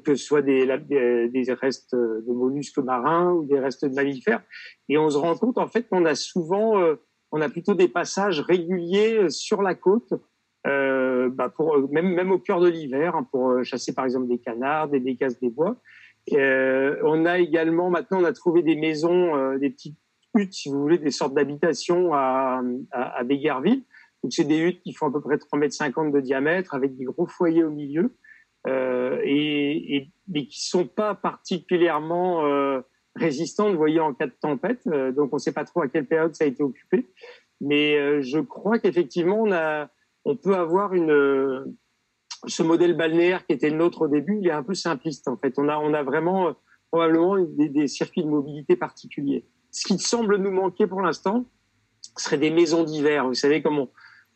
que 0.05 0.15
ce 0.17 0.25
soit 0.25 0.43
des, 0.43 0.67
des, 0.67 1.53
restes 1.53 1.95
de 1.95 2.33
mollusques 2.33 2.79
marins 2.79 3.33
ou 3.33 3.45
des 3.45 3.61
restes 3.61 3.85
de 3.85 3.95
mammifères. 3.95 4.43
Et 4.89 4.99
on 4.99 5.09
se 5.09 5.17
rend 5.17 5.37
compte 5.37 5.59
en 5.59 5.69
fait 5.69 5.89
qu'on 5.89 6.05
a 6.05 6.17
souvent, 6.17 6.75
on 7.31 7.41
a 7.41 7.49
plutôt 7.49 7.75
des 7.75 7.89
passages 7.89 8.41
réguliers 8.41 9.31
sur 9.31 9.63
la 9.63 9.77
côte 9.77 10.13
euh, 10.13 10.19
bah 10.65 11.49
pour 11.49 11.91
même 11.91 12.13
même 12.13 12.33
au 12.33 12.39
cœur 12.39 12.61
de 12.61 12.69
l'hiver 12.69 13.17
hein, 13.17 13.27
pour 13.31 13.51
euh, 13.51 13.63
chasser 13.63 13.95
par 13.95 14.05
exemple 14.05 14.29
des 14.29 14.39
canards, 14.39 14.89
des 14.89 15.01
bécasses 15.01 15.41
des 15.41 15.51
bois. 15.51 15.77
Euh, 16.33 16.97
on 17.03 17.25
a 17.25 17.39
également 17.39 17.91
maintenant 17.91 18.21
on 18.21 18.25
a 18.25 18.33
trouvé 18.33 18.63
des 18.63 18.77
maisons, 18.77 19.35
euh, 19.37 19.59
des 19.59 19.71
petites 19.71 19.97
huttes 20.35 20.53
si 20.53 20.69
vous 20.69 20.81
voulez, 20.81 20.99
des 20.99 21.11
sortes 21.11 21.35
d'habitations 21.35 22.13
à, 22.15 22.63
à, 22.91 23.19
à 23.19 23.25
Béguerville. 23.25 23.83
Donc 24.23 24.33
c'est 24.33 24.45
des 24.45 24.59
huttes 24.59 24.83
qui 24.83 24.93
font 24.93 25.07
à 25.07 25.13
peu 25.13 25.21
près 25.21 25.39
3 25.39 25.59
mètres 25.59 25.75
50 25.75 26.13
de 26.13 26.21
diamètre 26.21 26.75
avec 26.75 26.97
des 26.97 27.05
gros 27.05 27.27
foyers 27.27 27.65
au 27.65 27.71
milieu 27.71 28.15
euh, 28.67 29.19
et, 29.25 29.97
et 29.97 30.11
mais 30.29 30.47
qui 30.47 30.63
sont 30.69 30.87
pas 30.87 31.15
particulièrement 31.15 32.45
euh, 32.45 32.81
résistantes, 33.17 33.73
vous 33.73 33.79
voyez, 33.79 33.99
en 33.99 34.13
cas 34.13 34.27
de 34.27 34.35
tempête. 34.41 34.87
donc 34.87 35.33
on 35.33 35.37
ne 35.37 35.41
sait 35.41 35.53
pas 35.53 35.65
trop 35.65 35.81
à 35.81 35.89
quelle 35.89 36.07
période 36.07 36.35
ça 36.35 36.45
a 36.45 36.47
été 36.47 36.63
occupé, 36.63 37.09
mais 37.61 38.23
je 38.23 38.39
crois 38.39 38.79
qu'effectivement 38.79 39.41
on 39.41 39.53
a 39.53 39.89
on 40.25 40.37
peut 40.37 40.55
avoir 40.55 40.95
une 40.95 41.77
ce 42.47 42.63
modèle 42.63 42.97
balnéaire 42.97 43.45
qui 43.47 43.53
était 43.53 43.71
le 43.71 43.77
nôtre 43.77 44.03
au 44.03 44.09
début, 44.09 44.39
il 44.41 44.49
est 44.49 44.53
un 44.53 44.63
peu 44.63 44.75
simpliste 44.75 45.29
en 45.29 45.37
fait. 45.37 45.55
On 45.59 45.69
a 45.69 45.79
on 45.79 45.93
a 45.93 46.03
vraiment 46.03 46.49
euh, 46.49 46.53
probablement 46.91 47.37
des, 47.39 47.87
circuits 47.87 48.23
de 48.23 48.29
mobilité 48.29 48.77
particuliers. 48.77 49.45
Ce 49.71 49.87
qui 49.87 49.99
semble 49.99 50.37
nous 50.37 50.51
manquer 50.51 50.87
pour 50.87 51.03
l'instant, 51.03 51.45
serait 52.17 52.39
des 52.39 52.51
maisons 52.51 52.85
d'hiver. 52.85 53.27
Vous 53.27 53.35
savez 53.35 53.63
comme 53.63 53.79
on 53.79 53.89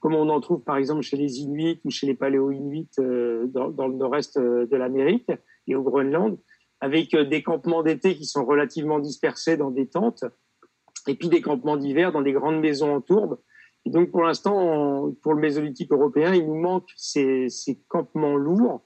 on 0.07 0.29
en 0.29 0.41
trouve 0.41 0.63
par 0.63 0.77
exemple 0.77 1.01
chez 1.01 1.17
les 1.17 1.41
Inuits 1.41 1.81
ou 1.83 1.91
chez 1.91 2.07
les 2.07 2.13
Paléo-Inuits 2.13 2.91
euh, 2.99 3.47
dans, 3.47 3.71
dans, 3.71 3.89
le 3.89 3.95
nord-est 3.95 4.37
euh, 4.37 4.67
de 4.67 4.77
l'Amérique 4.77 5.31
et 5.67 5.75
au 5.75 5.83
Groenland, 5.83 6.39
avec 6.81 7.17
des 7.17 7.43
campements 7.43 7.83
d'été 7.83 8.15
qui 8.15 8.27
sont 8.27 8.45
relativement 8.45 8.99
dispersés 8.99 9.57
dans 9.57 9.71
des 9.71 9.87
tentes, 9.87 10.25
et 11.07 11.15
puis 11.15 11.31
des 11.31 11.41
campements 11.41 11.79
d'hiver 11.79 12.13
dans 12.13 12.21
des 12.21 12.33
grandes 12.33 12.61
maisons 12.61 12.95
en 12.95 13.01
tourbe 13.01 13.39
et 13.87 13.91
donc, 13.91 14.11
pour 14.11 14.23
l'instant, 14.23 15.13
pour 15.23 15.35
le 15.35 15.41
mésolithique 15.41 15.93
européen, 15.93 16.35
il 16.35 16.47
nous 16.47 16.59
manque 16.59 16.89
ces, 16.97 17.49
ces, 17.49 17.79
campements 17.89 18.37
lourds. 18.37 18.83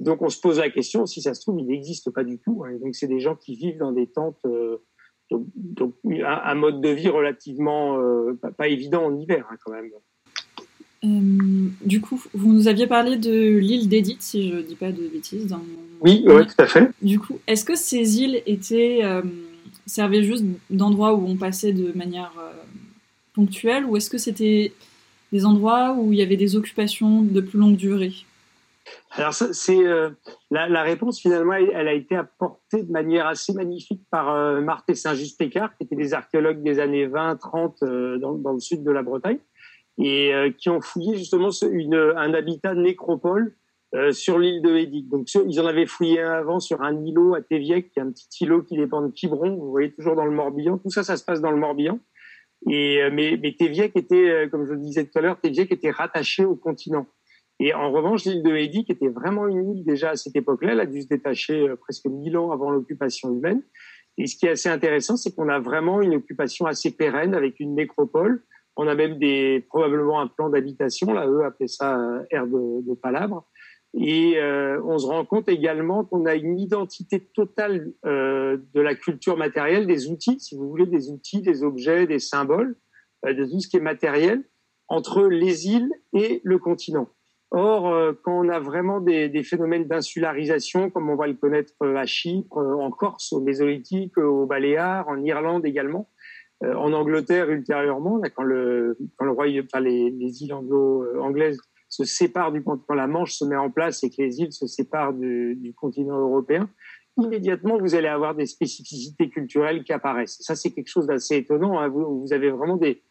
Donc, 0.00 0.22
on 0.22 0.28
se 0.28 0.40
pose 0.40 0.58
la 0.58 0.70
question, 0.70 1.06
si 1.06 1.22
ça 1.22 1.34
se 1.34 1.42
trouve, 1.42 1.60
il 1.60 1.66
n'existe 1.66 2.10
pas 2.10 2.24
du 2.24 2.38
tout. 2.38 2.64
Hein. 2.64 2.76
Donc, 2.82 2.94
c'est 2.94 3.06
des 3.06 3.20
gens 3.20 3.36
qui 3.36 3.54
vivent 3.54 3.78
dans 3.78 3.92
des 3.92 4.08
tentes, 4.08 4.40
euh, 4.46 4.78
donc, 5.30 5.46
donc 5.54 5.94
un, 6.04 6.54
mode 6.54 6.80
de 6.80 6.88
vie 6.88 7.08
relativement 7.08 7.98
euh, 7.98 8.38
pas, 8.56 8.68
évident 8.68 9.04
en 9.04 9.16
hiver, 9.16 9.46
hein, 9.50 9.56
quand 9.64 9.72
même. 9.72 9.90
Euh, 11.04 11.68
du 11.84 12.00
coup, 12.00 12.20
vous 12.34 12.52
nous 12.52 12.66
aviez 12.66 12.86
parlé 12.86 13.16
de 13.16 13.56
l'île 13.56 13.88
d'Edith, 13.88 14.20
si 14.20 14.50
je 14.50 14.56
ne 14.56 14.62
dis 14.62 14.74
pas 14.74 14.90
de 14.90 15.06
bêtises. 15.08 15.46
Dans... 15.46 15.62
Oui, 16.00 16.24
tout 16.24 16.54
à 16.58 16.66
fait. 16.66 16.90
Du 17.02 17.20
coup, 17.20 17.38
est-ce 17.46 17.64
que 17.64 17.76
ces 17.76 18.20
îles 18.20 18.42
étaient 18.46 19.00
euh, 19.04 19.22
servaient 19.86 20.24
juste 20.24 20.44
d'endroits 20.70 21.14
où 21.14 21.24
on 21.26 21.36
passait 21.36 21.72
de 21.72 21.96
manière 21.96 22.32
ou 23.88 23.96
est-ce 23.96 24.10
que 24.10 24.18
c'était 24.18 24.72
des 25.32 25.46
endroits 25.46 25.94
où 25.94 26.12
il 26.12 26.18
y 26.18 26.22
avait 26.22 26.36
des 26.36 26.56
occupations 26.56 27.22
de 27.22 27.40
plus 27.40 27.58
longue 27.58 27.76
durée? 27.76 28.12
Alors 29.12 29.34
c'est 29.34 29.86
euh, 29.86 30.10
la, 30.50 30.82
réponse 30.82 31.20
finalement 31.20 31.52
elle, 31.52 31.88
a 31.88 31.92
été 31.92 32.16
apportée 32.16 32.82
de 32.82 32.90
manière 32.90 33.26
assez 33.26 33.52
magnifique 33.52 34.02
par 34.10 34.30
euh, 34.30 34.60
Marthe 34.60 34.88
et 34.88 34.94
Saint-Just-Pécard 34.94 35.76
qui 35.76 35.84
étaient 35.84 35.96
des 35.96 36.14
archéologues 36.14 36.62
des 36.62 36.80
années 36.80 37.06
20-30 37.06 37.84
euh, 37.84 38.18
dans, 38.18 38.52
le 38.52 38.60
sud 38.60 38.82
de 38.82 38.90
la 38.90 39.02
Bretagne 39.02 39.38
et 39.98 40.32
euh, 40.34 40.50
qui 40.50 40.70
ont 40.70 40.80
fouillé 40.80 41.16
justement 41.16 41.50
un 42.16 42.34
habitat 42.34 42.74
nécropole 42.74 43.54
sur 44.12 44.38
l'île 44.38 44.62
de 44.62 44.76
Hédic. 44.76 45.08
Donc 45.08 45.26
ils 45.34 45.60
en 45.60 45.66
avaient 45.66 45.84
fouillé 45.84 46.20
un 46.20 46.30
avant 46.30 46.60
sur 46.60 46.80
un 46.80 47.04
îlot 47.04 47.34
à 47.34 47.42
Téviec, 47.42 47.90
qui 47.90 47.98
est 47.98 48.02
un 48.02 48.12
petit 48.12 48.44
îlot 48.44 48.62
qui 48.62 48.76
dépend 48.76 49.02
de 49.02 49.08
Quiberon, 49.08 49.56
vous 49.56 49.70
voyez 49.70 49.90
toujours 49.90 50.14
dans 50.14 50.24
le 50.24 50.30
Morbihan. 50.30 50.78
Tout 50.78 50.90
ça, 50.90 51.02
ça 51.02 51.16
se 51.16 51.24
passe 51.24 51.40
dans 51.40 51.50
le 51.50 51.56
Morbihan. 51.56 51.98
Et, 52.68 53.02
euh, 53.02 53.10
mais, 53.12 53.38
mais 53.40 53.50
était, 53.50 54.30
euh, 54.30 54.48
comme 54.48 54.66
je 54.66 54.72
le 54.72 54.80
disais 54.80 55.04
tout 55.04 55.18
à 55.18 55.22
l'heure, 55.22 55.40
Téviec 55.40 55.72
était 55.72 55.90
rattaché 55.90 56.44
au 56.44 56.56
continent. 56.56 57.06
Et 57.58 57.74
en 57.74 57.90
revanche, 57.92 58.24
l'île 58.24 58.42
de 58.42 58.54
Haiti, 58.54 58.84
qui 58.84 58.92
était 58.92 59.08
vraiment 59.08 59.46
une 59.46 59.76
île 59.76 59.84
déjà 59.84 60.10
à 60.10 60.16
cette 60.16 60.36
époque-là, 60.36 60.72
elle 60.72 60.80
a 60.80 60.86
dû 60.86 61.02
se 61.02 61.08
détacher 61.08 61.68
euh, 61.68 61.76
presque 61.76 62.06
mille 62.06 62.36
ans 62.36 62.50
avant 62.50 62.70
l'occupation 62.70 63.32
humaine. 63.32 63.62
Et 64.18 64.26
ce 64.26 64.36
qui 64.36 64.46
est 64.46 64.50
assez 64.50 64.68
intéressant, 64.68 65.16
c'est 65.16 65.34
qu'on 65.34 65.48
a 65.48 65.58
vraiment 65.58 66.02
une 66.02 66.14
occupation 66.14 66.66
assez 66.66 66.90
pérenne 66.90 67.34
avec 67.34 67.60
une 67.60 67.74
nécropole. 67.74 68.42
On 68.76 68.86
a 68.88 68.94
même 68.94 69.18
des, 69.18 69.64
probablement 69.68 70.20
un 70.20 70.26
plan 70.26 70.48
d'habitation, 70.48 71.12
là, 71.12 71.26
eux 71.26 71.44
appelaient 71.44 71.68
ça 71.68 72.22
aire 72.30 72.46
de, 72.46 72.86
de 72.86 72.94
palabre. 72.94 73.46
Et 73.94 74.38
euh, 74.38 74.80
on 74.84 74.98
se 74.98 75.06
rend 75.06 75.24
compte 75.24 75.48
également 75.48 76.04
qu'on 76.04 76.24
a 76.24 76.36
une 76.36 76.60
identité 76.60 77.18
totale 77.20 77.92
euh, 78.06 78.56
de 78.72 78.80
la 78.80 78.94
culture 78.94 79.36
matérielle, 79.36 79.86
des 79.86 80.08
outils, 80.08 80.38
si 80.38 80.56
vous 80.56 80.68
voulez, 80.68 80.86
des 80.86 81.10
outils, 81.10 81.42
des 81.42 81.64
objets, 81.64 82.06
des 82.06 82.20
symboles, 82.20 82.76
euh, 83.26 83.34
de 83.34 83.44
tout 83.44 83.60
ce 83.60 83.68
qui 83.68 83.78
est 83.78 83.80
matériel, 83.80 84.44
entre 84.88 85.26
les 85.26 85.66
îles 85.66 85.90
et 86.12 86.40
le 86.44 86.58
continent. 86.58 87.08
Or, 87.50 87.88
euh, 87.88 88.12
quand 88.22 88.38
on 88.38 88.48
a 88.48 88.60
vraiment 88.60 89.00
des, 89.00 89.28
des 89.28 89.42
phénomènes 89.42 89.88
d'insularisation, 89.88 90.90
comme 90.90 91.10
on 91.10 91.16
va 91.16 91.26
le 91.26 91.34
connaître 91.34 91.74
euh, 91.82 91.96
à 91.96 92.06
Chypre, 92.06 92.58
en 92.58 92.92
Corse, 92.92 93.32
au 93.32 93.40
Mésolithique, 93.40 94.16
au 94.18 94.46
Baléares, 94.46 95.08
en 95.08 95.20
Irlande 95.24 95.66
également, 95.66 96.08
en 96.62 96.92
Angleterre 96.92 97.48
ultérieurement, 97.48 98.18
là, 98.18 98.28
quand 98.28 98.42
le, 98.42 98.98
quand 99.16 99.24
le 99.24 99.30
royaume, 99.30 99.64
enfin 99.64 99.82
les, 99.82 100.10
les 100.10 100.42
îles 100.42 100.52
anglo-anglaises 100.52 101.58
se 101.90 102.04
sépare 102.04 102.52
du 102.52 102.62
quand 102.62 102.94
la 102.94 103.08
Manche 103.08 103.34
se 103.34 103.44
met 103.44 103.56
en 103.56 103.68
place 103.68 104.02
et 104.04 104.10
que 104.10 104.22
les 104.22 104.40
îles 104.40 104.52
se 104.52 104.66
séparent 104.66 105.12
du, 105.12 105.74
continent 105.76 106.18
européen, 106.18 106.70
immédiatement 107.18 107.78
vous 107.78 107.94
allez 107.96 108.08
avoir 108.08 108.34
des 108.34 108.46
spécificités 108.46 109.28
culturelles 109.28 109.82
qui 109.82 109.92
apparaissent. 109.92 110.38
Ça 110.40 110.54
c'est 110.54 110.70
quelque 110.70 110.88
chose 110.88 111.06
d'assez 111.06 111.36
étonnant. 111.36 111.80
Hein. 111.80 111.88
Vous, 111.88 112.32
avez 112.32 112.50
vraiment 112.50 112.76
des, 112.76 113.02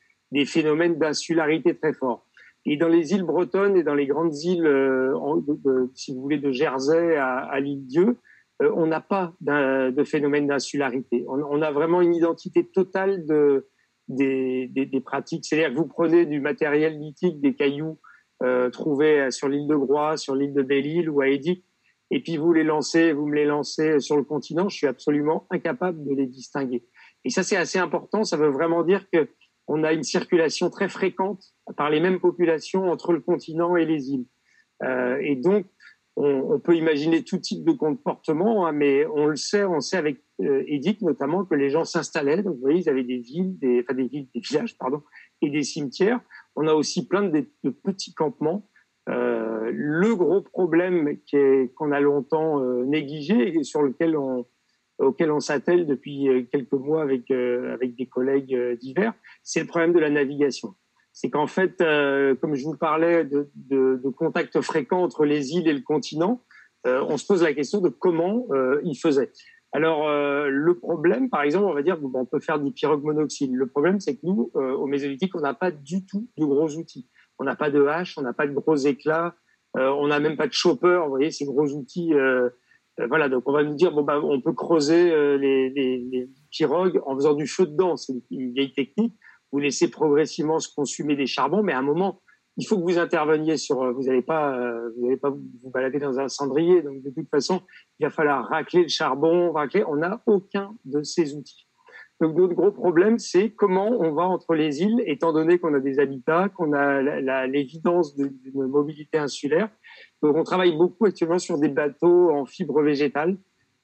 phénomènes 0.46 0.98
d'insularité 0.98 1.76
très 1.76 1.94
forts. 1.94 2.26
Et 2.66 2.78
dans 2.78 2.88
les 2.88 3.14
îles 3.14 3.24
bretonnes 3.24 3.76
et 3.76 3.84
dans 3.84 3.96
les 3.96 4.08
grandes 4.08 4.36
îles, 4.44 4.66
euh, 4.66 5.14
si 5.94 6.14
vous 6.14 6.22
voulez, 6.22 6.38
de 6.38 6.52
Jersey 6.52 7.18
à, 7.18 7.60
l'île 7.60 7.86
Dieu, 7.86 8.18
euh, 8.62 8.72
on 8.76 8.88
n'a 8.88 9.02
pas 9.02 9.34
de 9.42 10.04
phénomène 10.04 10.48
d'insularité. 10.48 11.26
On, 11.28 11.62
a 11.62 11.72
vraiment 11.72 12.02
une 12.02 12.14
identité 12.14 12.66
totale 12.66 13.26
de, 13.26 13.68
des, 14.08 14.68
des, 14.68 14.86
des 14.86 15.02
pratiques. 15.02 15.46
C'est-à-dire 15.46 15.72
que 15.72 15.78
vous 15.78 15.88
prenez 15.88 16.26
du 16.26 16.40
matériel 16.40 17.00
lithique, 17.00 17.42
des 17.42 17.56
cailloux, 17.56 17.98
euh, 18.44 18.70
trouvés 18.70 19.32
sur 19.32 19.48
l'île 19.50 19.68
de 19.68 19.76
Groix, 19.76 20.18
sur 20.18 20.36
l'île 20.36 20.54
de 20.54 20.62
Belle-Île 20.62 21.10
ou 21.10 21.22
à 21.22 21.28
Edic, 21.28 21.66
et 22.12 22.22
puis 22.22 22.38
vous 22.38 22.54
les 22.54 22.64
lancez, 22.64 23.14
vous 23.14 23.28
me 23.28 23.36
les 23.36 23.46
lancez 23.46 24.00
sur 24.00 24.18
le 24.18 24.24
continent, 24.24 24.68
je 24.70 24.78
suis 24.78 24.88
absolument 24.88 25.46
incapable 25.52 26.04
de 26.06 26.16
les 26.16 26.26
distinguer. 26.26 26.84
Et 27.26 27.30
ça, 27.30 27.44
c'est 27.44 27.58
assez 27.58 27.80
important. 27.80 28.24
Ça 28.24 28.38
veut 28.38 28.50
vraiment 28.50 28.84
dire 28.84 29.10
que 29.12 29.28
on 29.68 29.84
a 29.84 29.94
une 29.94 30.04
circulation 30.04 30.72
très 30.72 30.90
fréquente 30.90 31.44
par 31.78 31.92
les 31.92 32.00
mêmes 32.00 32.20
populations 32.20 32.90
entre 32.90 33.14
le 33.14 33.20
continent 33.20 33.76
et 33.76 33.86
les 33.86 34.10
îles. 34.10 34.26
Euh, 34.84 35.20
et 35.22 35.36
donc, 35.36 35.68
on, 36.16 36.60
peut 36.60 36.76
imaginer 36.76 37.24
tout 37.24 37.38
type 37.38 37.64
de 37.64 37.72
comportement, 37.72 38.66
hein, 38.66 38.74
mais 38.74 39.06
on 39.06 39.28
le 39.28 39.38
sait, 39.38 39.64
on 39.64 39.80
sait 39.80 39.96
avec 39.96 40.22
euh, 40.42 40.64
Edith 40.68 41.02
notamment 41.02 41.46
que 41.46 41.56
les 41.56 41.70
gens 41.70 41.86
s'installaient. 41.86 42.42
Donc, 42.42 42.56
vous 42.56 42.62
voyez, 42.62 42.80
ils 42.80 42.90
avaient 42.90 43.04
des 43.04 43.20
villes, 43.20 43.58
des, 43.60 43.82
enfin 43.82 43.94
des 43.94 44.08
villes, 44.08 44.28
des 44.34 44.42
villages, 44.42 44.78
pardon, 44.78 45.02
et 45.42 45.50
des 45.50 45.64
cimetières. 45.64 46.20
On 46.62 46.68
a 46.68 46.74
aussi 46.74 47.08
plein 47.08 47.24
de, 47.24 47.48
petits 47.70 48.14
campements. 48.14 48.68
Euh, 49.08 49.72
le 49.74 50.14
gros 50.14 50.42
problème 50.42 51.18
qu'on 51.78 51.94
a 51.94 52.02
longtemps 52.02 52.62
euh, 52.62 52.84
négligé 52.84 53.58
et 53.58 53.64
sur 53.64 53.82
lequel 53.82 54.18
on, 54.18 54.46
auquel 54.98 55.32
on 55.32 55.40
s'attelle 55.40 55.88
depuis 55.88 56.28
euh, 56.28 56.44
quelques 56.52 56.74
mois 56.74 57.02
avec, 57.02 57.32
avec 57.32 57.96
des 57.96 58.08
collègues 58.08 58.78
divers, 58.78 59.14
c'est 59.42 59.62
le 59.62 59.68
problème 59.68 59.94
de 59.94 60.00
la 60.00 60.10
navigation 60.10 60.76
c'est 61.12 61.30
qu'en 61.30 61.48
fait, 61.48 61.80
comme 62.40 62.56
je 62.56 62.64
vous 62.64 62.78
parlais 62.78 63.26
de, 63.26 63.50
de, 63.56 64.00
de, 64.02 64.10
contacts 64.10 64.62
fréquents 64.62 65.04
entre 65.04 65.26
les 65.26 65.52
îles 65.54 65.68
et 65.68 65.74
le 65.74 65.82
continent, 65.82 66.42
on 66.86 67.18
se 67.18 67.26
pose 67.26 67.44
la 67.44 67.54
question 67.54 67.82
de 67.82 67.90
comment 67.90 68.48
ils 68.86 68.96
faisaient. 68.96 69.30
Alors, 69.72 70.08
euh, 70.08 70.48
le 70.50 70.80
problème, 70.80 71.30
par 71.30 71.44
exemple, 71.44 71.66
on 71.66 71.74
va 71.74 71.84
dire, 71.84 71.98
bon, 71.98 72.12
on 72.14 72.26
peut 72.26 72.40
faire 72.40 72.60
des 72.60 72.72
pirogues 72.72 73.04
monoxyles. 73.04 73.56
Le 73.56 73.68
problème, 73.68 74.00
c'est 74.00 74.16
que 74.16 74.26
nous, 74.26 74.52
euh, 74.56 74.74
au 74.74 74.88
Mésolithique, 74.88 75.36
on 75.36 75.42
n'a 75.42 75.54
pas 75.54 75.72
du 75.72 76.06
tout 76.06 76.28
de 76.38 76.46
gros 76.46 76.76
outils. 76.76 77.08
On 77.38 77.44
n'a 77.44 77.56
pas 77.56 77.70
de 77.70 77.86
hache, 77.86 78.18
on 78.18 78.22
n'a 78.22 78.34
pas 78.34 78.48
de 78.48 78.54
gros 78.54 78.76
éclats, 78.76 79.36
on 79.76 80.08
n'a 80.08 80.20
même 80.20 80.36
pas 80.36 80.48
de 80.48 80.52
chopper. 80.52 81.00
Vous 81.04 81.10
voyez, 81.10 81.32
ces 81.32 81.46
gros 81.46 81.68
outils. 81.72 82.14
voilà, 83.08 83.30
donc 83.30 83.48
on 83.48 83.54
va 83.54 83.64
nous 83.64 83.76
dire, 83.76 83.94
bon, 83.94 84.02
bah, 84.02 84.20
on 84.22 84.42
peut 84.42 84.52
creuser 84.52 85.10
les, 85.38 85.70
les, 85.70 86.00
les 86.12 86.30
pirogues 86.52 87.00
en 87.06 87.16
faisant 87.16 87.36
du 87.36 87.48
feu 87.48 87.66
dedans. 87.66 87.96
C'est 87.96 88.14
une 88.30 88.52
vieille 88.52 88.74
technique 88.74 89.14
vous 89.52 89.60
laissez 89.60 89.90
progressivement 89.90 90.60
se 90.60 90.74
consumer 90.74 91.16
des 91.16 91.26
charbons, 91.26 91.64
mais 91.64 91.74
à 91.74 91.80
un 91.80 91.84
moment, 91.84 92.22
il 92.60 92.66
faut 92.66 92.78
que 92.78 92.84
vous 92.84 92.98
interveniez 92.98 93.58
sur. 93.58 93.82
Euh, 93.82 93.92
vous 93.92 94.04
n'allez 94.04 94.22
pas, 94.22 94.56
euh, 94.58 94.90
vous 95.02 95.70
balader 95.72 96.00
dans 96.00 96.20
un 96.20 96.28
cendrier. 96.28 96.82
Donc 96.82 97.02
de 97.02 97.10
toute 97.10 97.30
façon, 97.30 97.62
il 98.00 98.06
va 98.06 98.10
falloir 98.10 98.48
racler 98.48 98.84
le 98.84 98.90
charbon, 98.90 99.52
racler. 99.52 99.84
On 99.88 99.96
n'a 99.96 100.22
aucun 100.26 100.76
de 100.86 101.02
ces 101.02 101.36
outils. 101.36 101.68
Donc 102.22 102.36
notre 102.36 102.54
gros 102.54 102.72
problème, 102.72 103.18
c'est 103.18 103.52
comment 103.52 103.88
on 103.88 104.12
va 104.12 104.24
entre 104.24 104.54
les 104.54 104.82
îles, 104.82 105.02
étant 105.06 105.32
donné 105.32 105.58
qu'on 105.58 105.74
a 105.74 105.80
des 105.80 106.00
habitats, 106.00 106.50
qu'on 106.50 106.74
a 106.74 107.48
l'évidence 107.48 108.14
d'une 108.14 108.68
mobilité 108.68 109.18
insulaire. 109.18 109.70
Donc 110.22 110.36
on 110.36 110.44
travaille 110.44 110.76
beaucoup 110.76 111.06
actuellement 111.06 111.40
sur 111.40 111.58
des 111.58 111.70
bateaux 111.70 112.32
en 112.32 112.46
fibre 112.46 112.82
végétale. 112.82 113.38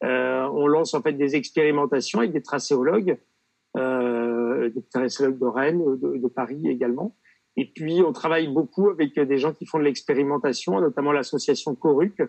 Euh, 0.04 0.50
on 0.54 0.68
lance 0.68 0.94
en 0.94 1.02
fait 1.02 1.14
des 1.14 1.38
expérimentations 1.38 2.20
avec 2.20 2.34
des 2.34 2.42
tracéologues 2.42 3.18
des 4.70 4.84
tracéologues 4.84 5.40
de 5.40 5.46
Rennes, 5.46 5.84
de, 6.00 6.28
Paris 6.28 6.68
également. 6.68 7.16
Et 7.58 7.66
puis, 7.66 8.02
on 8.06 8.12
travaille 8.12 8.48
beaucoup 8.48 8.90
avec 8.90 9.18
des 9.18 9.38
gens 9.38 9.54
qui 9.54 9.66
font 9.66 9.80
de 9.80 9.84
l'expérimentation, 9.84 10.80
notamment 10.82 11.12
l'association 11.12 11.74
Coruc, 11.76 12.22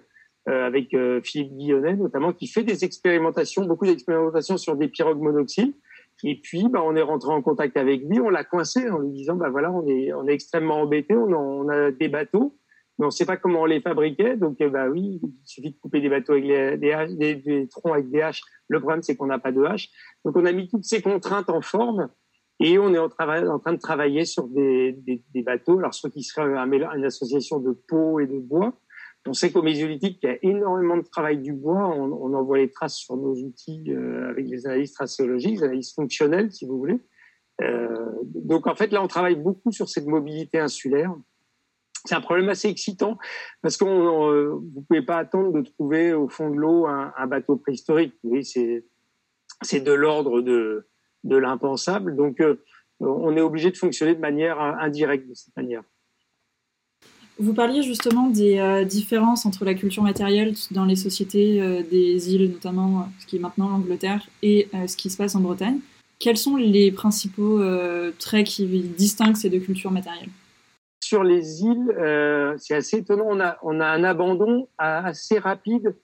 euh, 0.48 0.64
avec 0.64 0.94
euh, 0.94 1.20
Philippe 1.24 1.56
Guillonnet 1.56 1.96
notamment, 1.96 2.32
qui 2.32 2.46
fait 2.46 2.62
des 2.62 2.84
expérimentations, 2.84 3.64
beaucoup 3.64 3.84
d'expérimentations 3.84 4.56
sur 4.56 4.76
des 4.76 4.86
pirogues 4.86 5.20
monoxyles. 5.20 5.74
Et 6.22 6.40
puis, 6.40 6.68
bah, 6.68 6.80
on 6.84 6.94
est 6.94 7.02
rentré 7.02 7.32
en 7.32 7.42
contact 7.42 7.76
avec 7.76 8.02
lui, 8.04 8.20
on 8.20 8.30
l'a 8.30 8.44
coincé 8.44 8.88
en 8.88 8.98
lui 9.00 9.10
disant, 9.10 9.34
bah 9.34 9.50
voilà, 9.50 9.72
on 9.72 9.84
est, 9.88 10.12
on 10.12 10.26
est 10.28 10.32
extrêmement 10.32 10.82
embêté, 10.82 11.16
on, 11.16 11.34
on 11.34 11.68
a 11.68 11.90
des 11.90 12.08
bateaux, 12.08 12.56
mais 12.98 13.06
on 13.06 13.08
ne 13.08 13.12
sait 13.12 13.26
pas 13.26 13.36
comment 13.36 13.62
on 13.62 13.66
les 13.66 13.80
fabriquait. 13.80 14.36
Donc, 14.36 14.62
bah 14.62 14.88
oui, 14.88 15.20
il 15.20 15.30
suffit 15.44 15.72
de 15.72 15.76
couper 15.78 16.00
des 16.00 16.08
bateaux 16.08 16.34
avec 16.34 16.46
des, 16.46 17.16
des, 17.16 17.34
des, 17.34 17.68
troncs 17.68 17.92
avec 17.92 18.08
des 18.10 18.22
haches. 18.22 18.42
Le 18.68 18.78
problème, 18.78 19.02
c'est 19.02 19.16
qu'on 19.16 19.26
n'a 19.26 19.40
pas 19.40 19.50
de 19.50 19.64
haches. 19.64 19.90
Donc, 20.24 20.36
on 20.36 20.46
a 20.46 20.52
mis 20.52 20.68
toutes 20.68 20.84
ces 20.84 21.02
contraintes 21.02 21.50
en 21.50 21.60
forme 21.60 22.08
et 22.60 22.78
on 22.78 22.92
est 22.94 22.98
en, 22.98 23.06
en 23.06 23.58
train 23.58 23.72
de 23.72 23.80
travailler 23.80 24.24
sur 24.24 24.48
des, 24.48 24.96
bateaux. 25.44 25.78
Alors, 25.78 25.94
soit 25.94 26.10
qui 26.10 26.22
serait 26.22 26.42
une 26.44 27.04
association 27.04 27.60
de 27.60 27.72
peau 27.72 28.20
et 28.20 28.26
de 28.26 28.38
bois. 28.38 28.72
On 29.28 29.32
sait 29.32 29.50
qu'au 29.50 29.62
Mésolithique, 29.62 30.20
il 30.22 30.26
y 30.26 30.32
a 30.32 30.38
énormément 30.42 30.96
de 30.96 31.02
travail 31.02 31.38
du 31.38 31.52
bois. 31.52 31.88
On, 31.88 32.12
on 32.12 32.32
envoie 32.34 32.58
les 32.58 32.70
traces 32.70 32.94
sur 32.94 33.16
nos 33.16 33.34
outils 33.34 33.84
euh, 33.88 34.30
avec 34.30 34.46
les 34.46 34.66
analyses 34.66 34.92
tracéologiques, 34.92 35.56
les 35.56 35.64
analyses 35.64 35.92
fonctionnelles, 35.92 36.52
si 36.52 36.64
vous 36.64 36.78
voulez. 36.78 37.00
Euh, 37.60 38.06
donc, 38.24 38.68
en 38.68 38.76
fait, 38.76 38.92
là, 38.92 39.02
on 39.02 39.08
travaille 39.08 39.34
beaucoup 39.34 39.72
sur 39.72 39.88
cette 39.88 40.06
mobilité 40.06 40.58
insulaire 40.58 41.14
c'est 42.06 42.14
un 42.14 42.20
problème 42.20 42.48
assez 42.48 42.68
excitant 42.68 43.18
parce 43.62 43.76
que 43.76 43.84
euh, 43.84 44.54
vous 44.54 44.84
pouvez 44.88 45.02
pas 45.02 45.16
attendre 45.16 45.52
de 45.52 45.62
trouver 45.62 46.12
au 46.12 46.28
fond 46.28 46.50
de 46.50 46.56
l'eau 46.56 46.86
un, 46.86 47.12
un, 47.16 47.26
bateau 47.26 47.56
préhistorique. 47.56 48.14
Oui, 48.22 48.44
c'est 48.44 48.84
c'est 49.62 49.80
de 49.80 49.92
l'ordre 49.92 50.40
de 50.40 50.88
de 51.26 51.36
l'impensable. 51.36 52.16
Donc, 52.16 52.40
euh, 52.40 52.56
on 53.00 53.36
est 53.36 53.40
obligé 53.40 53.70
de 53.70 53.76
fonctionner 53.76 54.14
de 54.14 54.20
manière 54.20 54.58
indirecte 54.60 55.28
de 55.28 55.34
cette 55.34 55.54
manière. 55.56 55.82
Vous 57.38 57.52
parliez 57.52 57.82
justement 57.82 58.30
des 58.30 58.58
euh, 58.58 58.84
différences 58.84 59.44
entre 59.44 59.66
la 59.66 59.74
culture 59.74 60.02
matérielle 60.02 60.54
dans 60.70 60.86
les 60.86 60.96
sociétés 60.96 61.60
euh, 61.60 61.82
des 61.82 62.34
îles, 62.34 62.50
notamment 62.50 63.10
ce 63.20 63.26
qui 63.26 63.36
est 63.36 63.40
maintenant 63.40 63.68
l'Angleterre, 63.68 64.26
et 64.42 64.68
ce 64.86 64.96
qui 64.96 65.10
se 65.10 65.18
passe 65.18 65.34
en 65.34 65.40
Bretagne. 65.40 65.80
Quels 66.18 66.38
sont 66.38 66.56
les 66.56 66.90
principaux 66.92 67.62
traits 68.18 68.46
qui 68.46 68.66
distinguent 68.66 69.36
ces 69.36 69.50
deux 69.50 69.58
cultures 69.58 69.90
matérielles? 69.90 70.30
Sur 71.04 71.22
les 71.22 71.62
îles, 71.62 72.56
c'est 72.56 72.74
assez 72.74 72.98
étonnant. 72.98 73.26
On 73.28 73.38
a, 73.38 73.58
on 73.62 73.80
a 73.80 73.86
un 73.86 74.02
abandon 74.02 74.66
assez 74.78 75.38
rapide 75.38 75.94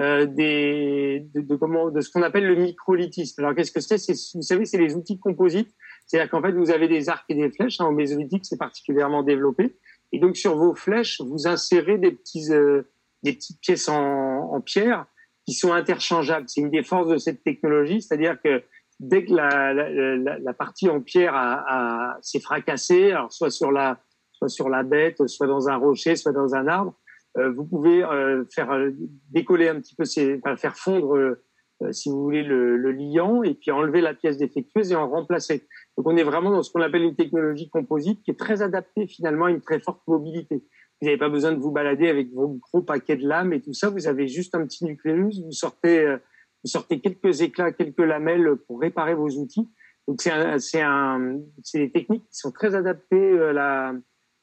euh, 0.00 0.24
des, 0.26 1.26
de, 1.34 1.42
de, 1.42 1.56
comment, 1.56 1.90
de 1.90 2.00
ce 2.00 2.10
qu'on 2.10 2.22
appelle 2.22 2.46
le 2.46 2.54
microlithisme. 2.54 3.42
Alors, 3.42 3.54
qu'est-ce 3.54 3.72
que 3.72 3.80
c'est? 3.80 3.96
Vous 4.34 4.42
savez, 4.42 4.64
c'est 4.64 4.78
les 4.78 4.94
outils 4.94 5.18
composites. 5.18 5.74
C'est-à-dire 6.06 6.30
qu'en 6.30 6.40
fait, 6.40 6.52
vous 6.52 6.70
avez 6.70 6.88
des 6.88 7.08
arcs 7.08 7.26
et 7.28 7.34
des 7.34 7.50
flèches. 7.50 7.80
Hein, 7.80 7.86
au 7.86 7.92
mésolithique, 7.92 8.46
c'est 8.46 8.58
particulièrement 8.58 9.22
développé. 9.22 9.76
Et 10.12 10.18
donc, 10.18 10.36
sur 10.36 10.56
vos 10.56 10.74
flèches, 10.74 11.20
vous 11.20 11.46
insérez 11.46 11.98
des, 11.98 12.12
petits, 12.12 12.50
euh, 12.50 12.82
des 13.22 13.34
petites 13.34 13.60
pièces 13.60 13.88
en, 13.88 14.52
en, 14.52 14.60
pierre 14.60 15.06
qui 15.46 15.52
sont 15.52 15.72
interchangeables. 15.72 16.46
C'est 16.48 16.62
une 16.62 16.70
des 16.70 16.82
forces 16.82 17.08
de 17.08 17.18
cette 17.18 17.42
technologie. 17.44 18.00
C'est-à-dire 18.00 18.40
que 18.42 18.62
dès 19.00 19.24
que 19.24 19.34
la, 19.34 19.74
la, 19.74 19.90
la, 20.16 20.38
la 20.38 20.54
partie 20.54 20.88
en 20.88 21.00
pierre 21.00 21.34
a, 21.34 22.14
a 22.14 22.18
s'est 22.22 22.40
fracassée, 22.40 23.12
alors 23.12 23.32
soit 23.32 23.50
sur 23.50 23.70
la 23.70 24.00
soit 24.32 24.48
sur 24.48 24.70
la 24.70 24.82
bête, 24.82 25.26
soit 25.28 25.46
dans 25.46 25.68
un 25.68 25.76
rocher, 25.76 26.16
soit 26.16 26.32
dans 26.32 26.54
un 26.54 26.66
arbre. 26.66 26.94
Euh, 27.38 27.52
vous 27.52 27.64
pouvez 27.64 28.02
euh, 28.02 28.44
faire 28.52 28.72
euh, 28.72 28.90
décoller 29.30 29.68
un 29.68 29.80
petit 29.80 29.94
peu, 29.94 30.04
enfin, 30.38 30.56
faire 30.56 30.76
fondre, 30.76 31.36
si 31.92 32.10
vous 32.10 32.22
voulez, 32.22 32.42
le, 32.42 32.76
le, 32.76 32.92
liant 32.92 33.42
et 33.42 33.54
puis 33.54 33.70
enlever 33.70 34.02
la 34.02 34.12
pièce 34.12 34.36
défectueuse 34.36 34.92
et 34.92 34.96
en 34.96 35.08
remplacer. 35.08 35.66
Donc 35.96 36.06
on 36.06 36.16
est 36.16 36.22
vraiment 36.22 36.50
dans 36.50 36.62
ce 36.62 36.70
qu'on 36.70 36.82
appelle 36.82 37.02
une 37.04 37.16
technologie 37.16 37.70
composite 37.70 38.22
qui 38.22 38.32
est 38.32 38.38
très 38.38 38.60
adaptée 38.60 39.06
finalement 39.06 39.46
à 39.46 39.50
une 39.50 39.62
très 39.62 39.80
forte 39.80 40.02
mobilité. 40.06 40.56
Vous 41.00 41.06
n'avez 41.06 41.16
pas 41.16 41.30
besoin 41.30 41.52
de 41.52 41.58
vous 41.58 41.70
balader 41.70 42.08
avec 42.08 42.34
vos 42.34 42.48
gros 42.48 42.82
paquets 42.82 43.16
de 43.16 43.26
lames 43.26 43.54
et 43.54 43.62
tout 43.62 43.72
ça. 43.72 43.88
Vous 43.88 44.06
avez 44.06 44.28
juste 44.28 44.54
un 44.54 44.66
petit 44.66 44.84
nucléus. 44.84 45.40
Vous 45.42 45.52
sortez, 45.52 46.04
vous 46.62 46.68
sortez 46.68 47.00
quelques 47.00 47.40
éclats, 47.40 47.72
quelques 47.72 47.96
lamelles 47.96 48.56
pour 48.66 48.78
réparer 48.78 49.14
vos 49.14 49.30
outils. 49.30 49.66
Donc 50.06 50.20
c'est 50.20 50.32
un, 50.32 50.58
un, 50.82 51.40
des 51.72 51.90
techniques 51.90 52.24
qui 52.24 52.36
sont 52.36 52.52
très 52.52 52.74
adaptées 52.74 53.40
à 53.40 53.52
la, 53.54 53.94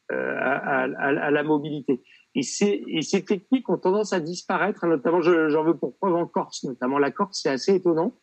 à, 0.09 0.15
à, 0.15 0.83
à, 1.05 1.31
la 1.31 1.43
mobilité. 1.43 2.01
Et, 2.35 2.43
ces, 2.43 2.83
et 2.87 3.01
ces 3.01 3.23
techniques 3.23 3.69
ont 3.69 3.77
tendance 3.77 4.13
à 4.13 4.19
disparaître, 4.19 4.85
notamment 4.85 5.21
j'en 5.21 5.63
veux 5.63 5.75
pour 5.75 5.97
preuve 5.97 6.15
en 6.15 6.27
Corse, 6.27 6.63
notamment 6.63 6.99
la 6.99 7.11
Corse, 7.11 7.39
c'est 7.41 7.49
assez 7.49 7.75
étonnant. 7.75 8.13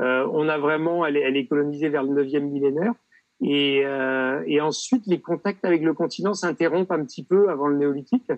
Euh, 0.00 0.28
on 0.32 0.48
a 0.48 0.58
vraiment, 0.58 1.06
elle 1.06 1.16
est, 1.16 1.20
elle 1.20 1.36
est, 1.36 1.46
colonisée 1.46 1.88
vers 1.88 2.02
le 2.02 2.24
9e 2.24 2.40
millénaire. 2.40 2.92
Et, 3.40 3.82
euh, 3.84 4.42
et, 4.46 4.60
ensuite, 4.60 5.06
les 5.06 5.20
contacts 5.20 5.64
avec 5.64 5.82
le 5.82 5.94
continent 5.94 6.34
s'interrompent 6.34 6.92
un 6.92 7.04
petit 7.04 7.24
peu 7.24 7.50
avant 7.50 7.66
le 7.66 7.76
néolithique. 7.76 8.30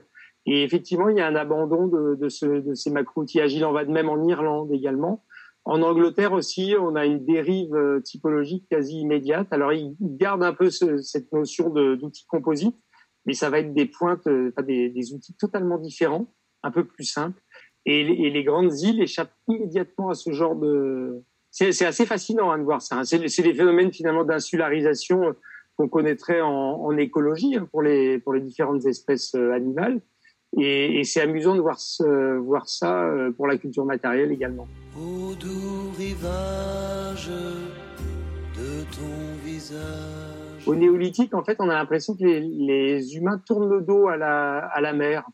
Et 0.47 0.63
effectivement, 0.63 1.09
il 1.09 1.17
y 1.17 1.21
a 1.21 1.27
un 1.27 1.37
abandon 1.37 1.87
de, 1.87 2.17
de, 2.17 2.29
ce, 2.29 2.47
de 2.47 2.75
ces 2.75 2.91
macro-outillages. 2.91 3.55
Il 3.55 3.65
en 3.65 3.73
va 3.73 3.85
de 3.85 3.91
même 3.91 4.09
en 4.09 4.23
Irlande 4.27 4.73
également. 4.73 5.25
En 5.65 5.81
Angleterre 5.81 6.33
aussi, 6.33 6.75
on 6.79 6.95
a 6.95 7.07
une 7.07 7.25
dérive 7.25 7.75
euh, 7.75 8.01
typologique 8.01 8.67
quasi 8.69 9.01
immédiate. 9.01 9.49
Alors, 9.51 9.73
ils 9.73 9.97
gardent 10.01 10.45
un 10.45 10.53
peu 10.53 10.71
ce, 10.71 10.99
cette 10.99 11.33
notion 11.33 11.71
d'outils 11.71 12.27
composites, 12.27 12.77
mais 13.27 13.35
ça 13.35 13.51
va 13.51 13.59
être 13.59 13.73
des 13.73 13.87
pointes, 13.87 14.27
euh, 14.27 14.53
des, 14.63 15.13
outils 15.15 15.35
totalement 15.35 15.79
différents, 15.79 16.33
un 16.63 16.71
peu 16.71 16.85
plus 16.85 17.05
simples. 17.05 17.41
Et, 17.87 18.31
les 18.31 18.45
grandes 18.45 18.73
îles 18.81 19.03
échappent 19.03 19.35
immédiatement 19.49 20.11
à 20.11 20.15
ce 20.15 20.33
genre 20.33 20.57
de. 20.57 21.23
C'est 21.51 21.85
assez 21.85 22.07
fascinant 22.07 22.51
hein, 22.51 22.59
de 22.59 22.65
voir 22.65 22.83
ça. 22.83 22.99
Hein. 22.99 23.05
C'est 23.05 23.43
des 23.43 23.55
phénomènes 23.55 23.93
finalement 23.93 24.25
d'insularisation 24.25 25.29
euh, 25.29 25.33
qu'on 25.77 25.89
connaîtrait 25.89 26.41
en, 26.41 26.97
écologie 26.97 27.57
hein, 27.57 27.69
pour 27.71 27.83
les 27.83 28.21
différentes 28.41 28.87
espèces 28.87 29.35
euh, 29.35 29.53
animales. 29.53 30.01
Et, 30.57 31.03
c'est 31.05 31.21
amusant 31.21 31.57
de 31.57 31.61
voir, 31.61 31.79
voir 32.43 32.69
ça 32.69 33.11
pour 33.37 33.49
la 33.49 33.59
culture 33.59 33.85
matérielle 33.85 34.31
également. 34.31 34.69
Au 34.97 35.35
doux 35.35 35.91
rivage 35.99 37.29
de 38.57 38.85
ton 38.95 39.45
visage. 39.45 40.34
Au 40.67 40.75
néolithique, 40.75 41.35
en 41.35 41.45
fait, 41.45 41.57
on 41.61 41.69
a 41.69 41.75
l'impression 41.75 42.15
que 42.15 42.25
les, 42.25 43.17
humains 43.17 43.39
tournent 43.39 43.69
le 43.69 43.83
dos 43.83 44.09
à 44.09 44.17
la, 44.17 44.59
à 44.59 44.81
la 44.81 44.93
mer. 44.93 45.29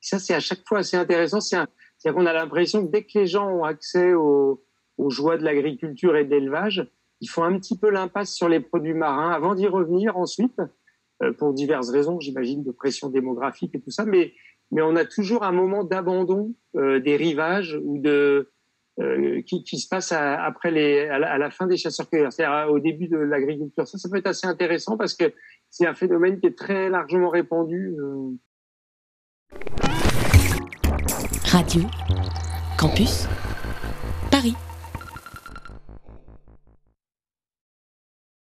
ça, 0.00 0.18
c'est 0.18 0.34
à 0.34 0.40
chaque 0.40 0.66
fois 0.66 0.78
assez 0.78 0.96
intéressant. 0.96 1.40
C'est 1.40 2.12
qu'on 2.12 2.26
a 2.26 2.32
l'impression 2.32 2.86
que 2.86 2.90
dès 2.90 3.02
que 3.02 3.18
les 3.18 3.26
gens 3.26 3.48
ont 3.48 3.64
accès 3.64 4.14
aux, 4.14 4.62
aux 4.96 5.10
joies 5.10 5.38
de 5.38 5.44
l'agriculture 5.44 6.16
et 6.16 6.24
de 6.24 6.30
l'élevage, 6.30 6.88
ils 7.20 7.28
font 7.28 7.42
un 7.42 7.58
petit 7.58 7.76
peu 7.76 7.90
l'impasse 7.90 8.32
sur 8.32 8.48
les 8.48 8.60
produits 8.60 8.94
marins 8.94 9.32
avant 9.32 9.54
d'y 9.54 9.66
revenir 9.66 10.16
ensuite, 10.16 10.60
euh, 11.22 11.32
pour 11.32 11.52
diverses 11.52 11.90
raisons, 11.90 12.20
j'imagine, 12.20 12.62
de 12.62 12.70
pression 12.70 13.10
démographique 13.10 13.74
et 13.74 13.80
tout 13.80 13.90
ça. 13.90 14.04
Mais 14.04 14.32
mais 14.72 14.82
on 14.82 14.94
a 14.94 15.04
toujours 15.04 15.42
un 15.42 15.50
moment 15.50 15.82
d'abandon 15.82 16.54
des 16.74 17.16
rivages 17.16 17.76
ou 17.82 17.98
de 17.98 18.52
qui, 19.46 19.64
qui, 19.64 19.78
se 19.78 19.88
passe 19.88 20.12
à, 20.12 20.42
après 20.44 20.70
les, 20.70 21.08
à 21.08 21.18
la, 21.18 21.32
à 21.32 21.38
la 21.38 21.50
fin 21.50 21.66
des 21.66 21.76
chasseurs-cueilleurs, 21.76 22.32
c'est-à-dire 22.32 22.70
au 22.70 22.78
début 22.78 23.08
de 23.08 23.16
l'agriculture. 23.16 23.86
Ça, 23.86 23.98
ça 23.98 24.08
peut 24.08 24.18
être 24.18 24.26
assez 24.26 24.46
intéressant 24.46 24.96
parce 24.96 25.14
que 25.14 25.32
c'est 25.70 25.86
un 25.86 25.94
phénomène 25.94 26.40
qui 26.40 26.46
est 26.46 26.58
très 26.58 26.90
largement 26.90 27.30
répandu. 27.30 27.94
Radio 31.44 31.82
Campus 32.78 33.26
Paris. 34.30 34.54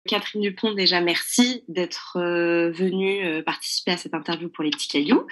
Catherine 0.07 0.41
Dupont, 0.41 0.73
déjà 0.73 1.01
merci 1.01 1.63
d'être 1.67 2.17
euh, 2.17 2.71
venue 2.71 3.25
euh, 3.25 3.41
participer 3.41 3.91
à 3.91 3.97
cette 3.97 4.13
interview 4.13 4.49
pour 4.49 4.63
les 4.63 4.69
petits 4.69 4.87
cailloux. 4.87 5.25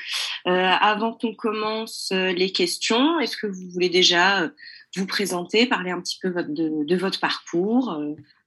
Euh, 0.47 0.51
avant 0.51 1.13
qu'on 1.13 1.35
commence 1.35 2.11
les 2.11 2.51
questions, 2.51 3.19
est-ce 3.19 3.37
que 3.37 3.47
vous 3.47 3.69
voulez 3.71 3.89
déjà 3.89 4.49
vous 4.95 5.07
présenter, 5.07 5.65
parler 5.65 5.91
un 5.91 6.01
petit 6.01 6.19
peu 6.21 6.31
de, 6.31 6.85
de 6.85 6.95
votre 6.95 7.19
parcours 7.19 7.97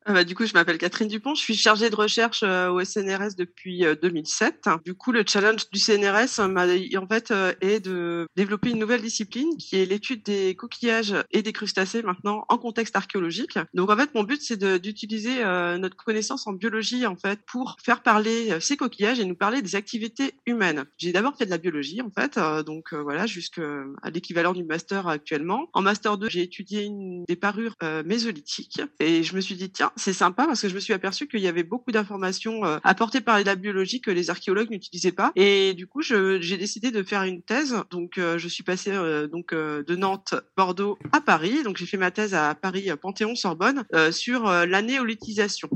ah 0.08 0.12
bah, 0.12 0.22
du 0.22 0.36
coup, 0.36 0.46
je 0.46 0.52
m'appelle 0.52 0.78
Catherine 0.78 1.08
Dupont, 1.08 1.34
je 1.34 1.40
suis 1.40 1.56
chargée 1.56 1.90
de 1.90 1.96
recherche 1.96 2.44
euh, 2.44 2.68
au 2.70 2.84
CNRS 2.84 3.34
depuis 3.36 3.84
2007. 4.00 4.68
Euh, 4.68 4.76
du 4.84 4.94
coup, 4.94 5.10
le 5.10 5.24
challenge 5.26 5.68
du 5.70 5.80
CNRS 5.80 6.38
euh, 6.38 6.96
en 6.96 7.06
fait 7.08 7.34
est 7.60 7.80
de 7.80 8.28
développer 8.36 8.70
une 8.70 8.78
nouvelle 8.78 9.02
discipline 9.02 9.56
qui 9.56 9.74
est 9.74 9.84
l'étude 9.84 10.22
des 10.22 10.54
coquillages 10.54 11.16
et 11.32 11.42
des 11.42 11.52
crustacés 11.52 12.02
maintenant 12.02 12.44
en 12.48 12.56
contexte 12.56 12.94
archéologique. 12.94 13.58
Donc 13.74 13.90
en 13.90 13.96
fait, 13.96 14.14
mon 14.14 14.22
but 14.22 14.40
c'est 14.40 14.78
d'utiliser 14.78 15.42
notre 15.78 15.96
connaissance 15.96 16.46
en 16.46 16.52
biologie 16.52 17.04
en 17.04 17.16
fait 17.16 17.40
pour 17.44 17.76
faire 17.82 18.02
parler 18.02 18.60
ces 18.60 18.76
coquillages 18.76 19.18
et 19.18 19.24
nous 19.24 19.34
parler 19.34 19.60
des 19.60 19.74
activités 19.74 20.34
humaines. 20.46 20.84
J'ai 20.98 21.12
d'abord 21.12 21.36
fait 21.36 21.46
de 21.46 21.50
la 21.50 21.58
biologie 21.58 22.00
en 22.00 22.10
fait, 22.10 22.38
donc 22.64 22.94
voilà 22.94 23.26
jusqu'à 23.26 23.84
l'équivalent 24.12 24.52
du 24.52 24.64
master 24.64 25.08
actuellement. 25.08 25.68
En 25.72 25.82
master 25.82 26.16
2, 26.16 26.28
j'ai 26.28 26.42
étudié 26.42 26.84
une, 26.84 27.24
des 27.24 27.36
parures 27.36 27.74
mésolithiques 28.04 28.80
et 29.00 29.22
je 29.22 29.34
me 29.34 29.40
suis 29.40 29.56
dit 29.56 29.70
tiens 29.70 29.92
c'est 29.96 30.12
sympa 30.12 30.46
parce 30.46 30.60
que 30.60 30.68
je 30.68 30.74
me 30.74 30.80
suis 30.80 30.92
aperçue 30.92 31.26
qu'il 31.26 31.40
y 31.40 31.48
avait 31.48 31.62
beaucoup 31.62 31.90
d'informations 31.90 32.64
euh, 32.64 32.78
apportées 32.84 33.20
par 33.20 33.42
la 33.42 33.54
biologie 33.56 34.00
que 34.00 34.10
les 34.10 34.30
archéologues 34.30 34.70
n'utilisaient 34.70 35.12
pas. 35.12 35.32
Et 35.36 35.74
du 35.74 35.86
coup, 35.86 36.02
j'ai 36.02 36.56
décidé 36.58 36.90
de 36.90 37.02
faire 37.02 37.22
une 37.22 37.42
thèse. 37.42 37.76
Donc, 37.90 38.18
euh, 38.18 38.38
je 38.38 38.48
suis 38.48 38.62
passée 38.62 38.92
euh, 38.92 39.26
donc 39.26 39.54
de 39.54 39.96
Nantes, 39.96 40.34
Bordeaux 40.56 40.98
à 41.12 41.20
Paris. 41.20 41.62
Donc, 41.62 41.78
j'ai 41.78 41.86
fait 41.86 41.96
ma 41.96 42.10
thèse 42.10 42.34
à 42.34 42.54
Paris 42.54 42.88
Panthéon-Sorbonne 43.00 43.84
sur 44.10 44.44
la 44.44 44.82
néolithisation. 44.82 45.70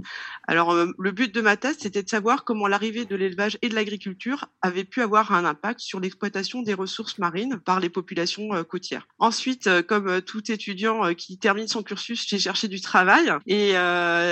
Alors, 0.47 0.75
le 0.75 1.11
but 1.11 1.35
de 1.35 1.41
ma 1.41 1.57
thèse, 1.57 1.77
c'était 1.79 2.03
de 2.03 2.09
savoir 2.09 2.45
comment 2.45 2.67
l'arrivée 2.67 3.05
de 3.05 3.17
l'élevage 3.17 3.59
et 3.63 3.69
de 3.69 3.75
l'agriculture 3.75 4.47
avait 4.61 4.85
pu 4.85 5.01
avoir 5.01 5.33
un 5.33 5.45
impact 5.45 5.81
sur 5.81 6.01
l'exploitation 6.01 6.63
des 6.63 6.75
ressources 6.75 7.19
marines 7.19 7.59
par 7.65 7.81
les 7.81 7.89
populations 7.89 8.65
côtières. 8.65 9.09
Ensuite, 9.19 9.69
comme 9.83 10.21
tout 10.23 10.51
étudiant 10.51 11.15
qui 11.15 11.39
termine 11.39 11.69
son 11.69 11.83
cursus, 11.83 12.27
j'ai 12.29 12.39
cherché 12.39 12.69
du 12.69 12.81
travail 12.81 13.33
et 13.47 13.73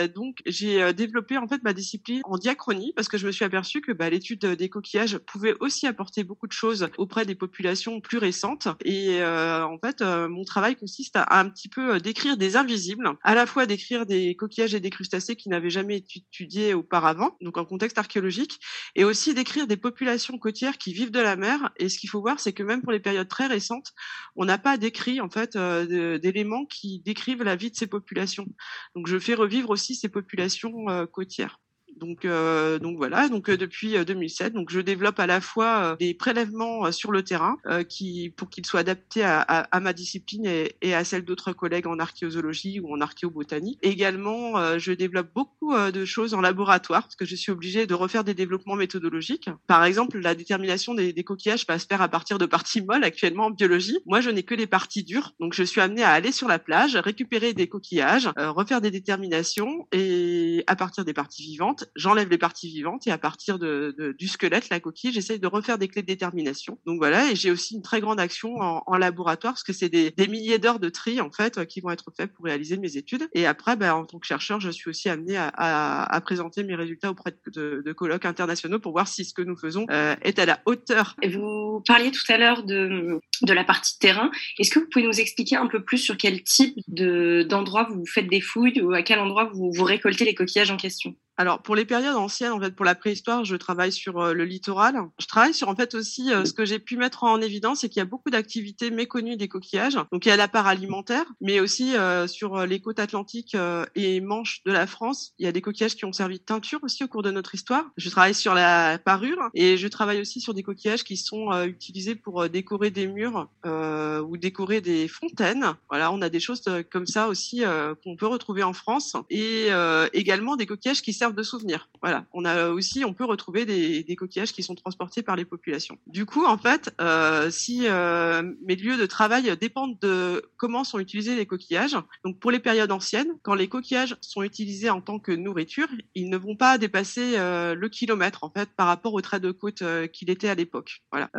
donc 0.09 0.39
j'ai 0.47 0.83
euh, 0.83 0.93
développé 0.93 1.37
en 1.39 1.49
fait 1.49 1.63
ma 1.63 1.73
discipline 1.73 2.21
en 2.25 2.37
diachronie 2.37 2.93
parce 2.95 3.09
que 3.09 3.19
je 3.19 3.27
me 3.27 3.33
suis 3.33 3.45
aperçue 3.45 3.81
que 3.81 3.93
bah, 3.93 4.11
l'étude 4.11 4.45
des 4.45 4.69
coquillages 4.69 5.19
pouvait 5.19 5.55
aussi 5.61 5.87
apporter 5.87 6.25
beaucoup 6.25 6.47
de 6.47 6.53
choses 6.53 6.89
auprès 6.99 7.25
des 7.25 7.35
populations 7.35 8.01
plus 8.01 8.19
récentes. 8.19 8.69
Et 8.85 9.21
euh, 9.21 9.65
en 9.65 9.79
fait, 9.79 10.03
mon 10.03 10.45
travail 10.45 10.77
consiste 10.77 11.17
à, 11.17 11.39
un 11.39 11.49
petit 11.49 11.69
peu 11.69 12.01
décrire 12.01 12.37
des 12.37 12.57
invisibles, 12.57 13.11
à 13.23 13.35
la 13.35 13.47
fois 13.47 13.67
décrire 13.67 14.07
des 14.07 14.35
coquillages 14.37 14.75
et 14.75 14.81
des 14.81 14.91
crustacés 14.91 15.37
qui 15.37 15.49
n'avaient 15.49 15.71
jamais 15.71 15.97
été 15.97 16.25
étudiés 16.31 16.75
auparavant, 16.75 17.37
donc 17.41 17.59
en 17.59 17.65
contexte 17.65 17.99
archéologique, 17.99 18.61
et 18.95 19.05
aussi 19.05 19.35
décrire 19.35 19.67
des 19.67 19.77
populations 19.77 20.39
côtières 20.39 20.79
qui 20.79 20.93
vivent 20.93 21.11
de 21.11 21.21
la 21.21 21.37
mer. 21.37 21.71
Et 21.77 21.89
ce 21.89 21.99
qu'il 21.99 22.11
faut 22.11 22.21
voir, 22.21 22.41
c'est 22.41 22.53
que 22.53 22.63
même 22.63 22.83
pour 22.83 22.93
les 22.93 23.01
périodes 23.01 23.29
très 23.29 23.47
récentes, 23.47 23.93
on 24.37 24.45
n'a 24.45 24.59
pas 24.59 24.77
décrit 24.77 25.21
en 25.21 25.31
fait 25.31 25.57
d'éléments 25.57 26.67
qui 26.67 27.01
décrivent 27.01 27.43
la 27.43 27.57
vie 27.57 27.71
de 27.71 27.77
ces 27.77 27.87
populations. 27.87 28.47
Donc 28.95 29.07
je 29.07 29.19
fais 29.19 29.35
revivre 29.35 29.68
aussi 29.71 29.95
ces 29.95 30.09
populations 30.09 30.89
euh, 30.89 31.07
côtières. 31.07 31.61
Donc, 31.99 32.25
euh, 32.25 32.79
donc 32.79 32.97
voilà. 32.97 33.29
Donc 33.29 33.49
euh, 33.49 33.57
depuis 33.57 34.03
2007, 34.05 34.47
euh, 34.47 34.51
donc 34.51 34.71
je 34.71 34.81
développe 34.81 35.19
à 35.19 35.27
la 35.27 35.41
fois 35.41 35.97
des 35.99 36.15
prélèvements 36.15 36.91
sur 36.93 37.11
le 37.11 37.23
terrain, 37.23 37.57
qui 37.89 38.33
pour 38.37 38.49
qu'ils 38.51 38.67
soient 38.67 38.81
adaptés 38.81 39.23
à, 39.23 39.41
à, 39.41 39.61
à, 39.77 39.81
ma 39.81 39.93
discipline 39.93 40.47
et, 40.47 40.77
et 40.83 40.95
à 40.95 41.05
celle 41.05 41.25
d'autres 41.25 41.53
collègues 41.53 41.87
en 41.87 41.99
archéozoologie 41.99 42.81
ou 42.81 42.95
en 42.95 43.01
archéobotanie. 43.01 43.79
Également, 43.83 44.79
je 44.79 44.93
développe 44.93 45.29
beaucoup 45.35 45.75
de 45.77 46.05
choses 46.05 46.35
en 46.35 46.41
laboratoire 46.41 47.03
parce 47.03 47.17
que 47.17 47.25
je 47.25 47.37
suis 47.37 47.53
obligée 47.53 47.87
de 47.87 47.95
refaire 47.95 48.25
des 48.25 48.35
développements 48.35 48.77
méthodologiques. 48.77 49.51
Par 49.67 49.85
exemple, 49.85 50.19
la 50.19 50.35
détermination 50.35 50.95
des, 50.95 51.13
des 51.13 51.25
coquillages 51.25 51.67
va 51.67 51.79
se 51.79 51.87
faire 51.87 52.03
à 52.03 52.09
partir 52.09 52.39
de 52.39 52.47
parties 52.47 52.83
molles 52.83 53.05
actuellement 53.05 53.47
en 53.47 53.51
biologie. 53.51 53.99
Moi, 54.07 54.21
je 54.21 54.31
n'ai 54.31 54.43
que 54.43 54.55
les 54.55 54.67
parties 54.67 55.05
dures, 55.05 55.35
donc 55.41 55.55
je 55.55 55.63
suis 55.63 55.81
amenée 55.81 56.03
à 56.03 56.11
aller 56.11 56.33
sur 56.33 56.49
la 56.49 56.59
plage, 56.59 56.97
récupérer 56.97 57.53
des 57.55 57.69
coquillages, 57.69 58.31
refaire 58.37 58.81
des 58.81 58.91
déterminations 58.91 59.87
et 59.93 60.65
à 60.67 60.77
partir 60.77 61.05
des 61.05 61.13
parties 61.13 61.43
vivantes 61.43 61.88
j'enlève 61.97 62.29
les 62.29 62.39
parties 62.39 62.69
vivantes 62.69 63.07
et 63.07 63.11
à 63.11 63.19
partir 63.19 63.59
du 63.59 64.29
squelette, 64.29 64.69
la 64.69 64.81
coquille, 64.81 65.13
j'essaye 65.13 65.39
de 65.39 65.47
refaire 65.47 65.79
des 65.79 65.89
clés 65.89 66.03
de 66.03 66.07
détermination. 66.07 66.79
Donc 66.87 66.99
voilà, 66.99 67.31
et 67.31 67.37
j'ai 67.37 67.51
aussi 67.51 67.75
une 67.75 67.83
très 67.83 68.01
grande 68.01 68.21
action 68.21 68.57
en, 68.57 68.97
laboratoire 68.99 69.53
parce 69.53 69.63
que 69.63 69.73
c'est 69.73 69.89
des, 69.89 70.13
milliers 70.29 70.59
d'heures 70.59 70.81
de 70.81 70.89
tri 70.89 71.21
en 71.21 71.31
fait 71.31 71.65
qui 71.67 71.81
vont 71.81 71.91
être 71.91 72.11
faites 72.17 72.33
pour 72.33 72.45
réaliser 72.45 72.77
mes 72.77 72.97
études. 72.97 73.29
Et 73.33 73.47
après, 73.47 73.77
ben, 73.77 73.95
en 73.95 74.05
tant 74.05 74.19
que 74.19 74.27
chercheur, 74.27 74.61
je 74.61 74.71
suis 74.71 74.91
aussi 74.91 75.09
amenée 75.09 75.37
à, 75.37 76.21
présenter 76.25 76.65
mes 76.65 76.75
résultats 76.75 77.11
auprès 77.11 77.35
de, 77.55 77.93
colloques 77.93 78.27
internationaux 78.27 78.79
pour 78.79 78.93
voir 78.93 79.09
si 79.09 79.25
ce 79.25 79.33
que 79.33 79.43
nous 79.43 79.57
faisons 79.57 79.87
euh, 79.91 80.15
est 80.23 80.39
à 80.39 80.47
la 80.47 80.61
hauteur. 80.67 81.17
Vous 81.25 81.83
parliez 81.87 82.11
tout 82.11 82.33
à 82.33 82.39
l'heure 82.39 82.65
de, 82.65 83.21
la 83.47 83.65
partie 83.65 83.99
terrain. 83.99 84.31
Est-ce 84.59 84.71
que 84.71 84.81
vous 84.81 84.87
pouvez 84.91 85.05
nous 85.05 85.21
expliquer 85.21 85.57
un 85.57 85.67
peu 85.67 85.83
plus 85.83 85.99
sur 85.99 86.17
quel 86.17 86.43
type 86.43 86.77
d'endroit 86.89 87.89
vous 87.91 88.05
faites 88.07 88.29
des 88.29 88.41
fouilles 88.41 88.81
ou 88.83 88.93
à 88.93 89.03
quel 89.03 89.19
endroit 89.19 89.51
vous 89.53 89.85
récoltez 89.85 90.25
les 90.25 90.35
coquillages 90.35 90.71
en 90.71 90.77
question? 90.77 91.15
Alors 91.39 91.63
pour 91.63 91.77
les 91.77 91.85
périodes 91.85 92.17
anciennes, 92.17 92.51
en 92.51 92.61
fait, 92.61 92.75
pour 92.75 92.85
la 92.85 92.97
préhistoire, 92.97 93.45
je 93.45 93.55
travaille 93.55 93.93
sur 93.93 94.19
euh, 94.19 94.33
le 94.35 94.45
littoral. 94.45 94.97
Je 95.21 95.27
travaille 95.27 95.55
sur 95.55 95.69
en 95.69 95.77
fait 95.77 95.95
aussi 95.95 96.33
euh, 96.33 96.45
ce 96.45 96.53
que 96.53 96.65
j'ai 96.65 96.81
pu 96.81 96.97
mettre 96.97 97.23
en 97.23 97.41
évidence, 97.41 97.81
c'est 97.81 97.89
qu'il 97.89 98.01
y 98.01 98.03
a 98.03 98.07
beaucoup 98.07 98.31
d'activités 98.31 98.91
méconnues 98.91 99.37
des 99.37 99.47
coquillages. 99.47 99.97
Donc 100.11 100.27
il 100.27 100.31
y 100.31 100.33
a 100.33 100.37
la 100.37 100.49
part 100.49 100.67
alimentaire, 100.67 101.25
mais 101.41 101.61
aussi 101.61 101.97
euh, 101.97 102.27
sur 102.27 102.67
les 102.67 102.81
côtes 102.81 102.99
atlantiques 102.99 103.57
et 103.95 104.21
manches 104.21 104.63
de 104.67 104.73
la 104.73 104.89
France, 104.89 105.33
il 105.39 105.45
y 105.45 105.49
a 105.49 105.53
des 105.53 105.61
coquillages 105.61 105.95
qui 105.95 106.05
ont 106.05 106.13
servi 106.13 106.39
de 106.39 106.43
teinture 106.43 106.81
aussi 106.83 107.05
au 107.05 107.09
cours 107.09 107.23
de 107.23 107.31
notre 107.31 107.55
histoire. 107.55 107.85
Je 107.97 108.11
travaille 108.11 108.35
sur 108.35 108.55
la 108.55 108.99
parure 108.99 109.49
et 109.55 109.77
je 109.77 109.87
travaille 109.87 110.21
aussi 110.21 110.41
sur 110.41 110.55
des 110.55 110.65
coquillages 110.65 111.05
qui 111.05 111.17
sont 111.17 111.53
utilisés 111.63 112.17
pour 112.17 112.49
décorer 112.49 112.91
des 112.91 113.07
murs 113.07 113.49
ou 113.65 114.37
décorer 114.37 114.81
des 114.81 115.07
fontaines. 115.07 115.75
Voilà, 115.89 116.11
on 116.11 116.21
a 116.21 116.29
des 116.29 116.41
choses 116.41 116.63
comme 116.91 117.07
ça 117.07 117.29
aussi 117.29 117.63
qu'on 118.03 118.17
peut 118.17 118.27
retrouver 118.27 118.65
en 118.65 118.73
France 118.73 119.17
et 119.31 119.69
également 120.13 120.57
des 120.57 120.67
coquillages 120.67 121.03
qui 121.03 121.13
servent 121.13 121.28
de 121.35 121.43
souvenirs. 121.43 121.89
Voilà, 122.03 122.27
on 122.33 122.45
a 122.45 122.69
aussi, 122.69 123.05
on 123.05 123.13
peut 123.13 123.25
retrouver 123.25 123.65
des, 123.65 124.17
coquillages 124.17 124.53
qui 124.53 124.63
sont 124.63 124.75
transportés 124.75 125.23
par 125.23 125.37
les 125.37 125.45
populations. 125.45 125.99
Du 126.07 126.27
coup, 126.27 126.45
en 126.45 126.59
fait, 126.59 126.95
euh, 127.01 127.51
si 127.51 127.83
euh, 127.87 128.43
mes 128.65 128.77
lieux 128.77 128.97
de 128.97 129.07
travail 129.07 129.57
dépendent 129.57 129.99
de 130.01 130.45
comment 130.57 130.85
sont 130.85 130.99
utilisés 130.99 131.37
les 131.37 131.47
coquillages, 131.47 131.97
donc 132.25 132.39
pour 132.39 132.51
les 132.51 132.59
périodes 132.59 132.91
anciennes, 132.91 133.33
quand 133.43 133.55
les 133.55 133.69
coquillages 133.69 134.17
sont 134.21 134.43
utilisés 134.43 134.91
en 134.91 135.01
tant 135.01 135.19
que 135.19 135.33
nourriture, 135.33 135.89
ils 136.15 136.29
ne 136.31 136.37
vont 136.37 136.57
pas 136.57 136.79
dépasser 136.79 137.35
euh, 137.37 137.75
le 137.75 137.89
kilomètre 137.89 138.45
en 138.45 138.51
fait 138.51 138.71
par 138.77 138.87
rapport 138.87 139.15
au 139.15 139.21
trait 139.21 139.41
de 139.41 139.51
côte 139.51 139.83
qu'il 140.13 140.31
était 140.31 140.49
à 140.49 140.55
l'époque. 140.55 141.03
Voilà. 141.13 141.31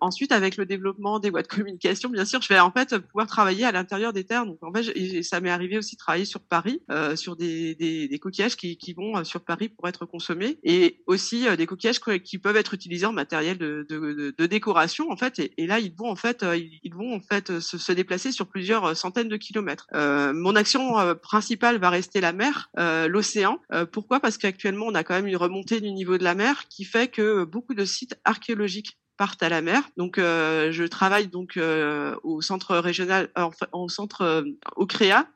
Ensuite, 0.00 0.32
avec 0.32 0.56
le 0.56 0.66
développement 0.66 1.18
des 1.18 1.30
voies 1.30 1.42
de 1.42 1.48
communication, 1.48 2.08
bien 2.08 2.24
sûr, 2.24 2.42
je 2.42 2.48
vais 2.48 2.60
en 2.60 2.70
fait 2.70 2.98
pouvoir 2.98 3.26
travailler 3.26 3.64
à 3.64 3.72
l'intérieur 3.72 4.12
des 4.12 4.24
terres. 4.24 4.46
Donc 4.46 4.58
en 4.62 4.72
fait, 4.72 5.22
ça 5.22 5.40
m'est 5.40 5.50
arrivé 5.50 5.78
aussi 5.78 5.96
de 5.96 5.98
travailler 5.98 6.24
sur 6.24 6.40
Paris, 6.40 6.80
sur 7.14 7.36
des, 7.36 8.18
coquillages 8.20 8.56
qui, 8.56 8.76
qui 8.76 8.92
vont 8.92 9.24
sur 9.26 9.44
Paris 9.44 9.68
pour 9.68 9.88
être 9.88 10.06
consommés 10.06 10.58
et 10.64 11.02
aussi 11.06 11.46
euh, 11.46 11.56
des 11.56 11.66
coquillages 11.66 12.00
qui 12.24 12.38
peuvent 12.38 12.56
être 12.56 12.74
utilisés 12.74 13.06
en 13.06 13.12
matériel 13.12 13.58
de, 13.58 13.86
de, 13.88 14.34
de 14.36 14.46
décoration 14.46 15.10
en 15.10 15.16
fait 15.16 15.38
et, 15.38 15.66
là 15.66 15.78
ils 15.78 15.94
vont 15.94 16.10
en 16.10 16.16
fait 16.16 16.42
euh, 16.42 16.56
ils 16.56 16.94
vont 16.94 17.14
en 17.14 17.20
fait 17.20 17.60
se, 17.60 17.78
se 17.78 17.92
déplacer 17.92 18.32
sur 18.32 18.46
plusieurs 18.46 18.84
euh, 18.84 18.94
centaines 18.94 19.28
de 19.28 19.36
kilomètres. 19.36 19.86
Euh, 19.94 20.32
mon 20.32 20.56
action 20.56 20.94
principale 21.22 21.78
va 21.78 21.90
rester 21.90 22.20
la 22.20 22.32
mer, 22.32 22.70
euh, 22.78 23.08
l'océan. 23.08 23.58
pourquoi? 23.92 24.20
Parce 24.20 24.38
qu'actuellement 24.38 24.86
on 24.86 24.94
a 24.94 25.04
quand 25.04 25.14
même 25.14 25.26
une 25.26 25.36
remontée 25.36 25.80
du 25.80 25.92
niveau 25.92 26.18
de 26.18 26.24
la 26.24 26.34
mer 26.34 26.68
qui 26.68 26.84
fait 26.84 27.08
que 27.08 27.44
beaucoup 27.44 27.74
de 27.74 27.84
sites 27.84 28.16
archéologiques 28.24 28.98
partent 29.16 29.42
à 29.42 29.48
la 29.48 29.62
mer. 29.62 29.82
Donc, 29.96 30.18
euh, 30.18 30.70
je 30.72 30.84
travaille 30.84 31.28
donc 31.28 31.56
euh, 31.56 32.14
au 32.22 32.42
centre 32.42 32.76
régional, 32.76 33.30
enfin, 33.34 33.66
au 33.72 33.88
centre, 33.88 34.22
euh, 34.22 34.42
au 34.76 34.86
CREA, 34.86 35.26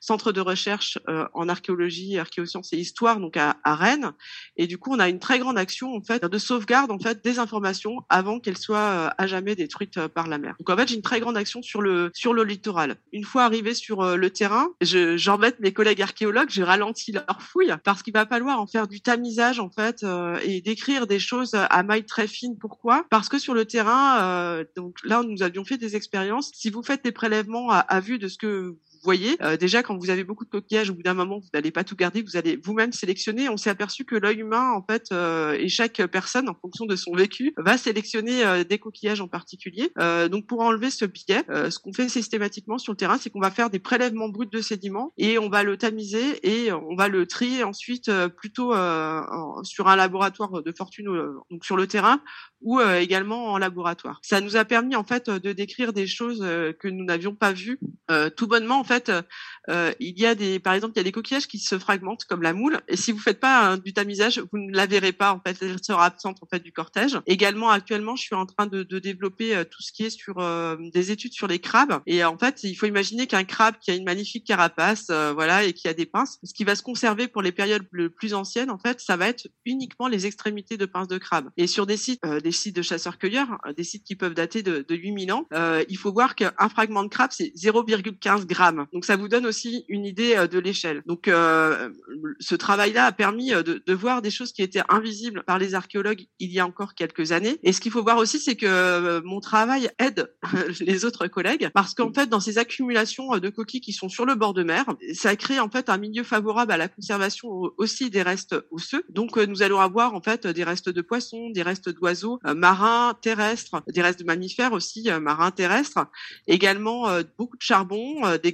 centre 0.00 0.32
de 0.32 0.40
recherche 0.40 0.98
en 1.34 1.48
archéologie, 1.48 2.18
archéosciences 2.18 2.72
et 2.72 2.78
histoire, 2.78 3.20
donc 3.20 3.36
à, 3.36 3.56
à, 3.64 3.74
Rennes. 3.74 4.12
Et 4.56 4.66
du 4.66 4.78
coup, 4.78 4.92
on 4.94 4.98
a 4.98 5.08
une 5.08 5.18
très 5.18 5.38
grande 5.38 5.58
action 5.58 5.94
en 5.94 6.02
fait 6.02 6.24
de 6.24 6.38
sauvegarde 6.38 6.90
en 6.90 6.98
fait 6.98 7.22
des 7.24 7.38
informations 7.38 7.96
avant 8.08 8.40
qu'elles 8.40 8.58
soient 8.58 9.14
à 9.16 9.26
jamais 9.26 9.54
détruites 9.54 10.06
par 10.08 10.26
la 10.26 10.38
mer. 10.38 10.54
Donc 10.58 10.70
en 10.70 10.76
fait, 10.76 10.88
j'ai 10.88 10.96
une 10.96 11.02
très 11.02 11.20
grande 11.20 11.36
action 11.36 11.62
sur 11.62 11.80
le 11.80 12.10
sur 12.14 12.32
le 12.32 12.44
littoral. 12.44 12.96
Une 13.12 13.24
fois 13.24 13.44
arrivé 13.44 13.74
sur 13.74 14.16
le 14.16 14.30
terrain, 14.30 14.68
j'embête 14.80 15.60
mes 15.60 15.72
collègues 15.72 16.02
archéologues, 16.02 16.50
j'ai 16.50 16.64
ralenti 16.64 17.12
leur 17.12 17.42
fouille 17.42 17.74
parce 17.84 18.02
qu'il 18.02 18.12
va 18.12 18.26
falloir 18.26 18.60
en 18.60 18.66
faire 18.66 18.88
du 18.88 19.00
tamisage 19.00 19.60
en 19.60 19.70
fait 19.70 20.04
et 20.42 20.60
décrire 20.60 21.06
des 21.06 21.18
choses 21.18 21.54
à 21.54 21.82
maille 21.82 22.04
très 22.04 22.26
fine. 22.26 22.56
Pourquoi? 22.58 23.06
Parce 23.10 23.28
que 23.28 23.38
sur 23.38 23.54
le 23.54 23.64
terrain, 23.64 24.64
donc 24.76 24.98
là, 25.04 25.22
nous 25.22 25.42
avions 25.42 25.64
fait 25.64 25.78
des 25.78 25.96
expériences. 25.96 26.50
Si 26.54 26.70
vous 26.70 26.82
faites 26.82 27.04
des 27.04 27.12
prélèvements 27.12 27.70
à, 27.70 27.78
à 27.78 28.00
vue 28.00 28.18
de 28.18 28.28
ce 28.28 28.38
que 28.38 28.76
voyez, 29.08 29.38
euh, 29.40 29.56
déjà 29.56 29.82
quand 29.82 29.96
vous 29.96 30.10
avez 30.10 30.22
beaucoup 30.22 30.44
de 30.44 30.50
coquillages, 30.50 30.90
au 30.90 30.94
bout 30.94 31.02
d'un 31.02 31.14
moment, 31.14 31.38
vous 31.38 31.48
n'allez 31.54 31.70
pas 31.70 31.82
tout 31.82 31.96
garder, 31.96 32.20
vous 32.20 32.36
allez 32.36 32.56
vous-même 32.62 32.92
sélectionner. 32.92 33.48
On 33.48 33.56
s'est 33.56 33.70
aperçu 33.70 34.04
que 34.04 34.14
l'œil 34.14 34.40
humain, 34.40 34.72
en 34.72 34.82
fait, 34.82 35.06
euh, 35.12 35.56
et 35.58 35.70
chaque 35.70 36.04
personne, 36.08 36.46
en 36.50 36.54
fonction 36.54 36.84
de 36.84 36.94
son 36.94 37.14
vécu, 37.14 37.54
va 37.56 37.78
sélectionner 37.78 38.44
euh, 38.44 38.64
des 38.64 38.78
coquillages 38.78 39.22
en 39.22 39.28
particulier. 39.28 39.90
donc 40.30 40.46
pour 40.46 40.60
enlever 40.60 40.90
ce 40.90 41.06
biais, 41.06 41.44
ce 41.48 41.78
qu'on 41.78 41.92
fait 41.92 42.08
systématiquement 42.08 42.78
sur 42.78 42.92
le 42.92 42.96
terrain, 42.96 43.16
c'est 43.18 43.30
qu'on 43.30 43.40
va 43.40 43.50
faire 43.50 43.70
des 43.70 43.78
prélèvements 43.78 44.28
bruts 44.28 44.48
de 44.50 44.60
sédiments 44.60 45.12
et 45.16 45.38
on 45.38 45.48
va 45.48 45.62
le 45.62 45.76
tamiser 45.76 46.24
et 46.42 46.72
on 46.72 46.94
va 46.96 47.08
le 47.08 47.26
trier 47.26 47.64
ensuite 47.64 48.10
plutôt 48.36 48.72
sur 49.62 49.88
un 49.88 49.96
laboratoire 49.96 50.62
de 50.62 50.72
fortune, 50.76 51.06
donc 51.50 51.64
sur 51.64 51.76
le 51.76 51.86
terrain 51.86 52.20
ou 52.60 52.80
également 52.80 53.52
en 53.52 53.58
laboratoire. 53.58 54.20
Ça 54.22 54.40
nous 54.40 54.56
a 54.56 54.64
permis 54.64 54.96
en 54.96 55.04
fait 55.04 55.30
de 55.30 55.52
décrire 55.52 55.92
des 55.92 56.06
choses 56.06 56.40
que 56.40 56.88
nous 56.88 57.04
n'avions 57.04 57.34
pas 57.34 57.52
vues 57.52 57.78
tout 58.36 58.46
bonnement 58.46 58.82
fait, 58.88 58.97
euh, 59.08 59.22
euh, 59.68 59.92
il 60.00 60.18
y 60.18 60.26
a 60.26 60.34
des, 60.34 60.58
par 60.58 60.72
exemple, 60.72 60.94
il 60.96 60.98
y 60.98 61.00
a 61.00 61.04
des 61.04 61.12
coquillages 61.12 61.46
qui 61.46 61.58
se 61.58 61.78
fragmentent 61.78 62.24
comme 62.24 62.42
la 62.42 62.52
moule. 62.52 62.80
Et 62.88 62.96
si 62.96 63.12
vous 63.12 63.18
faites 63.18 63.40
pas 63.40 63.76
du 63.76 63.92
tamisage, 63.92 64.38
vous 64.38 64.58
ne 64.58 64.74
la 64.74 64.86
verrez 64.86 65.12
pas. 65.12 65.32
En 65.32 65.40
fait, 65.40 65.56
elle 65.60 65.82
sera 65.82 66.06
absente 66.06 66.38
en 66.42 66.46
fait 66.46 66.60
du 66.60 66.72
cortège. 66.72 67.18
Également, 67.26 67.70
actuellement, 67.70 68.16
je 68.16 68.22
suis 68.22 68.34
en 68.34 68.46
train 68.46 68.66
de, 68.66 68.82
de 68.82 68.98
développer 68.98 69.54
euh, 69.54 69.64
tout 69.64 69.82
ce 69.82 69.92
qui 69.92 70.04
est 70.04 70.10
sur 70.10 70.36
des 70.92 71.10
études 71.10 71.32
sur 71.32 71.46
les 71.46 71.58
crabes. 71.58 72.00
Et 72.06 72.24
en 72.24 72.38
fait, 72.38 72.64
il 72.64 72.74
faut 72.74 72.86
imaginer 72.86 73.26
qu'un 73.26 73.44
crabe 73.44 73.74
qui 73.80 73.90
a 73.90 73.94
une 73.94 74.04
magnifique 74.04 74.46
carapace, 74.46 75.06
voilà, 75.08 75.64
et 75.64 75.72
qui 75.72 75.88
a 75.88 75.94
des 75.94 76.06
pinces, 76.06 76.38
ce 76.42 76.54
qui 76.54 76.64
va 76.64 76.74
se 76.74 76.82
conserver 76.82 77.28
pour 77.28 77.42
les 77.42 77.52
périodes 77.52 77.86
le 77.90 78.10
plus 78.10 78.34
anciennes, 78.34 78.70
en 78.70 78.78
fait, 78.78 79.00
ça 79.00 79.16
va 79.16 79.28
être 79.28 79.48
uniquement 79.64 80.08
les 80.08 80.26
extrémités 80.26 80.76
de 80.76 80.86
pinces 80.86 81.08
de 81.08 81.18
crabe. 81.18 81.50
Et 81.56 81.66
sur 81.66 81.86
des 81.86 81.96
sites, 81.96 82.22
des 82.24 82.52
sites 82.52 82.76
de 82.76 82.82
chasseurs-cueilleurs, 82.82 83.58
des 83.76 83.84
sites 83.84 84.04
qui 84.04 84.16
peuvent 84.16 84.34
dater 84.34 84.62
de, 84.62 84.84
de 84.88 84.94
8000 84.94 85.32
ans, 85.32 85.46
il 85.88 85.98
faut 85.98 86.12
voir 86.12 86.34
qu'un 86.34 86.68
fragment 86.68 87.04
de 87.04 87.08
crabe, 87.08 87.30
c'est 87.32 87.52
0,15 87.56 88.46
grammes. 88.46 88.77
Donc 88.92 89.04
ça 89.04 89.16
vous 89.16 89.28
donne 89.28 89.46
aussi 89.46 89.84
une 89.88 90.04
idée 90.04 90.34
euh, 90.36 90.46
de 90.46 90.58
l'échelle. 90.58 91.02
Donc 91.06 91.28
euh, 91.28 91.90
ce 92.40 92.54
travail-là 92.54 93.06
a 93.06 93.12
permis 93.12 93.52
euh, 93.52 93.62
de, 93.62 93.82
de, 93.84 93.94
voir 93.94 94.22
des 94.22 94.30
choses 94.30 94.52
qui 94.52 94.62
étaient 94.62 94.82
invisibles 94.88 95.42
par 95.44 95.58
les 95.58 95.74
archéologues 95.74 96.26
il 96.38 96.52
y 96.52 96.60
a 96.60 96.66
encore 96.66 96.94
quelques 96.94 97.32
années. 97.32 97.58
Et 97.62 97.72
ce 97.72 97.80
qu'il 97.80 97.92
faut 97.92 98.02
voir 98.02 98.18
aussi, 98.18 98.38
c'est 98.38 98.56
que 98.56 99.20
mon 99.20 99.40
travail 99.40 99.90
aide 99.98 100.32
les 100.80 101.04
autres 101.04 101.26
collègues 101.26 101.70
parce 101.74 101.94
qu'en 101.94 102.12
fait, 102.12 102.28
dans 102.28 102.40
ces 102.40 102.58
accumulations 102.58 103.38
de 103.38 103.48
coquilles 103.48 103.80
qui 103.80 103.92
sont 103.92 104.08
sur 104.08 104.24
le 104.24 104.34
bord 104.34 104.54
de 104.54 104.62
mer, 104.62 104.84
ça 105.14 105.34
crée 105.36 105.60
en 105.60 105.68
fait 105.68 105.88
un 105.88 105.98
milieu 105.98 106.22
favorable 106.22 106.72
à 106.72 106.76
la 106.76 106.88
conservation 106.88 107.48
aussi 107.76 108.10
des 108.10 108.22
restes 108.22 108.56
osseux. 108.70 109.04
Donc 109.08 109.36
nous 109.36 109.62
allons 109.62 109.80
avoir 109.80 110.14
en 110.14 110.20
fait 110.20 110.46
des 110.46 110.64
restes 110.64 110.88
de 110.88 111.02
poissons, 111.02 111.50
des 111.50 111.62
restes 111.62 111.88
d'oiseaux 111.88 112.38
marins, 112.44 113.14
terrestres, 113.20 113.82
des 113.88 114.02
restes 114.02 114.20
de 114.20 114.24
mammifères 114.24 114.72
aussi 114.72 115.08
marins, 115.20 115.50
terrestres, 115.50 116.06
également 116.46 117.08
beaucoup 117.36 117.56
de 117.56 117.62
charbon, 117.62 118.38
des 118.42 118.52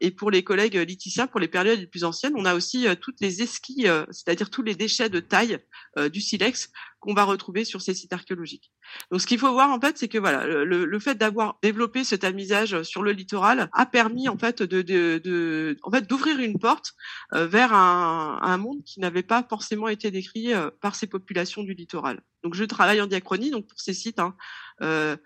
et 0.00 0.10
pour 0.10 0.30
les 0.30 0.44
collègues 0.44 0.74
Laetitia, 0.74 1.26
pour 1.26 1.40
les 1.40 1.48
périodes 1.48 1.78
les 1.78 1.86
plus 1.86 2.04
anciennes, 2.04 2.34
on 2.36 2.44
a 2.44 2.54
aussi 2.54 2.86
euh, 2.86 2.94
toutes 2.94 3.20
les 3.20 3.42
esquilles, 3.42 3.88
euh, 3.88 4.04
c'est-à-dire 4.10 4.50
tous 4.50 4.62
les 4.62 4.74
déchets 4.74 5.08
de 5.08 5.20
taille 5.20 5.58
euh, 5.98 6.08
du 6.08 6.20
silex 6.20 6.70
qu'on 7.06 7.14
va 7.14 7.24
retrouver 7.24 7.64
sur 7.64 7.80
ces 7.80 7.94
sites 7.94 8.12
archéologiques. 8.12 8.72
Donc 9.10 9.20
ce 9.20 9.26
qu'il 9.26 9.38
faut 9.38 9.52
voir 9.52 9.70
en 9.70 9.80
fait, 9.80 9.96
c'est 9.96 10.08
que 10.08 10.18
voilà, 10.18 10.46
le, 10.46 10.98
fait 10.98 11.14
d'avoir 11.14 11.58
développé 11.62 12.02
ce 12.04 12.16
tamisage 12.16 12.82
sur 12.82 13.02
le 13.02 13.12
littoral 13.12 13.68
a 13.72 13.86
permis 13.86 14.28
en 14.28 14.36
fait 14.36 14.62
de, 14.62 14.82
d'ouvrir 16.00 16.40
une 16.40 16.58
porte 16.58 16.94
vers 17.32 17.72
un, 17.72 18.56
monde 18.56 18.82
qui 18.84 19.00
n'avait 19.00 19.22
pas 19.22 19.46
forcément 19.48 19.88
été 19.88 20.10
décrit 20.10 20.52
par 20.80 20.96
ces 20.96 21.06
populations 21.06 21.62
du 21.62 21.74
littoral. 21.74 22.22
Donc 22.42 22.54
je 22.54 22.64
travaille 22.64 23.00
en 23.00 23.06
diachronie 23.06 23.50
donc 23.50 23.66
pour 23.66 23.80
ces 23.80 23.92
sites. 23.92 24.18
Hein, 24.18 24.34
euh, 24.82 25.16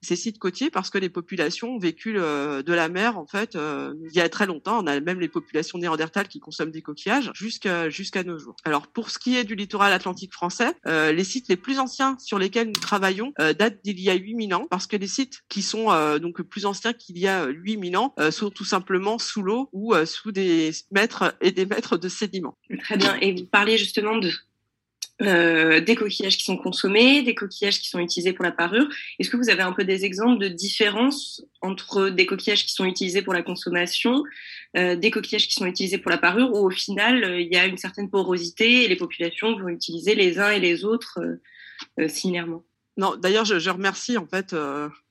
ces 0.00 0.16
sites 0.16 0.38
côtiers 0.38 0.70
parce 0.70 0.90
que 0.90 0.98
les 0.98 1.08
populations 1.08 1.70
ont 1.70 1.78
vécu 1.78 2.14
euh, 2.18 2.62
de 2.62 2.72
la 2.72 2.88
mer 2.88 3.18
en 3.18 3.26
fait 3.26 3.56
euh, 3.56 3.94
il 4.04 4.14
y 4.14 4.20
a 4.20 4.28
très 4.28 4.46
longtemps. 4.46 4.82
On 4.82 4.86
a 4.86 5.00
même 5.00 5.18
les 5.18 5.28
populations 5.28 5.78
néandertales 5.78 6.28
qui 6.28 6.38
consomment 6.38 6.70
des 6.70 6.82
coquillages 6.82 7.32
jusqu'à 7.34 7.88
jusqu'à 7.88 8.22
nos 8.22 8.38
jours. 8.38 8.54
Alors 8.64 8.86
pour 8.86 9.10
ce 9.10 9.18
qui 9.18 9.36
est 9.36 9.44
du 9.44 9.56
littoral 9.56 9.92
atlantique 9.92 10.32
français, 10.32 10.72
les 10.86 11.24
sites 11.28 11.48
les 11.48 11.56
plus 11.56 11.78
anciens 11.78 12.16
sur 12.18 12.38
lesquels 12.38 12.66
nous 12.66 12.80
travaillons 12.80 13.32
datent 13.38 13.78
d'il 13.84 14.00
y 14.00 14.10
a 14.10 14.14
8000 14.14 14.54
ans 14.54 14.66
parce 14.68 14.86
que 14.86 14.96
les 14.96 15.06
sites 15.06 15.42
qui 15.48 15.62
sont 15.62 15.86
donc 16.18 16.42
plus 16.42 16.66
anciens 16.66 16.92
qu'il 16.92 17.18
y 17.18 17.28
a 17.28 17.46
8000 17.46 17.96
ans 17.96 18.14
sont 18.30 18.50
tout 18.50 18.64
simplement 18.64 19.18
sous 19.18 19.42
l'eau 19.42 19.68
ou 19.72 19.94
sous 20.04 20.32
des 20.32 20.72
mètres 20.90 21.36
et 21.40 21.52
des 21.52 21.66
mètres 21.66 21.96
de 21.96 22.08
sédiments. 22.08 22.56
Très 22.80 22.96
bien. 22.96 23.16
Et 23.20 23.32
vous 23.32 23.46
parliez 23.46 23.78
justement 23.78 24.16
de 24.16 24.30
euh, 25.20 25.80
des 25.80 25.96
coquillages 25.96 26.36
qui 26.36 26.44
sont 26.44 26.56
consommés, 26.56 27.22
des 27.22 27.34
coquillages 27.34 27.80
qui 27.80 27.88
sont 27.88 27.98
utilisés 27.98 28.32
pour 28.32 28.44
la 28.44 28.52
parure. 28.52 28.88
Est-ce 29.18 29.30
que 29.30 29.36
vous 29.36 29.50
avez 29.50 29.62
un 29.62 29.72
peu 29.72 29.84
des 29.84 30.04
exemples 30.04 30.38
de 30.38 30.46
différences 30.46 31.44
entre 31.60 32.08
des 32.08 32.24
coquillages 32.24 32.64
qui 32.64 32.72
sont 32.72 32.84
utilisés 32.84 33.22
pour 33.22 33.32
la 33.32 33.42
consommation, 33.42 34.22
euh, 34.76 34.94
des 34.94 35.10
coquillages 35.10 35.48
qui 35.48 35.54
sont 35.54 35.66
utilisés 35.66 35.98
pour 35.98 36.10
la 36.10 36.18
parure, 36.18 36.52
où 36.52 36.64
au 36.64 36.70
final 36.70 37.24
euh, 37.24 37.40
il 37.40 37.52
y 37.52 37.56
a 37.56 37.66
une 37.66 37.78
certaine 37.78 38.08
porosité 38.08 38.84
et 38.84 38.88
les 38.88 38.96
populations 38.96 39.58
vont 39.58 39.68
utiliser 39.68 40.14
les 40.14 40.38
uns 40.38 40.50
et 40.50 40.60
les 40.60 40.84
autres 40.84 41.18
similairement? 42.08 42.64
Non, 42.96 43.16
d'ailleurs 43.16 43.44
je, 43.44 43.58
je, 43.58 43.70
remercie 43.70 44.16
en 44.18 44.26
fait 44.26 44.54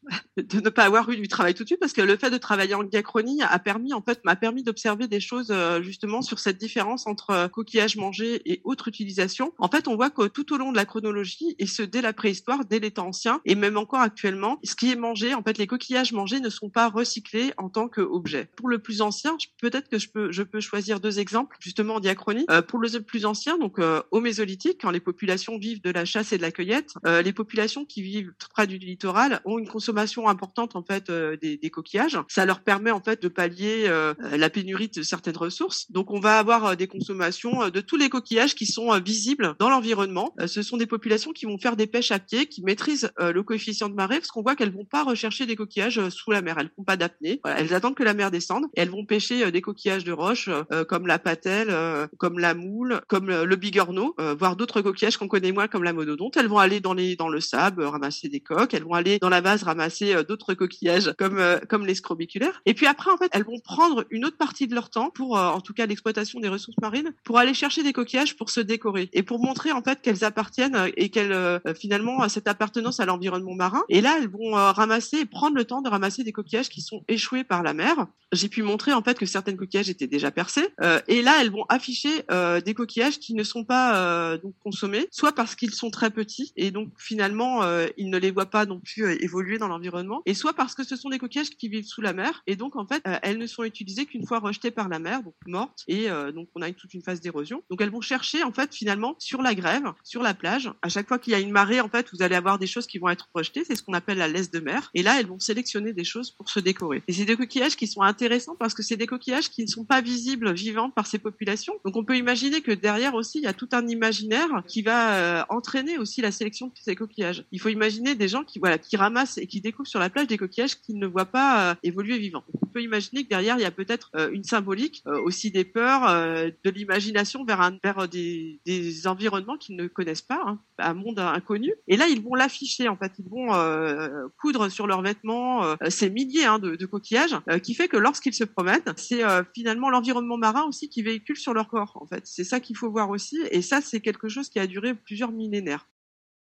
de 0.37 0.59
ne 0.59 0.69
pas 0.69 0.83
avoir 0.83 1.09
eu 1.09 1.17
du 1.17 1.27
travail 1.27 1.53
tout 1.53 1.63
de 1.63 1.67
suite 1.67 1.79
parce 1.79 1.93
que 1.93 2.01
le 2.01 2.17
fait 2.17 2.29
de 2.29 2.37
travailler 2.37 2.73
en 2.75 2.83
diachronie 2.83 3.41
a 3.41 3.59
permis 3.59 3.93
en 3.93 4.01
fait 4.01 4.23
m'a 4.23 4.35
permis 4.35 4.63
d'observer 4.63 5.07
des 5.07 5.19
choses 5.19 5.49
euh, 5.51 5.81
justement 5.81 6.21
sur 6.21 6.39
cette 6.39 6.57
différence 6.57 7.07
entre 7.07 7.29
euh, 7.31 7.47
coquillages 7.47 7.97
mangés 7.97 8.41
et 8.45 8.61
autres 8.63 8.87
utilisations. 8.87 9.53
En 9.57 9.69
fait, 9.69 9.87
on 9.87 9.95
voit 9.95 10.09
que 10.09 10.27
tout 10.27 10.53
au 10.53 10.57
long 10.57 10.71
de 10.71 10.77
la 10.77 10.85
chronologie 10.85 11.55
et 11.59 11.67
ce 11.67 11.83
dès 11.83 12.01
la 12.01 12.13
préhistoire, 12.13 12.65
dès 12.65 12.79
les 12.79 12.91
temps 12.91 13.07
anciens 13.07 13.41
et 13.45 13.55
même 13.55 13.77
encore 13.77 14.01
actuellement, 14.01 14.59
ce 14.63 14.75
qui 14.75 14.91
est 14.91 14.95
mangé, 14.95 15.33
en 15.33 15.43
fait, 15.43 15.57
les 15.57 15.67
coquillages 15.67 16.11
mangés 16.11 16.39
ne 16.39 16.49
sont 16.49 16.69
pas 16.69 16.89
recyclés 16.89 17.53
en 17.57 17.69
tant 17.69 17.87
qu'objet. 17.87 18.49
Pour 18.55 18.69
le 18.69 18.79
plus 18.79 19.01
ancien, 19.01 19.37
peut-être 19.61 19.89
que 19.89 19.99
je 19.99 20.09
peux 20.09 20.31
je 20.31 20.43
peux 20.43 20.59
choisir 20.59 20.99
deux 20.99 21.19
exemples 21.19 21.57
justement 21.59 21.95
en 21.95 21.99
diachronie. 21.99 22.45
Euh, 22.49 22.61
pour 22.61 22.79
le 22.79 22.87
plus 23.01 23.25
ancien, 23.25 23.57
donc 23.57 23.79
au 24.11 24.19
Mésolithique, 24.19 24.79
quand 24.81 24.91
les 24.91 24.99
populations 24.99 25.57
vivent 25.57 25.81
de 25.81 25.91
la 25.91 26.05
chasse 26.05 26.33
et 26.33 26.37
de 26.37 26.41
la 26.41 26.51
cueillette, 26.51 26.93
les 27.05 27.33
populations 27.33 27.85
qui 27.85 28.01
vivent 28.01 28.33
près 28.49 28.67
du 28.67 28.77
littoral 28.77 29.41
ont 29.45 29.59
une 29.59 29.67
consommation 29.67 29.96
importante 30.01 30.75
en 30.75 30.83
fait 30.83 31.09
euh, 31.09 31.37
des, 31.37 31.57
des, 31.57 31.69
coquillages. 31.69 32.17
Ça 32.27 32.45
leur 32.45 32.61
permet 32.61 32.91
en 32.91 33.01
fait 33.01 33.21
de 33.21 33.27
pallier 33.27 33.85
euh, 33.87 34.13
la 34.35 34.49
pénurie 34.49 34.89
de 34.89 35.01
certaines 35.01 35.37
ressources. 35.37 35.91
Donc 35.91 36.11
on 36.11 36.19
va 36.19 36.39
avoir 36.39 36.65
euh, 36.65 36.75
des 36.75 36.87
consommations 36.87 37.69
de 37.69 37.81
tous 37.81 37.97
les 37.97 38.09
coquillages 38.09 38.55
qui 38.55 38.65
sont 38.65 38.97
visibles 38.99 39.55
dans 39.59 39.69
l'environnement. 39.69 40.33
ce 40.45 40.61
sont 40.61 40.77
des 40.77 40.85
populations 40.85 41.31
qui 41.31 41.45
vont 41.45 41.57
faire 41.57 41.75
des 41.75 41.87
pêches 41.87 42.11
à 42.11 42.19
pied, 42.19 42.47
qui 42.47 42.63
maîtrisent 42.63 43.11
le 43.19 43.41
coefficient 43.43 43.89
de 43.89 43.93
marée, 43.93 44.17
parce 44.17 44.31
qu'on 44.31 44.41
voit 44.41 44.55
qu'elles 44.55 44.73
vont 44.73 44.85
pas 44.85 45.03
rechercher 45.03 45.45
des 45.45 45.55
coquillages 45.55 46.09
sous 46.09 46.31
la 46.31 46.41
mer. 46.41 46.57
Elles 46.59 46.71
font 46.75 46.83
pas 46.83 46.97
d'apnée. 46.97 47.41
elles 47.45 47.73
attendent 47.73 47.95
que 47.95 48.03
la 48.03 48.13
mer 48.13 48.31
descende 48.31 48.65
et 48.75 48.81
elles 48.81 48.89
vont 48.89 49.05
pêcher 49.05 49.51
des 49.51 49.61
coquillages 49.61 50.03
de 50.03 50.11
roche 50.11 50.49
comme 50.87 51.07
la 51.07 51.19
patelle, 51.19 51.75
comme 52.17 52.39
la 52.39 52.53
moule, 52.53 53.01
comme 53.07 53.27
le 53.27 53.55
bigorneau, 53.55 54.15
voire 54.37 54.55
d'autres 54.55 54.81
coquillages 54.81 55.17
qu'on 55.17 55.27
connaît 55.27 55.51
moins 55.51 55.67
comme 55.67 55.83
la 55.83 55.93
monodonte. 55.93 56.37
Elles 56.37 56.47
vont 56.47 56.59
aller 56.59 56.79
dans 56.79 56.93
les 56.93 57.15
dans 57.15 57.29
le 57.29 57.39
sable 57.39 57.83
ramasser 57.83 58.29
des 58.29 58.39
coques. 58.39 58.73
Elles 58.73 58.83
vont 58.83 58.93
aller 58.93 59.19
dans 59.19 59.29
la 59.29 59.41
vase 59.41 59.63
ramasser 59.63 59.76
euh, 60.01 60.23
d'autres 60.23 60.53
coquillages 60.53 61.13
comme 61.17 61.39
euh, 61.39 61.59
comme 61.67 61.85
les 61.85 61.95
scrobiculaires. 61.95 62.61
Et 62.65 62.73
puis 62.73 62.85
après, 62.85 63.11
en 63.11 63.17
fait, 63.17 63.29
elles 63.31 63.43
vont 63.43 63.59
prendre 63.59 64.05
une 64.09 64.25
autre 64.25 64.37
partie 64.37 64.67
de 64.67 64.75
leur 64.75 64.89
temps 64.89 65.09
pour, 65.09 65.37
euh, 65.37 65.47
en 65.47 65.61
tout 65.61 65.73
cas, 65.73 65.85
l'exploitation 65.85 66.39
des 66.39 66.47
ressources 66.47 66.77
marines, 66.81 67.13
pour 67.23 67.37
aller 67.37 67.53
chercher 67.53 67.83
des 67.83 67.93
coquillages 67.93 68.35
pour 68.35 68.49
se 68.49 68.59
décorer 68.59 69.09
et 69.13 69.23
pour 69.23 69.39
montrer 69.39 69.71
en 69.71 69.81
fait 69.81 70.01
qu'elles 70.01 70.23
appartiennent 70.23 70.91
et 70.95 71.09
qu'elles 71.09 71.61
finalement 71.75 72.27
cette 72.29 72.47
appartenance 72.47 72.99
à 72.99 73.05
l'environnement 73.05 73.55
marin. 73.55 73.83
Et 73.89 74.01
là, 74.01 74.17
elles 74.19 74.29
vont 74.29 74.51
ramasser 74.51 75.17
et 75.19 75.25
prendre 75.25 75.55
le 75.55 75.65
temps 75.65 75.81
de 75.81 75.89
ramasser 75.89 76.23
des 76.23 76.31
coquillages 76.31 76.69
qui 76.69 76.81
sont 76.81 77.03
échoués 77.07 77.43
par 77.43 77.63
la 77.63 77.73
mer. 77.73 78.07
J'ai 78.33 78.49
pu 78.49 78.61
montrer 78.63 78.93
en 78.93 79.01
fait 79.01 79.17
que 79.17 79.25
certaines 79.25 79.57
coquillages 79.57 79.89
étaient 79.89 80.07
déjà 80.07 80.31
percés. 80.31 80.67
et 81.07 81.21
là, 81.21 81.37
elles 81.41 81.51
vont 81.51 81.65
afficher 81.69 82.23
des 82.65 82.73
coquillages 82.73 83.19
qui 83.19 83.33
ne 83.33 83.43
sont 83.43 83.63
pas 83.63 84.37
donc 84.37 84.53
consommés, 84.63 85.07
soit 85.11 85.33
parce 85.33 85.55
qu'ils 85.55 85.73
sont 85.73 85.89
très 85.89 86.09
petits 86.09 86.53
et 86.55 86.71
donc 86.71 86.89
finalement 86.97 87.61
ils 87.97 88.09
ne 88.09 88.17
les 88.17 88.31
voient 88.31 88.49
pas 88.49 88.65
non 88.65 88.79
plus 88.79 89.11
évoluer 89.21 89.57
dans 89.57 89.66
dans 89.67 89.73
l'environnement, 89.73 90.21
et 90.25 90.33
soit 90.33 90.53
parce 90.53 90.75
que 90.75 90.83
ce 90.83 90.95
sont 90.95 91.09
des 91.09 91.19
coquillages 91.19 91.49
qui 91.49 91.69
vivent 91.69 91.85
sous 91.85 92.01
la 92.01 92.13
mer, 92.13 92.43
et 92.47 92.55
donc 92.55 92.75
en 92.75 92.85
fait, 92.85 93.01
euh, 93.07 93.17
elles 93.21 93.37
ne 93.37 93.47
sont 93.47 93.63
utilisées 93.63 94.05
qu'une 94.05 94.25
fois 94.25 94.39
rejetées 94.39 94.71
par 94.71 94.89
la 94.89 94.99
mer, 94.99 95.23
donc 95.23 95.33
mortes, 95.45 95.83
et 95.87 96.09
euh, 96.09 96.31
donc 96.31 96.47
on 96.55 96.61
a 96.61 96.71
toute 96.71 96.93
une 96.93 97.01
phase 97.01 97.21
d'érosion. 97.21 97.63
Donc 97.69 97.81
elles 97.81 97.89
vont 97.89 98.01
chercher 98.01 98.43
en 98.43 98.51
fait 98.51 98.73
finalement 98.73 99.15
sur 99.19 99.41
la 99.41 99.55
grève, 99.55 99.93
sur 100.03 100.21
la 100.21 100.33
plage. 100.33 100.71
À 100.81 100.89
chaque 100.89 101.07
fois 101.07 101.19
qu'il 101.19 101.33
y 101.33 101.35
a 101.35 101.39
une 101.39 101.51
marée, 101.51 101.81
en 101.81 101.89
fait, 101.89 102.07
vous 102.13 102.21
allez 102.21 102.35
avoir 102.35 102.59
des 102.59 102.67
choses 102.67 102.87
qui 102.87 102.99
vont 102.99 103.09
être 103.09 103.29
rejetées. 103.33 103.63
C'est 103.65 103.75
ce 103.75 103.83
qu'on 103.83 103.93
appelle 103.93 104.17
la 104.17 104.27
laisse 104.27 104.51
de 104.51 104.59
mer. 104.59 104.89
Et 104.93 105.03
là, 105.03 105.19
elles 105.19 105.27
vont 105.27 105.39
sélectionner 105.39 105.93
des 105.93 106.03
choses 106.03 106.31
pour 106.31 106.49
se 106.49 106.59
décorer. 106.59 107.03
Et 107.07 107.13
c'est 107.13 107.25
des 107.25 107.35
coquillages 107.35 107.75
qui 107.75 107.87
sont 107.87 108.01
intéressants 108.01 108.55
parce 108.55 108.73
que 108.73 108.83
c'est 108.83 108.97
des 108.97 109.07
coquillages 109.07 109.49
qui 109.49 109.63
ne 109.63 109.67
sont 109.67 109.85
pas 109.85 110.01
visibles, 110.01 110.53
vivants 110.53 110.89
par 110.89 111.07
ces 111.07 111.19
populations. 111.19 111.73
Donc 111.85 111.95
on 111.95 112.03
peut 112.03 112.17
imaginer 112.17 112.61
que 112.61 112.71
derrière 112.71 113.15
aussi, 113.15 113.39
il 113.39 113.43
y 113.43 113.47
a 113.47 113.53
tout 113.53 113.69
un 113.71 113.87
imaginaire 113.87 114.63
qui 114.67 114.81
va 114.81 115.15
euh, 115.15 115.43
entraîner 115.49 115.97
aussi 115.97 116.21
la 116.21 116.31
sélection 116.31 116.67
de 116.67 116.73
ces 116.75 116.95
coquillages. 116.95 117.45
Il 117.51 117.59
faut 117.59 117.69
imaginer 117.69 118.15
des 118.15 118.27
gens 118.27 118.43
qui 118.43 118.59
voilà, 118.59 118.77
qui 118.77 118.97
ramassent 118.97 119.37
et 119.37 119.47
qui 119.47 119.56
découvrent 119.61 119.89
sur 119.89 119.99
la 119.99 120.09
plage 120.09 120.27
des 120.27 120.37
coquillages 120.37 120.79
qu'ils 120.79 120.99
ne 120.99 121.07
voient 121.07 121.25
pas 121.25 121.71
euh, 121.71 121.75
évoluer 121.83 122.17
vivants. 122.17 122.43
On 122.61 122.67
peut 122.67 122.81
imaginer 122.81 123.23
que 123.23 123.29
derrière, 123.29 123.57
il 123.57 123.61
y 123.61 123.65
a 123.65 123.71
peut-être 123.71 124.11
euh, 124.15 124.29
une 124.31 124.43
symbolique, 124.43 125.03
aussi 125.23 125.51
des 125.51 125.63
peurs, 125.63 126.07
de 126.07 126.69
l'imagination 126.69 127.45
vers, 127.45 127.61
un, 127.61 127.77
des, 128.07 128.59
environnements 129.05 129.57
qu'ils 129.57 129.75
ne 129.75 129.87
connaissent 129.87 130.21
pas, 130.21 130.41
hein, 130.45 130.59
un 130.77 130.93
monde 130.93 131.19
inconnu. 131.19 131.73
Et 131.87 131.97
là, 131.97 132.07
ils 132.07 132.21
vont 132.21 132.35
l'afficher, 132.35 132.87
en 132.87 132.97
fait. 132.97 133.13
Ils 133.19 133.29
vont 133.29 133.53
euh, 133.53 134.27
coudre 134.39 134.69
sur 134.69 134.87
leurs 134.87 135.01
vêtements 135.01 135.63
euh, 135.63 135.75
ces 135.89 136.09
milliers 136.09 136.45
hein, 136.45 136.59
de, 136.59 136.75
de, 136.75 136.85
coquillages, 136.85 137.35
euh, 137.49 137.59
qui 137.59 137.73
fait 137.73 137.87
que 137.87 137.97
lorsqu'ils 137.97 138.33
se 138.33 138.43
promènent, 138.43 138.81
c'est 138.95 139.23
finalement 139.53 139.89
l'environnement 139.89 140.37
marin 140.37 140.63
aussi 140.63 140.89
qui 140.89 141.01
véhicule 141.01 141.37
sur 141.37 141.53
leur 141.53 141.67
corps, 141.67 141.97
en 142.01 142.07
fait. 142.07 142.25
C'est 142.25 142.43
ça 142.43 142.59
qu'il 142.59 142.77
faut 142.77 142.89
voir 142.89 143.09
aussi. 143.09 143.39
Et 143.51 143.61
ça, 143.61 143.81
c'est 143.81 144.01
quelque 144.01 144.27
chose 144.27 144.49
qui 144.49 144.59
a 144.59 144.67
duré 144.67 144.93
plusieurs 144.93 145.31
millénaires. 145.31 145.87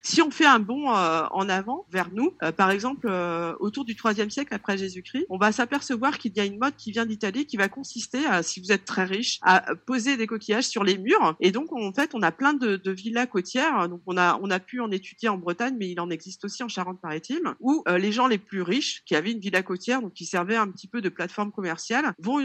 Si 0.04 0.20
on 0.20 0.32
fait 0.32 0.46
un 0.46 0.58
bond 0.58 0.90
euh, 0.90 1.22
en 1.30 1.48
avant 1.48 1.86
vers 1.90 2.10
nous, 2.12 2.34
euh, 2.42 2.50
par 2.50 2.72
exemple 2.72 3.06
euh, 3.08 3.54
autour 3.60 3.84
du 3.84 3.96
IIIe 4.04 4.30
siècle 4.30 4.52
après 4.52 4.76
Jésus-Christ, 4.76 5.26
on 5.30 5.38
va 5.38 5.52
s'apercevoir 5.52 6.18
qu'il 6.18 6.36
y 6.36 6.40
a 6.40 6.44
une 6.44 6.58
mode 6.58 6.74
qui 6.76 6.90
vient 6.90 7.06
d'Italie 7.06 7.46
qui 7.46 7.56
va 7.56 7.68
consister, 7.68 8.26
à, 8.26 8.42
si 8.42 8.60
vous 8.60 8.72
êtes 8.72 8.84
très 8.84 9.04
riche, 9.04 9.38
à 9.42 9.76
poser 9.86 10.16
des 10.16 10.26
coquillages 10.26 10.66
sur 10.66 10.82
les 10.82 10.98
murs. 10.98 11.36
Et 11.38 11.52
donc 11.52 11.72
en 11.72 11.92
fait, 11.92 12.10
on 12.14 12.22
a 12.22 12.32
plein 12.32 12.52
de, 12.52 12.76
de 12.76 12.90
villas 12.90 13.28
côtières. 13.28 13.88
Donc 13.88 14.02
on 14.06 14.16
a 14.16 14.40
on 14.42 14.50
a 14.50 14.58
pu 14.58 14.80
en 14.80 14.90
étudier 14.90 15.28
en 15.28 15.38
Bretagne, 15.38 15.76
mais 15.78 15.88
il 15.88 16.00
en 16.00 16.10
existe 16.10 16.44
aussi 16.44 16.64
en 16.64 16.68
Charente-Maritime, 16.68 17.54
où 17.60 17.84
les 17.86 18.10
gens 18.10 18.26
les 18.26 18.38
plus 18.38 18.62
riches 18.62 19.04
qui 19.06 19.14
avaient 19.14 19.30
une 19.30 19.38
villa 19.38 19.62
côtière, 19.62 20.02
donc 20.02 20.14
qui 20.14 20.26
servait 20.26 20.56
un 20.56 20.68
petit 20.68 20.88
peu 20.88 21.00
de 21.00 21.08
plateforme 21.10 21.52
commerciale, 21.52 22.12
vont 22.18 22.40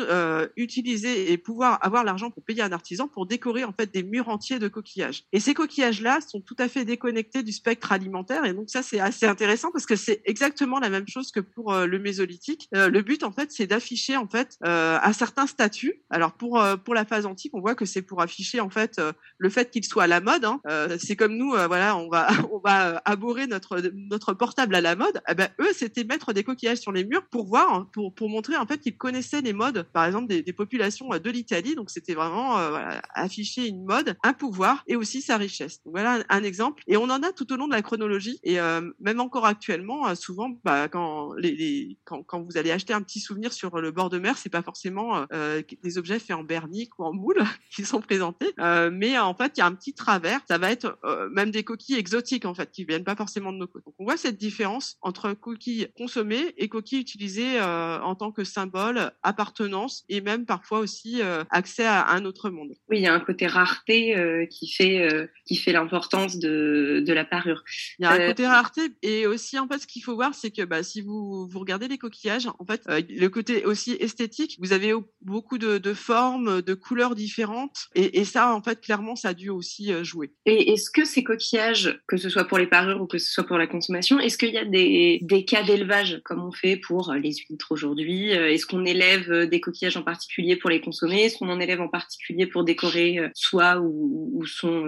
utiliser 0.56 1.32
et 1.32 1.38
pouvoir 1.38 1.80
avoir 1.82 2.04
l'argent 2.04 2.30
pour 2.30 2.44
payer 2.44 2.62
un 2.62 2.72
artisan 2.72 3.08
pour 3.08 3.26
décorer 3.26 3.64
en 3.64 3.74
fait 3.74 3.92
des 3.92 4.04
murs 4.04 4.30
entiers 4.30 4.60
de 4.60 4.68
coquillages. 4.68 5.24
Et 5.32 5.40
ces 5.40 5.56
coquillages-là 5.56 6.20
sont 6.22 6.42
tout 6.42 6.56
à 6.60 6.68
fait 6.68 6.86
déconnectés 6.86 7.44
du 7.48 7.54
spectre 7.54 7.94
alimentaire. 7.94 8.44
Et 8.44 8.54
donc 8.54 8.70
ça, 8.70 8.84
c'est 8.84 9.00
assez 9.00 9.26
intéressant 9.26 9.72
parce 9.72 9.86
que 9.86 9.96
c'est 9.96 10.22
exactement 10.26 10.80
la 10.80 10.90
même 10.90 11.08
chose 11.08 11.32
que 11.32 11.40
pour 11.40 11.74
euh, 11.74 11.86
le 11.86 11.98
mésolithique. 11.98 12.68
Euh, 12.76 12.90
le 12.90 13.02
but, 13.02 13.24
en 13.24 13.32
fait, 13.32 13.54
c'est 13.54 13.68
d'afficher 13.68 14.18
en 14.18 14.28
fait 14.28 14.58
euh, 14.66 15.00
un 15.02 15.14
certain 15.14 15.48
statut. 15.48 16.04
Alors 16.10 16.34
pour 16.34 16.62
pour 16.84 16.94
la 16.94 17.06
phase 17.06 17.26
antique, 17.26 17.54
on 17.54 17.62
voit 17.62 17.76
que 17.76 17.86
c'est 17.86 18.02
pour 18.02 18.22
afficher 18.22 18.60
en 18.60 18.70
fait 18.70 19.02
le 19.38 19.50
fait 19.50 19.72
qu'il 19.72 19.86
soit 19.86 20.04
à 20.04 20.08
la 20.08 20.20
mode. 20.20 20.44
Hein. 20.44 20.60
c'est 21.00 21.16
comme 21.16 21.36
nous, 21.36 21.52
voilà, 21.52 21.96
on 21.96 22.10
va 22.10 22.28
on 22.52 22.60
va 22.60 23.02
aborer 23.06 23.48
notre 23.48 23.80
notre 23.94 24.34
portable 24.34 24.76
à 24.76 24.82
la 24.82 24.96
mode. 24.96 25.22
Eh 25.30 25.34
ben 25.34 25.50
eux, 25.62 25.72
c'était 25.74 26.04
mettre 26.04 26.34
des 26.34 26.44
coquillages 26.44 26.80
sur 26.80 26.92
les 26.92 27.06
murs 27.06 27.26
pour 27.30 27.48
voir, 27.48 27.74
hein, 27.74 27.90
pour 27.94 28.14
pour 28.14 28.30
montrer 28.30 28.58
en 28.58 28.66
fait 28.66 28.80
qu'ils 28.80 28.98
connaissaient 28.98 29.42
les 29.42 29.54
modes, 29.54 29.84
par 29.94 30.06
exemple 30.06 30.28
des, 30.28 30.42
des 30.44 30.54
populations 30.54 31.08
de 31.10 31.30
l'Italie. 31.30 31.76
Donc 31.76 31.90
c'était 31.90 32.14
vraiment 32.14 32.54
voilà, 32.70 33.02
afficher 33.14 33.68
une 33.68 33.86
mode, 33.86 34.18
un 34.24 34.34
pouvoir 34.34 34.84
et 34.88 34.96
aussi 34.96 35.22
sa 35.22 35.38
richesse. 35.38 35.82
Donc, 35.84 35.94
voilà 35.94 36.24
un 36.30 36.44
exemple. 36.44 36.84
Et 36.88 36.98
on 36.98 37.04
en 37.04 37.22
a 37.24 37.32
tout 37.38 37.54
au 37.54 37.56
long 37.56 37.68
de 37.68 37.74
la 37.74 37.82
chronologie. 37.82 38.40
Et 38.44 38.60
euh, 38.60 38.82
même 39.00 39.22
encore 39.22 39.46
actuellement, 39.46 40.08
euh, 40.08 40.16
souvent, 40.16 40.50
bah, 40.66 40.90
quand, 40.90 41.34
les, 41.36 41.98
quand, 42.04 42.24
quand, 42.24 42.42
vous 42.42 42.58
allez 42.58 42.72
acheter 42.72 42.94
un 42.94 43.02
petit 43.02 43.20
souvenir 43.20 43.54
sur 43.54 43.80
le 43.80 43.92
bord 43.92 44.10
de 44.10 44.18
mer, 44.18 44.38
c'est 44.38 44.50
pas 44.50 44.64
forcément 44.64 45.26
euh, 45.32 45.62
des 45.84 45.98
objets 45.98 46.20
faits 46.20 46.36
en 46.36 46.44
bernique 46.44 46.98
ou 47.00 47.04
en 47.06 47.14
moule 47.14 47.44
qui 47.72 47.86
sont 47.86 48.02
présentés, 48.02 48.54
mais 48.92 49.18
en 49.18 49.36
fait, 49.36 49.54
il 49.56 49.60
y 49.60 49.62
a 49.62 49.68
un 49.68 49.74
petit 49.74 49.94
travers. 49.94 50.40
Ça 50.48 50.58
va 50.58 50.72
être 50.72 50.98
même 51.32 51.52
des 51.52 51.64
coquilles 51.64 51.98
exotiques 51.98 52.46
en 52.46 52.56
fait, 52.56 52.72
qui 52.72 52.84
viennent 52.84 53.04
pas 53.04 53.16
forcément 53.16 53.54
de 53.54 53.58
nos 53.58 53.68
côtes. 53.68 53.86
Donc 53.86 53.94
on 54.00 54.06
voit 54.06 54.18
cette 54.18 54.38
différence 54.38 54.98
entre 55.02 55.34
coquilles 55.34 55.88
consommées 55.96 56.54
et 56.58 56.68
coquilles 56.68 57.00
utilisées 57.00 57.62
en 57.62 58.16
tant 58.16 58.32
que 58.32 58.44
symbole, 58.44 59.12
appartenance 59.22 60.04
et 60.10 60.22
même 60.22 60.46
parfois 60.46 60.80
aussi 60.80 61.22
accès 61.52 61.86
à 61.86 62.10
un 62.10 62.26
autre 62.26 62.50
monde. 62.50 62.74
Oui, 62.90 62.98
il 62.98 63.04
y 63.04 63.08
a 63.08 63.14
un 63.14 63.20
côté 63.20 63.46
rareté 63.46 64.48
qui 64.50 64.72
fait 64.72 65.30
qui 65.46 65.56
fait 65.56 65.74
l'importance 65.74 66.40
de, 66.40 67.04
de 67.06 67.14
la 67.14 67.27
parure. 67.28 67.64
Il 68.00 68.04
y 68.04 68.06
a 68.06 68.12
un 68.12 68.20
euh, 68.20 68.28
côté 68.30 68.48
rareté 68.48 68.82
et 69.02 69.28
aussi 69.28 69.60
en 69.60 69.68
fait 69.68 69.80
ce 69.80 69.88
qu'il 69.88 70.04
faut 70.04 70.16
voir 70.16 70.34
c'est 70.34 70.52
que 70.52 70.64
bah, 70.64 70.84
si 70.84 71.02
vous 71.02 71.48
vous 71.48 71.60
regardez 71.60 71.88
les 71.88 71.98
coquillages 71.98 72.48
en 72.60 72.66
fait 72.66 72.82
euh, 72.90 73.02
le 73.10 73.28
côté 73.28 73.66
aussi 73.66 73.96
esthétique 74.00 74.58
vous 74.60 74.74
avez 74.74 74.94
beaucoup 75.22 75.58
de, 75.58 75.78
de 75.78 75.94
formes 75.94 76.62
de 76.62 76.74
couleurs 76.74 77.16
différentes 77.16 77.88
et, 77.96 78.20
et, 78.20 78.26
ça 78.26 78.54
en 78.54 78.62
fait 78.62 78.82
clairement 78.82 79.16
ça 79.16 79.30
a 79.30 79.34
dû 79.34 79.50
aussi 79.50 79.94
euh, 79.94 80.04
jouer. 80.04 80.34
Et 80.46 80.72
est-ce 80.74 80.90
que 80.90 81.06
ces 81.06 81.24
coquillages 81.24 82.00
que 82.08 82.18
ce 82.18 82.30
soit 82.30 82.46
pour 82.46 82.58
les 82.58 82.68
parures 82.68 83.02
ou 83.02 83.08
que 83.08 83.18
ce 83.18 83.32
soit 83.32 83.46
pour 83.46 83.58
la 83.58 83.68
consommation 83.68 84.20
est-ce 84.20 84.38
qu'il 84.38 84.54
y 84.54 84.58
a 84.58 84.66
des, 84.66 85.20
des 85.22 85.46
cas 85.46 85.64
d'élevage 85.64 86.22
comme 86.24 86.44
on 86.44 86.52
fait 86.52 86.78
pour 86.78 87.14
les 87.14 87.34
huîtres 87.50 87.72
aujourd'hui 87.72 88.32
est-ce 88.32 88.66
qu'on 88.66 88.86
élève 88.86 89.48
des 89.48 89.62
coquillages 89.62 89.98
en 89.98 90.04
particulier 90.04 90.56
pour 90.56 90.70
les 90.70 90.82
consommer 90.82 91.26
est-ce 91.26 91.38
qu'on 91.38 91.50
en 91.50 91.60
élève 91.60 91.82
en 91.82 91.90
particulier 91.90 92.48
pour 92.48 92.64
décorer 92.64 93.20
soi 93.34 93.80
ou, 93.80 94.32
ou 94.34 94.46
son 94.46 94.84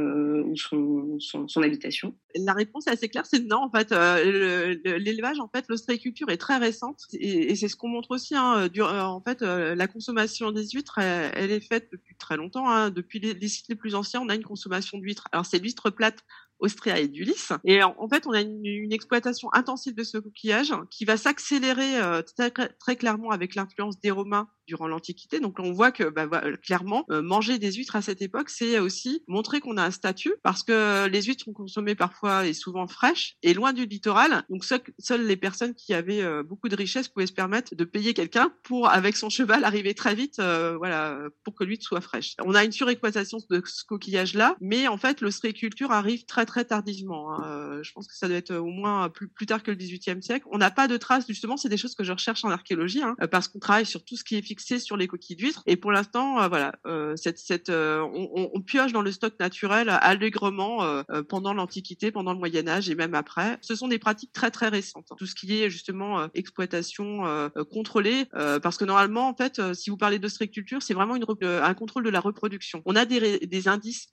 ou 0.49 0.55
son, 0.55 1.19
son, 1.19 1.47
son 1.47 1.61
habitation? 1.61 2.15
La 2.35 2.53
réponse 2.53 2.87
est 2.87 2.91
assez 2.91 3.09
claire, 3.09 3.25
c'est 3.25 3.39
non. 3.39 3.63
En 3.63 3.71
fait, 3.71 3.91
euh, 3.91 4.75
l'élevage, 4.83 5.39
en 5.39 5.47
fait, 5.47 5.65
l'ostréiculture 5.67 6.29
est 6.29 6.37
très 6.37 6.57
récente 6.57 7.05
et, 7.13 7.55
c'est 7.55 7.67
ce 7.67 7.75
qu'on 7.75 7.89
montre 7.89 8.11
aussi. 8.11 8.35
Hein, 8.35 8.69
euh, 8.77 9.01
en 9.01 9.21
fait, 9.21 9.41
euh, 9.41 9.75
la 9.75 9.87
consommation 9.87 10.51
des 10.51 10.67
huîtres, 10.69 10.99
elle, 10.99 11.51
est 11.51 11.59
faite 11.59 11.89
depuis 11.91 12.15
très 12.15 12.37
longtemps. 12.37 12.69
Hein. 12.69 12.91
Depuis 12.91 13.19
les, 13.19 13.47
sites 13.47 13.67
les 13.69 13.75
plus 13.75 13.95
anciens, 13.95 14.21
on 14.21 14.29
a 14.29 14.35
une 14.35 14.43
consommation 14.43 14.97
d'huîtres. 14.97 15.27
Alors, 15.31 15.45
c'est 15.45 15.59
l'huître 15.59 15.89
plate 15.89 16.23
Austria 16.59 16.99
et 16.99 17.07
d'Ulysse. 17.07 17.53
Et 17.63 17.81
en, 17.83 18.09
fait, 18.09 18.27
on 18.27 18.31
a 18.31 18.41
une, 18.41 18.91
exploitation 18.91 19.49
intensive 19.53 19.95
de 19.95 20.03
ce 20.03 20.17
coquillage 20.17 20.73
qui 20.91 21.05
va 21.05 21.15
s'accélérer 21.15 21.99
très, 22.35 22.51
très, 22.51 22.95
clairement 22.97 23.31
avec 23.31 23.55
l'influence 23.55 23.99
des 24.01 24.11
Romains 24.11 24.49
durant 24.69 24.87
l'Antiquité. 24.87 25.39
Donc 25.39 25.59
on 25.59 25.71
voit 25.71 25.91
que 25.91 26.03
bah, 26.03 26.41
clairement, 26.63 27.05
manger 27.09 27.57
des 27.57 27.73
huîtres 27.73 27.95
à 27.95 28.01
cette 28.01 28.21
époque, 28.21 28.49
c'est 28.49 28.79
aussi 28.79 29.23
montrer 29.27 29.59
qu'on 29.59 29.77
a 29.77 29.83
un 29.83 29.91
statut 29.91 30.33
parce 30.43 30.63
que 30.63 31.07
les 31.07 31.23
huîtres 31.23 31.43
sont 31.45 31.53
consommées 31.53 31.95
parfois 31.95 32.45
et 32.45 32.53
souvent 32.53 32.87
fraîches 32.87 33.35
et 33.43 33.53
loin 33.53 33.73
du 33.73 33.85
littoral. 33.85 34.43
Donc 34.49 34.63
seules 34.63 35.25
les 35.25 35.35
personnes 35.35 35.73
qui 35.73 35.93
avaient 35.93 36.23
beaucoup 36.43 36.69
de 36.69 36.75
richesses 36.75 37.07
pouvaient 37.07 37.27
se 37.27 37.33
permettre 37.33 37.75
de 37.75 37.83
payer 37.83 38.13
quelqu'un 38.13 38.51
pour, 38.63 38.89
avec 38.89 39.17
son 39.17 39.29
cheval, 39.29 39.63
arriver 39.63 39.93
très 39.95 40.13
vite, 40.15 40.39
voilà, 40.39 41.17
pour 41.43 41.55
que 41.55 41.63
l'huître 41.63 41.85
soit 41.85 42.01
fraîche. 42.01 42.35
On 42.45 42.53
a 42.55 42.63
une 42.63 42.71
surexploitation 42.71 43.39
de 43.49 43.61
ce 43.65 43.83
coquillage-là, 43.85 44.55
mais 44.61 44.87
en 44.87 44.97
fait, 44.97 45.21
l'ostréiculture 45.21 45.91
arrive 45.91 46.25
très 46.25 46.45
très 46.45 46.65
tardivement. 46.65 47.33
Hein. 47.33 47.43
Euh, 47.45 47.83
je 47.83 47.91
pense 47.91 48.07
que 48.07 48.15
ça 48.15 48.27
doit 48.27 48.37
être 48.37 48.55
au 48.55 48.69
moins 48.69 49.09
plus, 49.09 49.27
plus 49.27 49.45
tard 49.45 49.63
que 49.63 49.71
le 49.71 49.77
XVIIIe 49.77 50.21
siècle. 50.21 50.45
On 50.51 50.57
n'a 50.57 50.71
pas 50.71 50.87
de 50.87 50.97
traces, 50.97 51.25
justement, 51.27 51.57
c'est 51.57 51.69
des 51.69 51.77
choses 51.77 51.95
que 51.95 52.03
je 52.03 52.11
recherche 52.11 52.43
en 52.45 52.49
archéologie, 52.49 53.01
hein, 53.01 53.15
parce 53.31 53.47
qu'on 53.47 53.59
travaille 53.59 53.85
sur 53.85 54.03
tout 54.03 54.15
ce 54.15 54.23
qui 54.23 54.35
est 54.35 54.41
sur 54.59 54.97
les 54.97 55.07
coquilles 55.07 55.35
d'huîtres. 55.35 55.63
Et 55.65 55.75
pour 55.77 55.91
l'instant, 55.91 56.41
euh, 56.41 56.47
voilà, 56.47 56.73
euh, 56.85 57.15
cette, 57.15 57.39
cette, 57.39 57.69
on, 57.69 58.61
pioche 58.61 58.91
dans 58.91 59.01
le 59.01 59.11
stock 59.11 59.33
naturel 59.39 59.89
allègrement 59.89 61.03
pendant 61.27 61.53
l'Antiquité, 61.53 62.11
pendant 62.11 62.33
le 62.33 62.39
Moyen 62.39 62.67
Âge 62.67 62.89
et 62.89 62.95
même 62.95 63.15
après. 63.15 63.57
Ce 63.61 63.75
sont 63.75 63.87
des 63.87 63.99
pratiques 63.99 64.31
très 64.33 64.51
très 64.51 64.67
récentes. 64.67 65.07
Hein. 65.11 65.15
Tout 65.17 65.25
ce 65.25 65.35
qui 65.35 65.61
est 65.61 65.69
justement 65.69 66.27
exploitation 66.33 67.49
contrôlée, 67.71 68.25
parce 68.61 68.77
que 68.77 68.85
normalement, 68.85 69.29
en 69.29 69.35
fait, 69.35 69.61
si 69.73 69.89
vous 69.89 69.97
parlez 69.97 70.19
d'ostréiculture, 70.19 70.81
c'est 70.81 70.93
vraiment 70.93 71.15
une, 71.15 71.25
un 71.41 71.73
contrôle 71.73 72.03
de 72.03 72.09
la 72.09 72.19
reproduction. 72.19 72.81
On 72.85 72.95
a 72.95 73.05
des, 73.05 73.39
des 73.39 73.67
indices 73.67 74.09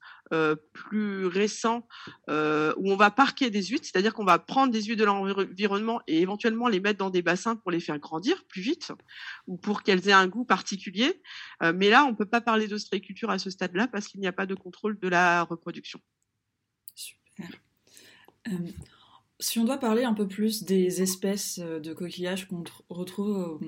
plus 0.73 1.27
récents 1.27 1.87
euh, 2.29 2.73
où 2.77 2.91
on 2.91 2.95
va 2.95 3.11
parquer 3.11 3.49
des 3.49 3.63
huîtres, 3.63 3.85
c'est-à-dire 3.85 4.13
qu'on 4.13 4.25
va 4.25 4.39
prendre 4.39 4.71
des 4.71 4.81
huîtres 4.81 4.99
de 4.99 5.05
l'environnement 5.05 6.01
et 6.07 6.21
éventuellement 6.21 6.67
les 6.67 6.79
mettre 6.79 6.99
dans 6.99 7.09
des 7.09 7.21
bassins 7.21 7.55
pour 7.55 7.71
les 7.71 7.79
faire 7.79 7.97
grandir 7.99 8.43
plus 8.45 8.61
vite 8.61 8.91
ou 9.47 9.57
pour 9.57 9.83
qu'elles 9.83 10.07
aient 10.09 10.13
un 10.13 10.27
goût 10.27 10.36
particulier. 10.45 11.21
Euh, 11.61 11.73
mais 11.75 11.89
là, 11.89 12.05
on 12.05 12.11
ne 12.11 12.15
peut 12.15 12.25
pas 12.25 12.41
parler 12.41 12.67
d'ostréiculture 12.67 13.29
à 13.29 13.39
ce 13.39 13.49
stade-là 13.49 13.87
parce 13.87 14.07
qu'il 14.07 14.19
n'y 14.19 14.27
a 14.27 14.33
pas 14.33 14.45
de 14.45 14.55
contrôle 14.55 14.99
de 14.99 15.07
la 15.07 15.43
reproduction. 15.43 15.99
Super. 16.95 17.49
Euh, 18.47 18.51
si 19.39 19.59
on 19.59 19.65
doit 19.65 19.77
parler 19.77 20.03
un 20.03 20.13
peu 20.13 20.27
plus 20.27 20.63
des 20.63 21.01
espèces 21.01 21.59
de 21.59 21.93
coquillages 21.93 22.47
qu'on 22.47 22.63
retrouve 22.89 23.59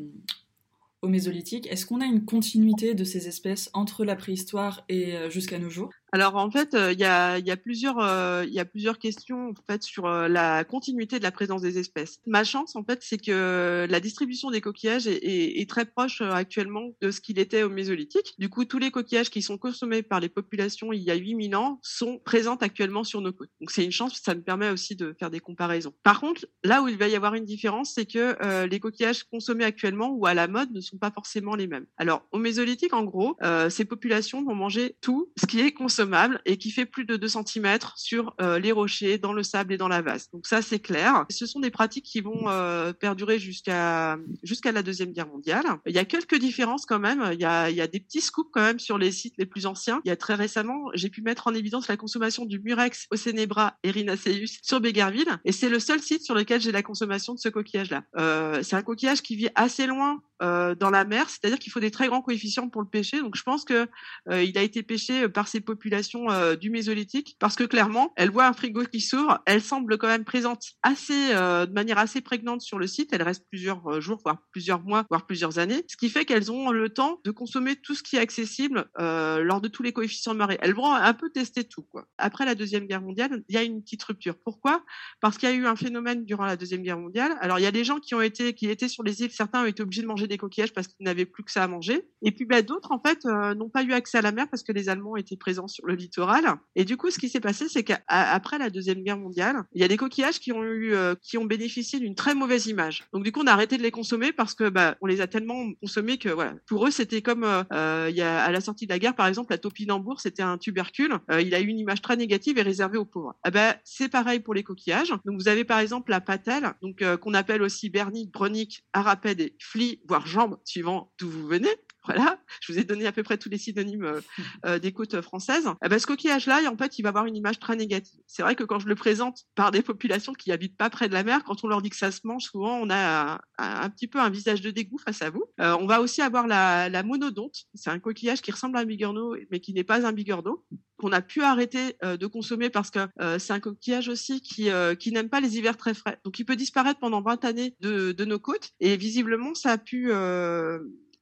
au 1.02 1.08
Mésolithique. 1.08 1.68
Est-ce 1.68 1.86
qu'on 1.86 2.02
a 2.02 2.06
une 2.06 2.26
continuité 2.26 2.94
de 2.94 3.04
ces 3.04 3.28
espèces 3.28 3.70
entre 3.74 4.04
la 4.04 4.16
préhistoire 4.16 4.84
et 4.90 5.30
jusqu'à 5.30 5.60
nos 5.60 5.70
jours? 5.70 5.92
Alors 6.12 6.36
en 6.36 6.50
fait, 6.50 6.74
euh, 6.74 6.92
il 6.92 7.00
y, 7.00 7.04
a, 7.04 7.38
y, 7.38 7.52
a 7.52 7.58
plusieurs, 7.58 8.00
euh, 8.00 8.46
il 8.50 8.64
plusieurs 8.66 8.98
questions 8.98 9.50
en 9.50 9.54
fait 9.68 9.84
sur 9.84 10.06
euh, 10.06 10.28
la 10.28 10.64
continuité 10.64 11.20
de 11.20 11.24
la 11.24 11.32
présence 11.32 11.62
des 11.62 11.78
espèces. 11.78 12.20
Ma 12.26 12.44
chance 12.44 12.76
en 12.76 12.84
fait, 12.84 13.00
c'est 13.02 13.18
que 13.18 13.86
la 13.90 14.00
distribution 14.00 14.50
des 14.50 14.62
coquillages 14.62 15.08
est 15.08 15.70
très 15.70 15.86
proche 15.86 16.22
actuellement 16.22 16.96
de 17.02 17.12
ce 17.12 17.22
qu'il 17.22 17.40
était 17.40 17.64
au 17.64 17.70
Mésolithique. 17.70 18.34
Du 18.38 18.50
coup, 18.50 18.66
tous 18.66 18.80
les 18.80 18.92
coquillages 18.92 19.30
qui 19.30 19.42
sont 19.42 19.58
consommés 19.58 20.02
par 20.02 20.20
les 20.20 20.30
populations 20.30 20.92
il 20.94 21.02
y 21.02 21.12
a 21.12 21.16
8000 21.16 21.56
ans 21.56 21.80
sont 21.84 22.20
présents 22.20 22.56
actuellement 22.56 23.04
sur 23.04 23.22
nos 23.22 23.32
côtes. 23.32 23.50
Donc 23.60 23.72
c'est 23.72 23.84
une 23.84 23.92
chance, 23.92 24.20
ça 24.24 24.34
me 24.36 24.42
permet 24.42 24.70
aussi 24.70 24.96
de 24.96 25.16
faire 25.20 25.30
des 25.30 25.40
comparaisons. 25.40 25.94
Par 26.04 26.20
contre, 26.20 26.48
là 26.64 26.82
où 26.82 26.88
il 26.88 26.98
va 26.98 27.08
y 27.08 27.16
avoir 27.16 27.36
une 27.36 27.46
différence, 27.46 27.94
c'est 27.94 28.06
que 28.06 28.66
les 28.66 28.80
coquillages 28.80 29.24
consommés 29.24 29.66
actuellement 29.66 30.10
ou 30.10 30.26
à 30.26 30.34
la 30.34 30.48
mode 30.48 30.72
ne 30.72 30.82
sont 30.82 30.98
pas 30.98 31.12
forcément 31.12 31.56
les 31.56 31.68
mêmes. 31.68 31.86
Alors 31.98 32.26
au 32.32 32.40
Mésolithique, 32.40 32.94
en 32.94 33.04
gros, 33.04 33.38
ces 33.70 33.86
populations 33.86 34.44
vont 34.44 34.56
manger 34.56 34.96
tout 35.02 35.32
ce 35.38 35.46
qui 35.46 35.62
est 35.62 35.72
consommé 35.72 35.99
et 36.46 36.58
qui 36.58 36.72
fait 36.72 36.86
plus 36.86 37.06
de 37.06 37.16
2 37.16 37.28
cm 37.28 37.78
sur 37.96 38.36
euh, 38.42 38.60
les 38.60 38.72
rochers, 38.72 39.18
dans 39.18 39.34
le 39.34 39.44
sable 39.44 39.74
et 39.74 39.78
dans 39.78 39.88
la 39.88 40.02
vase. 40.02 40.30
Donc 40.32 40.48
ça, 40.48 40.62
c'est 40.62 40.80
clair. 40.80 41.26
Ce 41.30 41.46
sont 41.46 41.60
des 41.60 41.72
pratiques 41.72 42.06
qui 42.06 42.22
vont 42.22 42.48
euh, 42.48 42.94
perdurer 42.94 43.40
jusqu'à 43.40 44.18
jusqu'à 44.44 44.72
la 44.72 44.84
Deuxième 44.84 45.12
Guerre 45.12 45.28
mondiale. 45.28 45.66
Il 45.86 45.94
y 45.94 46.00
a 46.00 46.06
quelques 46.06 46.38
différences 46.40 46.86
quand 46.86 47.00
même. 47.00 47.30
Il 47.34 47.40
y 47.40 47.46
a, 47.46 47.70
il 47.70 47.76
y 47.76 47.82
a 47.82 47.88
des 47.88 48.00
petits 48.00 48.22
scoops 48.22 48.50
quand 48.52 48.62
même 48.62 48.80
sur 48.80 48.98
les 48.98 49.12
sites 49.12 49.36
les 49.38 49.46
plus 49.46 49.66
anciens. 49.66 50.02
Il 50.06 50.10
y 50.10 50.12
a 50.12 50.16
très 50.16 50.36
récemment, 50.36 50.90
j'ai 50.94 51.10
pu 51.10 51.22
mettre 51.22 51.48
en 51.48 51.54
évidence 51.54 51.88
la 51.88 51.98
consommation 51.98 52.46
du 52.46 52.60
murex 52.60 53.08
Océnebra 53.12 53.78
erinaceus 53.84 54.60
sur 54.62 54.80
Bégarville. 54.80 55.40
Et 55.46 55.52
c'est 55.52 55.70
le 55.70 55.80
seul 55.80 56.02
site 56.02 56.24
sur 56.24 56.36
lequel 56.36 56.62
j'ai 56.62 56.72
la 56.72 56.84
consommation 56.84 57.34
de 57.34 57.40
ce 57.40 57.50
coquillage-là. 57.50 58.04
Euh, 58.18 58.64
c'est 58.64 58.76
un 58.76 58.82
coquillage 58.82 59.22
qui 59.22 59.36
vit 59.36 59.50
assez 59.56 59.88
loin 59.88 60.22
euh, 60.42 60.74
dans 60.74 60.90
la 60.90 61.04
mer, 61.04 61.30
c'est-à-dire 61.30 61.60
qu'il 61.60 61.72
faut 61.72 61.80
des 61.80 61.92
très 61.92 62.08
grands 62.08 62.22
coefficients 62.22 62.70
pour 62.70 62.82
le 62.82 62.88
pêcher. 62.88 63.20
Donc 63.20 63.36
je 63.36 63.44
pense 63.44 63.66
que 63.66 63.88
euh, 64.30 64.44
il 64.44 64.58
a 64.58 64.62
été 64.62 64.84
pêché 64.84 65.28
par 65.28 65.48
ces 65.48 65.60
populations 65.60 66.32
euh, 66.32 66.56
du 66.56 66.70
Mésolithique 66.70 67.36
parce 67.40 67.56
que 67.56 67.66
clairement, 67.66 68.14
elle 68.16 68.32
voit 68.32 68.48
un 68.48 68.54
frigo 68.54 68.84
qui 68.86 69.02
s'ouvre, 69.02 69.40
elle 69.46 69.62
semble 69.62 69.98
quand 69.98 70.08
même 70.08 70.24
présente 70.24 70.72
assez 70.82 71.30
de 71.30 71.74
manière 71.74 71.98
assez 71.98 72.22
prégnante 72.22 72.62
sur 72.62 72.80
le 72.80 72.88
site. 72.88 73.12
Elle 73.12 73.22
reste 73.22 73.46
plusieurs 73.50 74.00
jours, 74.02 74.20
voire 74.24 74.38
plusieurs 74.52 74.82
mois, 74.82 75.06
voire 75.10 75.26
plusieurs 75.26 75.60
années, 75.60 75.84
ce 75.88 75.98
qui 75.98 76.10
fait 76.10 76.26
qu'elles 76.26 76.52
ont 76.52 76.72
le 76.72 76.90
temps 76.90 77.20
de 77.24 77.32
consommer 77.32 77.76
tout 77.76 77.96
ce 77.96 78.04
qui 78.04 78.16
est 78.16 78.20
accessible 78.20 78.90
lors 78.98 79.62
de 79.62 79.68
tous 79.68 79.84
les 79.84 79.94
coefficients 79.94 80.34
de 80.34 80.38
marée. 80.38 80.58
Elles 80.62 80.74
vont 80.74 80.94
un 80.94 81.14
peu 81.14 81.30
tester 81.30 81.64
tout. 81.64 81.84
Quoi. 81.84 82.08
Après 82.18 82.46
la 82.46 82.56
deuxième 82.56 82.86
guerre 82.86 83.02
mondiale, 83.02 83.44
il 83.50 83.56
y 83.56 83.58
a 83.58 83.64
une 83.64 83.82
petite 83.82 84.04
rupture. 84.04 84.36
Pourquoi? 84.44 84.84
Parce 85.22 85.38
qu'il 85.38 85.50
y 85.50 85.52
a 85.52 85.56
eu 85.56 85.66
un 85.66 85.76
phénomène 85.76 86.26
durant 86.26 86.46
la 86.46 86.56
deuxième 86.56 86.82
guerre 86.82 87.00
mondiale. 87.00 87.36
Alors 87.42 87.60
il 87.60 87.64
y 87.64 87.68
a 87.68 87.72
des 87.72 87.84
gens 87.84 88.00
qui 88.00 88.16
ont 88.16 88.22
été, 88.22 88.54
qui 88.54 88.70
étaient 88.70 88.88
sur 88.88 89.04
les 89.04 89.22
îles, 89.22 89.32
certains 89.32 89.64
ont 89.64 89.68
été 89.68 89.84
obligés 89.84 90.02
de 90.02 90.08
manger 90.08 90.29
des 90.30 90.38
coquillages 90.38 90.74
parce 90.74 90.88
qu'ils 90.88 91.04
n'avaient 91.04 91.26
plus 91.26 91.44
que 91.44 91.52
ça 91.52 91.64
à 91.64 91.68
manger. 91.68 92.08
Et 92.22 92.32
puis 92.32 92.46
bah, 92.46 92.62
d'autres, 92.62 92.92
en 92.92 93.00
fait, 93.00 93.26
euh, 93.26 93.54
n'ont 93.56 93.70
pas 93.70 93.84
eu 93.84 93.94
accès 93.94 94.18
à 94.18 94.22
la 94.22 94.32
mer 94.32 94.48
parce 94.50 94.64
que 94.64 94.72
les 94.72 94.90
Allemands 94.90 95.18
étaient 95.18 95.38
présents 95.38 95.68
sur 95.68 95.86
le 95.86 95.96
littoral. 95.96 96.46
Et 96.76 96.86
du 96.86 96.98
coup, 96.98 97.10
ce 97.10 97.20
qui 97.20 97.30
s'est 97.30 97.40
passé, 97.40 97.68
c'est 97.68 97.84
qu'après 97.84 98.58
la 98.58 98.70
Deuxième 98.70 99.04
Guerre 99.04 99.18
mondiale, 99.18 99.64
il 99.74 99.82
y 99.82 99.84
a 99.84 99.88
des 99.88 99.98
coquillages 99.98 100.40
qui 100.40 100.52
ont 100.52 100.64
eu, 100.64 100.94
euh, 100.94 101.16
qui 101.22 101.38
ont 101.38 101.46
bénéficié 101.46 102.00
d'une 102.00 102.16
très 102.16 102.36
mauvaise 102.36 102.68
image. 102.68 103.04
Donc 103.14 103.24
du 103.24 103.32
coup, 103.32 103.42
on 103.44 103.48
a 103.48 103.52
arrêté 103.52 103.78
de 103.78 103.84
les 103.84 103.92
consommer 103.92 104.32
parce 104.32 104.54
que 104.54 104.70
bah, 104.70 104.96
on 105.02 105.08
les 105.08 105.22
a 105.22 105.28
tellement 105.28 105.72
consommés 105.82 106.18
que 106.18 106.30
voilà, 106.30 106.56
pour 106.68 106.88
eux, 106.88 106.92
c'était 106.92 107.22
comme 107.22 107.44
euh, 107.44 107.64
à 107.72 108.52
la 108.52 108.62
sortie 108.62 108.86
de 108.86 108.92
la 108.92 109.00
guerre, 109.00 109.16
par 109.16 109.28
exemple, 109.28 109.52
la 109.52 109.58
topinambour, 109.58 110.22
c'était 110.22 110.44
un 110.44 110.58
tubercule. 110.58 111.18
il 111.30 111.54
a 111.54 111.60
eu 111.60 111.68
une 111.68 111.80
image 111.80 112.02
très 112.02 112.16
négative 112.16 112.58
et 112.58 112.62
réservée 112.62 112.98
aux 112.98 113.06
pauvres. 113.06 113.36
Eh 113.46 113.52
ben, 113.52 113.76
c'est 113.84 114.10
pareil 114.10 114.40
pour 114.40 114.54
les 114.54 114.64
coquillages. 114.64 115.14
Donc 115.26 115.40
vous 115.40 115.48
avez 115.48 115.64
par 115.64 115.80
exemple 115.80 116.12
la 116.12 116.22
patelle, 116.22 116.74
donc 116.82 117.04
qu'on 117.18 117.34
appelle 117.34 117.62
aussi 117.62 117.90
bernique, 117.90 118.32
bronique, 118.32 118.84
arapède 118.94 119.42
et 119.42 119.56
flie, 119.60 120.02
voire 120.08 120.19
suivant 120.66 121.12
d'où 121.18 121.30
vous 121.30 121.48
venez. 121.48 121.76
Voilà, 122.06 122.40
je 122.62 122.72
vous 122.72 122.80
ai 122.80 122.84
donné 122.84 123.06
à 123.08 123.12
peu 123.12 123.24
près 123.24 123.38
tous 123.38 123.50
les 123.50 123.58
synonymes 123.58 124.06
euh, 124.06 124.22
euh, 124.66 124.80
des 124.80 124.94
côtes 124.94 125.22
françaises. 125.22 125.68
Eh 125.84 125.90
ben, 125.90 126.00
ce 126.00 126.08
coquillage-là, 126.08 126.62
en 126.72 126.78
fait, 126.78 126.98
il 126.98 127.04
va 127.04 127.10
avoir 127.10 127.26
une 127.26 127.36
image 127.36 127.60
très 127.60 127.76
négative. 127.76 128.20
C'est 128.26 128.42
vrai 128.42 128.56
que 128.56 128.64
quand 128.64 128.80
je 128.80 128.88
le 128.88 128.96
présente 128.96 129.44
par 129.56 129.72
des 129.72 129.82
populations 129.82 130.34
qui 130.34 130.52
habitent 130.52 130.78
pas 130.78 130.90
près 130.90 131.10
de 131.10 131.14
la 131.14 131.24
mer, 131.24 131.44
quand 131.44 131.64
on 131.64 131.68
leur 131.68 131.82
dit 131.82 131.90
que 131.90 131.98
ça 131.98 132.12
se 132.12 132.22
mange, 132.24 132.44
souvent 132.44 132.78
on 132.78 132.90
a 132.90 133.42
un, 133.58 133.90
petit 133.90 134.08
peu 134.08 134.20
un 134.20 134.30
visage 134.30 134.62
de 134.62 134.72
dégoût 134.72 134.98
face 134.98 135.22
à 135.22 135.30
vous. 135.30 135.44
Euh, 135.60 135.76
on 135.80 135.88
va 135.88 136.02
aussi 136.02 136.22
avoir 136.22 136.48
la, 136.48 136.90
la 136.90 137.04
monodonte. 137.04 137.66
C'est 137.74 137.90
un 137.90 138.00
coquillage 138.00 138.42
qui 138.42 138.52
ressemble 138.52 138.78
à 138.78 138.82
un 138.82 138.86
bigorneau, 138.86 139.36
mais 139.52 139.60
qui 139.60 139.74
n'est 139.74 139.84
pas 139.84 140.08
un 140.08 140.14
bigorneau 140.14 140.66
qu'on 140.98 141.12
a 141.12 141.22
pu 141.22 141.44
arrêter 141.44 141.96
de 142.04 142.28
consommer 142.28 142.70
parce 142.70 142.92
que 142.92 143.00
c'est 143.38 143.54
un 143.54 143.62
coquillage 143.62 144.10
aussi 144.10 144.42
qui, 144.42 144.68
qui 145.00 145.12
n'aime 145.14 145.30
pas 145.30 145.40
les 145.40 145.58
hivers 145.58 145.78
très 145.78 145.94
frais. 145.94 146.20
Donc 146.26 146.40
il 146.40 146.44
peut 146.44 146.58
disparaître 146.58 147.00
pendant 147.00 147.22
20 147.22 147.46
années 147.46 147.78
de, 147.80 148.12
de 148.12 148.26
nos 148.26 148.40
côtes 148.40 148.72
et 148.82 148.98
visiblement 148.98 149.54
ça 149.54 149.72
a 149.72 149.78
pu 149.78 150.12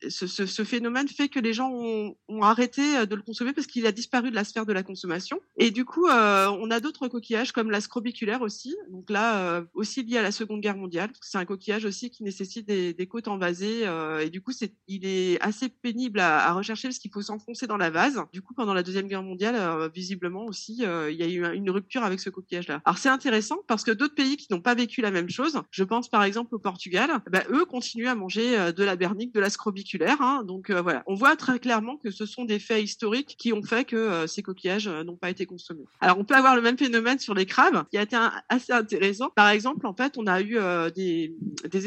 ce, 0.10 0.28
ce, 0.28 0.46
ce, 0.46 0.64
phénomène 0.64 1.08
fait 1.08 1.30
que 1.30 1.40
les 1.40 1.54
gens 1.54 1.72
ont, 1.72 2.16
ont, 2.28 2.42
arrêté 2.44 2.98
euh, 2.98 3.06
de 3.06 3.16
le 3.16 3.22
consommer 3.22 3.54
parce 3.54 3.68
qu'il 3.68 3.86
a 3.86 3.92
disparu 3.92 4.30
de 4.30 4.36
la 4.36 4.44
sphère 4.44 4.66
de 4.66 4.74
la 4.74 4.84
consommation. 4.84 5.40
Et 5.58 5.72
du 5.72 5.86
coup, 5.86 6.08
euh, 6.08 6.48
on 6.60 6.70
a 6.72 6.80
d'autres 6.80 7.08
coquillages 7.08 7.52
comme 7.52 7.72
la 7.72 7.82
scrobiculaire 7.82 8.42
aussi. 8.42 8.76
Donc 8.90 9.10
là, 9.10 9.40
euh, 9.40 9.66
aussi 9.74 10.04
lié 10.04 10.18
à 10.18 10.22
la 10.22 10.32
Seconde 10.32 10.62
Guerre 10.62 10.78
mondiale. 10.78 11.10
C'est 11.22 11.38
un 11.38 11.46
coquillage 11.46 11.86
aussi 11.86 12.10
qui 12.10 12.24
nécessite 12.24 12.68
des, 12.68 12.94
des 12.94 13.08
côtes 13.08 13.28
envasées. 13.28 13.88
Euh, 13.88 14.20
et 14.20 14.30
du 14.30 14.42
coup, 14.42 14.52
c'est, 14.52 14.74
il 14.88 15.06
est 15.06 15.42
assez 15.42 15.70
pénible 15.70 16.20
à, 16.20 16.48
à 16.48 16.54
rechercher 16.54 16.88
parce 16.88 17.00
qu'il 17.00 17.12
faut 17.12 17.22
s'enfoncer 17.22 17.66
dans 17.66 17.78
la 17.78 17.90
vase. 17.90 18.22
Du 18.34 18.42
coup, 18.42 18.54
pendant 18.54 18.74
la 18.74 18.84
Deuxième 18.84 19.08
Guerre 19.08 19.24
mondiale, 19.24 19.56
euh, 19.56 19.90
visiblement 19.90 20.46
aussi, 20.46 20.84
il 20.84 21.16
y 21.16 21.24
a 21.24 21.28
eu 21.28 21.56
une 21.56 21.70
rupture 21.70 22.04
avec 22.04 22.20
ce 22.20 22.30
coquillage-là. 22.30 22.82
Alors 22.86 22.98
c'est 22.98 23.10
intéressant 23.10 23.58
parce 23.68 23.84
que 23.84 23.92
d'autres 23.92 24.16
pays 24.16 24.38
qui 24.38 24.48
n'ont 24.52 24.62
pas 24.62 24.76
vécu 24.76 25.02
la 25.02 25.12
même 25.12 25.30
chose, 25.30 25.60
je 25.72 25.84
pense 25.84 26.10
par 26.10 26.24
exemple 26.24 26.54
au 26.56 26.60
Portugal, 26.60 27.10
bah, 27.30 27.44
eux 27.52 27.66
continuent 27.66 28.08
à 28.08 28.16
manger 28.16 28.72
de 28.74 28.84
la 28.84 28.96
bernique, 28.96 29.34
de 29.34 29.40
la 29.40 29.50
scrobiculaire 29.50 29.87
Hein, 30.20 30.44
donc 30.44 30.70
euh, 30.70 30.82
voilà, 30.82 31.04
on 31.08 31.16
voit 31.16 31.36
très 31.36 31.60
clairement 31.60 31.98
que 31.98 32.12
ce 32.12 32.26
sont 32.26 32.46
des 32.46 32.60
faits 32.60 32.84
historiques 32.84 33.36
qui 33.38 33.54
ont 33.54 33.64
fait 33.64 33.86
que 33.86 33.96
euh, 33.96 34.28
ces 34.28 34.42
coquillages 34.42 34.88
euh, 34.88 35.04
n'ont 35.04 35.16
pas 35.16 35.30
été 35.30 35.46
consommés. 35.46 35.86
Alors 36.02 36.18
on 36.20 36.26
peut 36.26 36.36
avoir 36.36 36.56
le 36.56 36.62
même 36.62 36.78
phénomène 36.78 37.20
sur 37.20 37.34
les 37.34 37.46
crabes, 37.46 37.86
qui 37.90 37.98
a 37.98 38.02
été 38.02 38.18
assez 38.50 38.74
intéressant. 38.74 39.30
Par 39.36 39.50
exemple, 39.50 39.86
en 39.86 39.94
fait, 39.94 40.18
on 40.18 40.28
a 40.28 40.42
eu 40.42 40.58
des, 40.96 41.34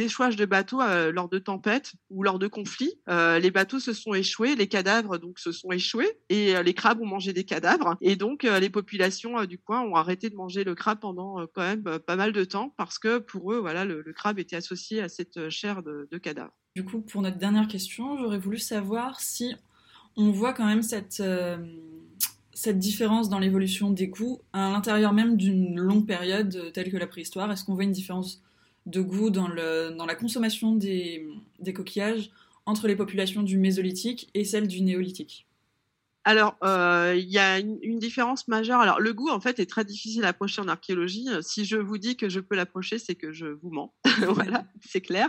échouages 0.00 0.36
de 0.36 0.44
bateaux 0.44 0.80
lors 1.12 1.28
de 1.28 1.38
tempêtes 1.38 1.92
ou 2.10 2.22
lors 2.22 2.38
de 2.38 2.46
conflits. 2.46 2.94
les 3.08 3.50
bateaux 3.50 3.80
se 3.80 3.92
sont 3.92 4.14
échoués, 4.14 4.54
les 4.54 4.68
cadavres 4.68 5.18
donc 5.18 5.38
se 5.38 5.52
sont 5.52 5.70
échoués 5.72 6.18
et 6.28 6.62
les 6.62 6.74
crabes 6.74 7.00
ont 7.00 7.06
mangé 7.06 7.32
des 7.32 7.44
cadavres 7.44 7.96
et 8.00 8.16
donc 8.16 8.44
les 8.44 8.70
populations 8.70 9.44
du 9.44 9.58
coin 9.58 9.82
ont 9.82 9.96
arrêté 9.96 10.30
de 10.30 10.36
manger 10.36 10.64
le 10.64 10.74
crabe 10.74 11.00
pendant 11.00 11.46
quand 11.54 11.62
même 11.62 11.98
pas 11.98 12.16
mal 12.16 12.32
de 12.32 12.44
temps 12.44 12.72
parce 12.76 12.98
que 12.98 13.18
pour 13.18 13.52
eux, 13.52 13.58
voilà, 13.58 13.84
le, 13.84 14.04
crabe 14.14 14.38
était 14.38 14.56
associé 14.56 15.02
à 15.02 15.08
cette 15.08 15.48
chair 15.50 15.82
de, 15.82 16.08
de 16.10 16.18
cadavre. 16.18 16.52
Du 16.76 16.84
coup, 16.84 17.00
pour 17.00 17.22
notre 17.22 17.38
dernière 17.38 17.66
question, 17.66 18.16
j'aurais 18.16 18.38
voulu 18.38 18.58
savoir 18.58 19.20
si 19.20 19.54
on 20.16 20.30
voit 20.30 20.52
quand 20.52 20.66
même 20.66 20.82
cette, 20.82 21.20
euh, 21.20 21.58
cette 22.52 22.78
différence 22.78 23.28
dans 23.28 23.40
l'évolution 23.40 23.90
des 23.90 24.06
goûts 24.06 24.40
à 24.52 24.70
l'intérieur 24.70 25.12
même 25.12 25.36
d'une 25.36 25.78
longue 25.80 26.06
période 26.06 26.70
telle 26.72 26.92
que 26.92 26.96
la 26.96 27.08
préhistoire. 27.08 27.50
Est-ce 27.50 27.64
qu'on 27.64 27.74
voit 27.74 27.84
une 27.84 27.92
différence 27.92 28.40
de 28.86 29.00
goût 29.00 29.30
dans, 29.30 29.48
la 29.48 30.14
consommation 30.14 30.76
des 30.76 31.26
coquillages 31.74 32.30
entre 32.66 32.86
les 32.86 32.96
populations 32.96 33.42
du 33.42 33.58
Mésolithique 33.58 34.30
et 34.34 34.44
celles 34.44 34.68
du 34.68 34.80
Néolithique? 34.80 35.46
Alors, 36.24 36.56
euh, 36.62 37.14
il 37.16 37.30
y 37.30 37.38
a 37.38 37.58
une, 37.58 37.98
différence 37.98 38.48
majeure. 38.48 38.80
Alors, 38.80 39.00
le 39.00 39.12
goût, 39.12 39.28
en 39.28 39.40
fait, 39.40 39.58
est 39.58 39.68
très 39.68 39.84
difficile 39.84 40.24
à 40.24 40.28
approcher 40.28 40.62
en 40.62 40.68
archéologie. 40.68 41.28
Si 41.42 41.66
je 41.66 41.76
vous 41.76 41.98
dis 41.98 42.16
que 42.16 42.28
je 42.28 42.40
peux 42.40 42.54
l'approcher, 42.54 42.98
c'est 42.98 43.14
que 43.14 43.32
je 43.32 43.46
vous 43.46 43.70
mens. 43.70 43.94
voilà, 44.28 44.64
c'est 44.80 45.02
clair. 45.02 45.28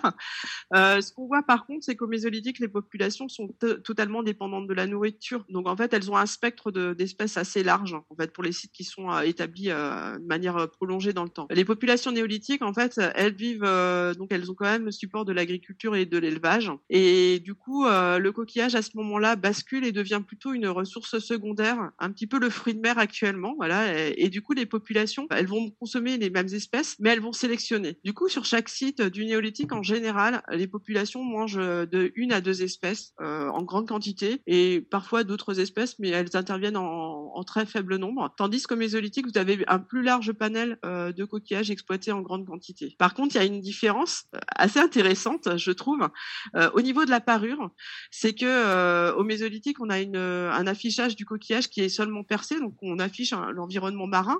Euh, 0.73 1.01
ce 1.01 1.11
qu'on 1.11 1.27
voit, 1.27 1.43
par 1.43 1.65
contre, 1.65 1.83
c'est 1.83 1.95
qu'au 1.95 2.07
Mésolithique, 2.07 2.59
les 2.59 2.69
populations 2.69 3.27
sont 3.27 3.49
totalement 3.83 4.23
dépendantes 4.23 4.67
de 4.67 4.73
la 4.73 4.87
nourriture. 4.87 5.45
Donc, 5.49 5.67
en 5.67 5.75
fait, 5.75 5.93
elles 5.93 6.09
ont 6.11 6.17
un 6.17 6.25
spectre 6.25 6.71
d'espèces 6.71 7.35
assez 7.35 7.63
large, 7.63 7.93
en 7.93 8.15
fait, 8.15 8.31
pour 8.31 8.43
les 8.43 8.51
sites 8.51 8.71
qui 8.71 8.83
sont 8.83 9.11
euh, 9.11 9.21
établis 9.21 9.67
de 9.67 10.27
manière 10.27 10.69
prolongée 10.69 11.13
dans 11.13 11.23
le 11.23 11.29
temps. 11.29 11.47
Les 11.49 11.65
populations 11.65 12.11
néolithiques, 12.11 12.61
en 12.61 12.73
fait, 12.73 12.99
elles 13.15 13.35
vivent, 13.35 13.69
donc, 14.17 14.31
elles 14.31 14.49
ont 14.49 14.55
quand 14.55 14.65
même 14.65 14.85
le 14.85 14.91
support 14.91 15.25
de 15.25 15.33
l'agriculture 15.33 15.95
et 15.95 16.05
de 16.05 16.17
l'élevage. 16.17 16.71
Et 16.89 17.39
du 17.39 17.53
coup, 17.53 17.85
le 17.85 18.29
coquillage, 18.29 18.75
à 18.75 18.81
ce 18.81 18.91
moment-là, 18.95 19.35
bascule 19.35 19.85
et 19.85 19.91
devient 19.91 20.21
plutôt 20.25 20.53
une 20.53 20.67
ressources 20.81 21.19
secondaires, 21.19 21.91
un 21.99 22.11
petit 22.11 22.27
peu 22.27 22.39
le 22.39 22.49
fruit 22.49 22.75
de 22.75 22.79
mer 22.79 22.97
actuellement, 22.97 23.53
voilà. 23.55 24.09
Et, 24.09 24.29
du 24.29 24.41
coup, 24.41 24.53
les 24.53 24.65
populations, 24.65 25.27
elles 25.31 25.47
vont 25.47 25.71
consommer 25.71 26.17
les 26.17 26.29
mêmes 26.29 26.53
espèces, 26.53 26.95
mais 26.99 27.09
elles 27.09 27.21
vont 27.21 27.33
sélectionner. 27.33 27.97
Du 28.03 28.13
coup, 28.13 28.29
sur 28.29 28.45
chaque 28.45 28.69
site 28.69 29.01
du 29.01 29.25
néolithique, 29.25 29.71
en 29.71 29.83
général, 29.83 30.43
les 30.51 30.67
populations 30.67 31.23
mangent 31.23 31.55
de 31.55 32.11
une 32.15 32.33
à 32.33 32.41
deux 32.41 32.63
espèces 32.63 33.13
euh, 33.21 33.47
en 33.49 33.63
grande 33.63 33.87
quantité 33.87 34.41
et 34.47 34.81
parfois 34.81 35.23
d'autres 35.23 35.59
espèces, 35.59 35.97
mais 35.99 36.09
elles 36.09 36.35
interviennent 36.35 36.77
en, 36.77 37.43
très 37.47 37.65
faible 37.65 37.95
nombre. 37.95 38.33
Tandis 38.37 38.61
qu'au 38.63 38.75
mésolithique, 38.75 39.25
vous 39.25 39.39
avez 39.39 39.63
un 39.67 39.79
plus 39.79 40.03
large 40.03 40.31
panel 40.31 40.77
euh, 40.85 41.11
de 41.11 41.25
coquillages 41.25 41.71
exploités 41.71 42.11
en 42.11 42.21
grande 42.21 42.45
quantité. 42.45 42.95
Par 42.99 43.15
contre, 43.15 43.35
il 43.35 43.39
y 43.39 43.41
a 43.41 43.45
une 43.45 43.61
différence 43.61 44.25
euh, 44.35 44.39
assez 44.55 44.79
intéressante, 44.79 45.57
je 45.57 45.71
trouve, 45.71 46.07
euh, 46.55 46.69
au 46.73 46.81
niveau 46.81 47.05
de 47.05 47.09
la 47.09 47.19
parure, 47.19 47.71
c'est 48.11 48.33
que 48.33 48.45
euh, 48.45 49.13
au 49.15 49.23
mésolithique, 49.23 49.81
on 49.81 49.89
a 49.89 49.99
une, 49.99 50.17
un 50.17 50.67
affichage 50.71 51.15
du 51.15 51.25
coquillage 51.25 51.69
qui 51.69 51.81
est 51.81 51.89
seulement 51.89 52.23
percé, 52.23 52.59
donc 52.59 52.75
on 52.81 52.99
affiche 52.99 53.33
l'environnement 53.53 54.07
marin. 54.07 54.39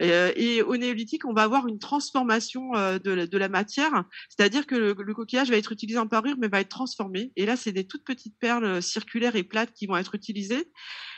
Euh, 0.00 0.32
et, 0.36 0.62
au 0.62 0.76
néolithique, 0.76 1.24
on 1.24 1.32
va 1.32 1.42
avoir 1.42 1.66
une 1.66 1.78
transformation 1.78 2.74
euh, 2.76 2.98
de, 2.98 3.10
la, 3.10 3.26
de, 3.26 3.38
la, 3.38 3.48
matière, 3.48 4.04
c'est-à-dire 4.28 4.66
que 4.66 4.74
le, 4.74 5.14
coquillage 5.14 5.50
va 5.50 5.56
être 5.56 5.72
utilisé 5.72 5.98
en 5.98 6.06
parure, 6.06 6.36
mais 6.38 6.48
va 6.48 6.60
être 6.60 6.68
transformé. 6.68 7.32
Et 7.36 7.46
là, 7.46 7.56
c'est 7.56 7.72
des 7.72 7.86
toutes 7.86 8.04
petites 8.04 8.38
perles 8.38 8.82
circulaires 8.82 9.36
et 9.36 9.42
plates 9.42 9.72
qui 9.72 9.86
vont 9.86 9.96
être 9.96 10.14
utilisées. 10.14 10.70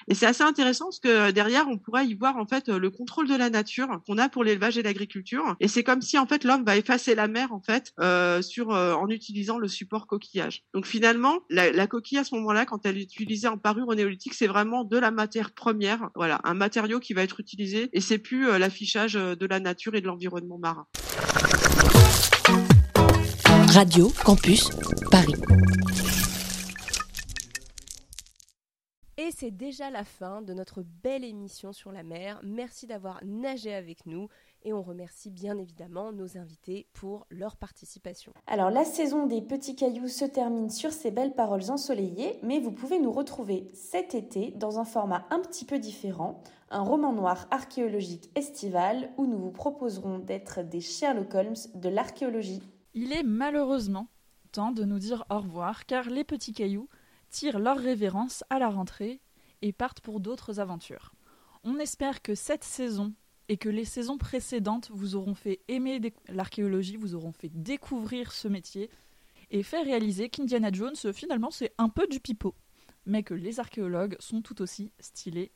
Et 0.08 0.14
c'est 0.14 0.26
assez 0.26 0.42
intéressant 0.42 0.86
parce 0.86 1.00
que 1.00 1.30
derrière, 1.30 1.68
on 1.68 1.78
pourrait 1.78 2.06
y 2.06 2.14
voir 2.14 2.36
en 2.36 2.46
fait 2.46 2.68
le 2.68 2.90
contrôle 2.90 3.28
de 3.28 3.34
la 3.34 3.50
nature 3.50 4.00
qu'on 4.06 4.18
a 4.18 4.28
pour 4.28 4.44
l'élevage 4.44 4.78
et 4.78 4.82
l'agriculture. 4.82 5.56
Et 5.60 5.68
c'est 5.68 5.84
comme 5.84 6.02
si 6.02 6.18
en 6.18 6.26
fait 6.26 6.44
l'homme 6.44 6.64
va 6.64 6.76
effacer 6.76 7.14
la 7.14 7.28
mer 7.28 7.52
en 7.52 7.60
fait 7.60 7.92
euh, 8.00 8.42
sur 8.42 8.70
euh, 8.70 8.94
en 8.94 9.08
utilisant 9.08 9.58
le 9.58 9.68
support 9.68 10.06
coquillage. 10.06 10.64
Donc 10.74 10.86
finalement, 10.86 11.40
la, 11.48 11.86
coquille 11.86 12.18
à 12.18 12.24
ce 12.24 12.34
moment-là, 12.36 12.66
quand 12.66 12.86
elle 12.86 12.98
est 12.98 13.02
utilisée 13.02 13.48
en 13.48 13.58
parure 13.58 13.88
au 13.88 13.94
néolithique, 13.94 14.34
c'est 14.34 14.46
vraiment 14.46 14.84
de 14.84 14.98
la 14.98 15.10
matière 15.10 15.52
première, 15.52 16.10
voilà, 16.14 16.40
un 16.44 16.54
matériau 16.54 17.00
qui 17.00 17.14
va 17.14 17.22
être 17.22 17.40
utilisé 17.40 17.88
et 17.92 18.00
c'est 18.00 18.18
plus 18.18 18.48
euh, 18.48 18.58
l'affichage 18.58 19.14
de 19.14 19.46
la 19.46 19.60
nature 19.60 19.94
et 19.94 20.00
de 20.00 20.06
l'environnement 20.06 20.58
marin. 20.58 20.86
Radio 23.68 24.12
Campus 24.24 24.68
Paris. 25.10 25.34
Et 29.30 29.32
c'est 29.32 29.52
déjà 29.52 29.90
la 29.90 30.02
fin 30.02 30.42
de 30.42 30.52
notre 30.52 30.82
belle 31.04 31.22
émission 31.22 31.72
sur 31.72 31.92
la 31.92 32.02
mer. 32.02 32.40
Merci 32.42 32.88
d'avoir 32.88 33.20
nagé 33.24 33.72
avec 33.72 34.04
nous 34.04 34.26
et 34.64 34.72
on 34.72 34.82
remercie 34.82 35.30
bien 35.30 35.56
évidemment 35.56 36.10
nos 36.10 36.36
invités 36.36 36.88
pour 36.94 37.28
leur 37.30 37.56
participation. 37.56 38.32
Alors 38.48 38.72
la 38.72 38.84
saison 38.84 39.28
des 39.28 39.40
petits 39.40 39.76
cailloux 39.76 40.08
se 40.08 40.24
termine 40.24 40.68
sur 40.68 40.92
ces 40.92 41.12
belles 41.12 41.36
paroles 41.36 41.70
ensoleillées, 41.70 42.40
mais 42.42 42.58
vous 42.58 42.72
pouvez 42.72 42.98
nous 42.98 43.12
retrouver 43.12 43.70
cet 43.72 44.16
été 44.16 44.50
dans 44.56 44.80
un 44.80 44.84
format 44.84 45.24
un 45.30 45.38
petit 45.38 45.64
peu 45.64 45.78
différent, 45.78 46.42
un 46.68 46.82
roman 46.82 47.12
noir 47.12 47.46
archéologique 47.52 48.32
estival 48.34 49.12
où 49.16 49.26
nous 49.26 49.38
vous 49.38 49.52
proposerons 49.52 50.18
d'être 50.18 50.64
des 50.64 50.80
Sherlock 50.80 51.32
Holmes 51.36 51.54
de 51.76 51.88
l'archéologie. 51.88 52.62
Il 52.94 53.12
est 53.12 53.22
malheureusement 53.22 54.08
temps 54.50 54.72
de 54.72 54.82
nous 54.82 54.98
dire 54.98 55.24
au 55.30 55.38
revoir 55.38 55.86
car 55.86 56.10
les 56.10 56.24
petits 56.24 56.52
cailloux 56.52 56.88
tirent 57.30 57.58
leur 57.58 57.78
révérence 57.78 58.44
à 58.50 58.58
la 58.58 58.68
rentrée 58.68 59.20
et 59.62 59.72
partent 59.72 60.00
pour 60.00 60.20
d'autres 60.20 60.60
aventures. 60.60 61.12
On 61.64 61.78
espère 61.78 62.22
que 62.22 62.34
cette 62.34 62.64
saison 62.64 63.14
et 63.48 63.56
que 63.56 63.68
les 63.68 63.84
saisons 63.84 64.16
précédentes 64.16 64.90
vous 64.92 65.16
auront 65.16 65.34
fait 65.34 65.60
aimer 65.68 66.00
l'archéologie, 66.28 66.96
vous 66.96 67.14
auront 67.14 67.32
fait 67.32 67.50
découvrir 67.52 68.32
ce 68.32 68.48
métier 68.48 68.90
et 69.50 69.62
fait 69.62 69.82
réaliser 69.82 70.28
qu'Indiana 70.28 70.70
Jones 70.72 70.94
finalement 71.12 71.50
c'est 71.50 71.74
un 71.78 71.88
peu 71.88 72.06
du 72.06 72.20
pipeau, 72.20 72.54
mais 73.06 73.22
que 73.22 73.34
les 73.34 73.58
archéologues 73.58 74.16
sont 74.20 74.40
tout 74.40 74.62
aussi 74.62 74.92
stylés, 75.00 75.50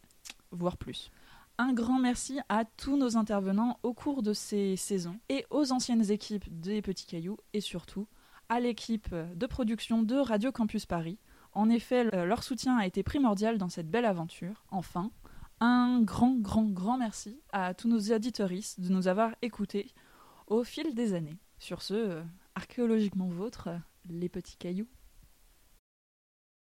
voire 0.51 0.77
plus. 0.77 1.11
Un 1.57 1.73
grand 1.73 2.01
merci 2.01 2.41
à 2.49 2.65
tous 2.65 2.97
nos 2.97 3.17
intervenants 3.17 3.79
au 3.85 3.95
cours 3.95 4.25
de 4.25 4.33
ces 4.33 4.75
saisons 4.75 5.21
et 5.29 5.47
aux 5.51 5.71
anciennes 5.71 6.11
équipes 6.11 6.47
des 6.49 6.83
Petits 6.83 7.07
Cailloux 7.07 7.39
et 7.53 7.61
surtout 7.61 8.09
à 8.49 8.59
l'équipe 8.59 9.15
de 9.15 9.47
production 9.47 10.03
de 10.03 10.17
Radio 10.17 10.51
Campus 10.51 10.85
Paris. 10.85 11.19
En 11.55 11.71
effet, 11.71 12.05
leur 12.27 12.43
soutien 12.43 12.77
a 12.77 12.87
été 12.87 13.03
primordial 13.03 13.59
dans 13.59 13.69
cette 13.69 13.91
belle 13.91 14.05
aventure. 14.05 14.65
Enfin, 14.71 15.11
un 15.61 16.01
grand, 16.03 16.35
grand, 16.35 16.65
grand 16.65 16.99
merci 16.99 17.41
à 17.53 17.75
tous 17.75 17.89
nos 17.89 18.01
auditoristes 18.13 18.81
de 18.81 18.89
nous 18.89 19.07
avoir 19.07 19.35
écoutés 19.41 19.93
au 20.49 20.65
fil 20.65 20.95
des 20.95 21.15
années. 21.15 21.39
Sur 21.59 21.83
ce, 21.83 22.23
archéologiquement 22.55 23.29
vôtre, 23.29 23.69
les 24.09 24.29
petits 24.29 24.57
cailloux. 24.57 24.89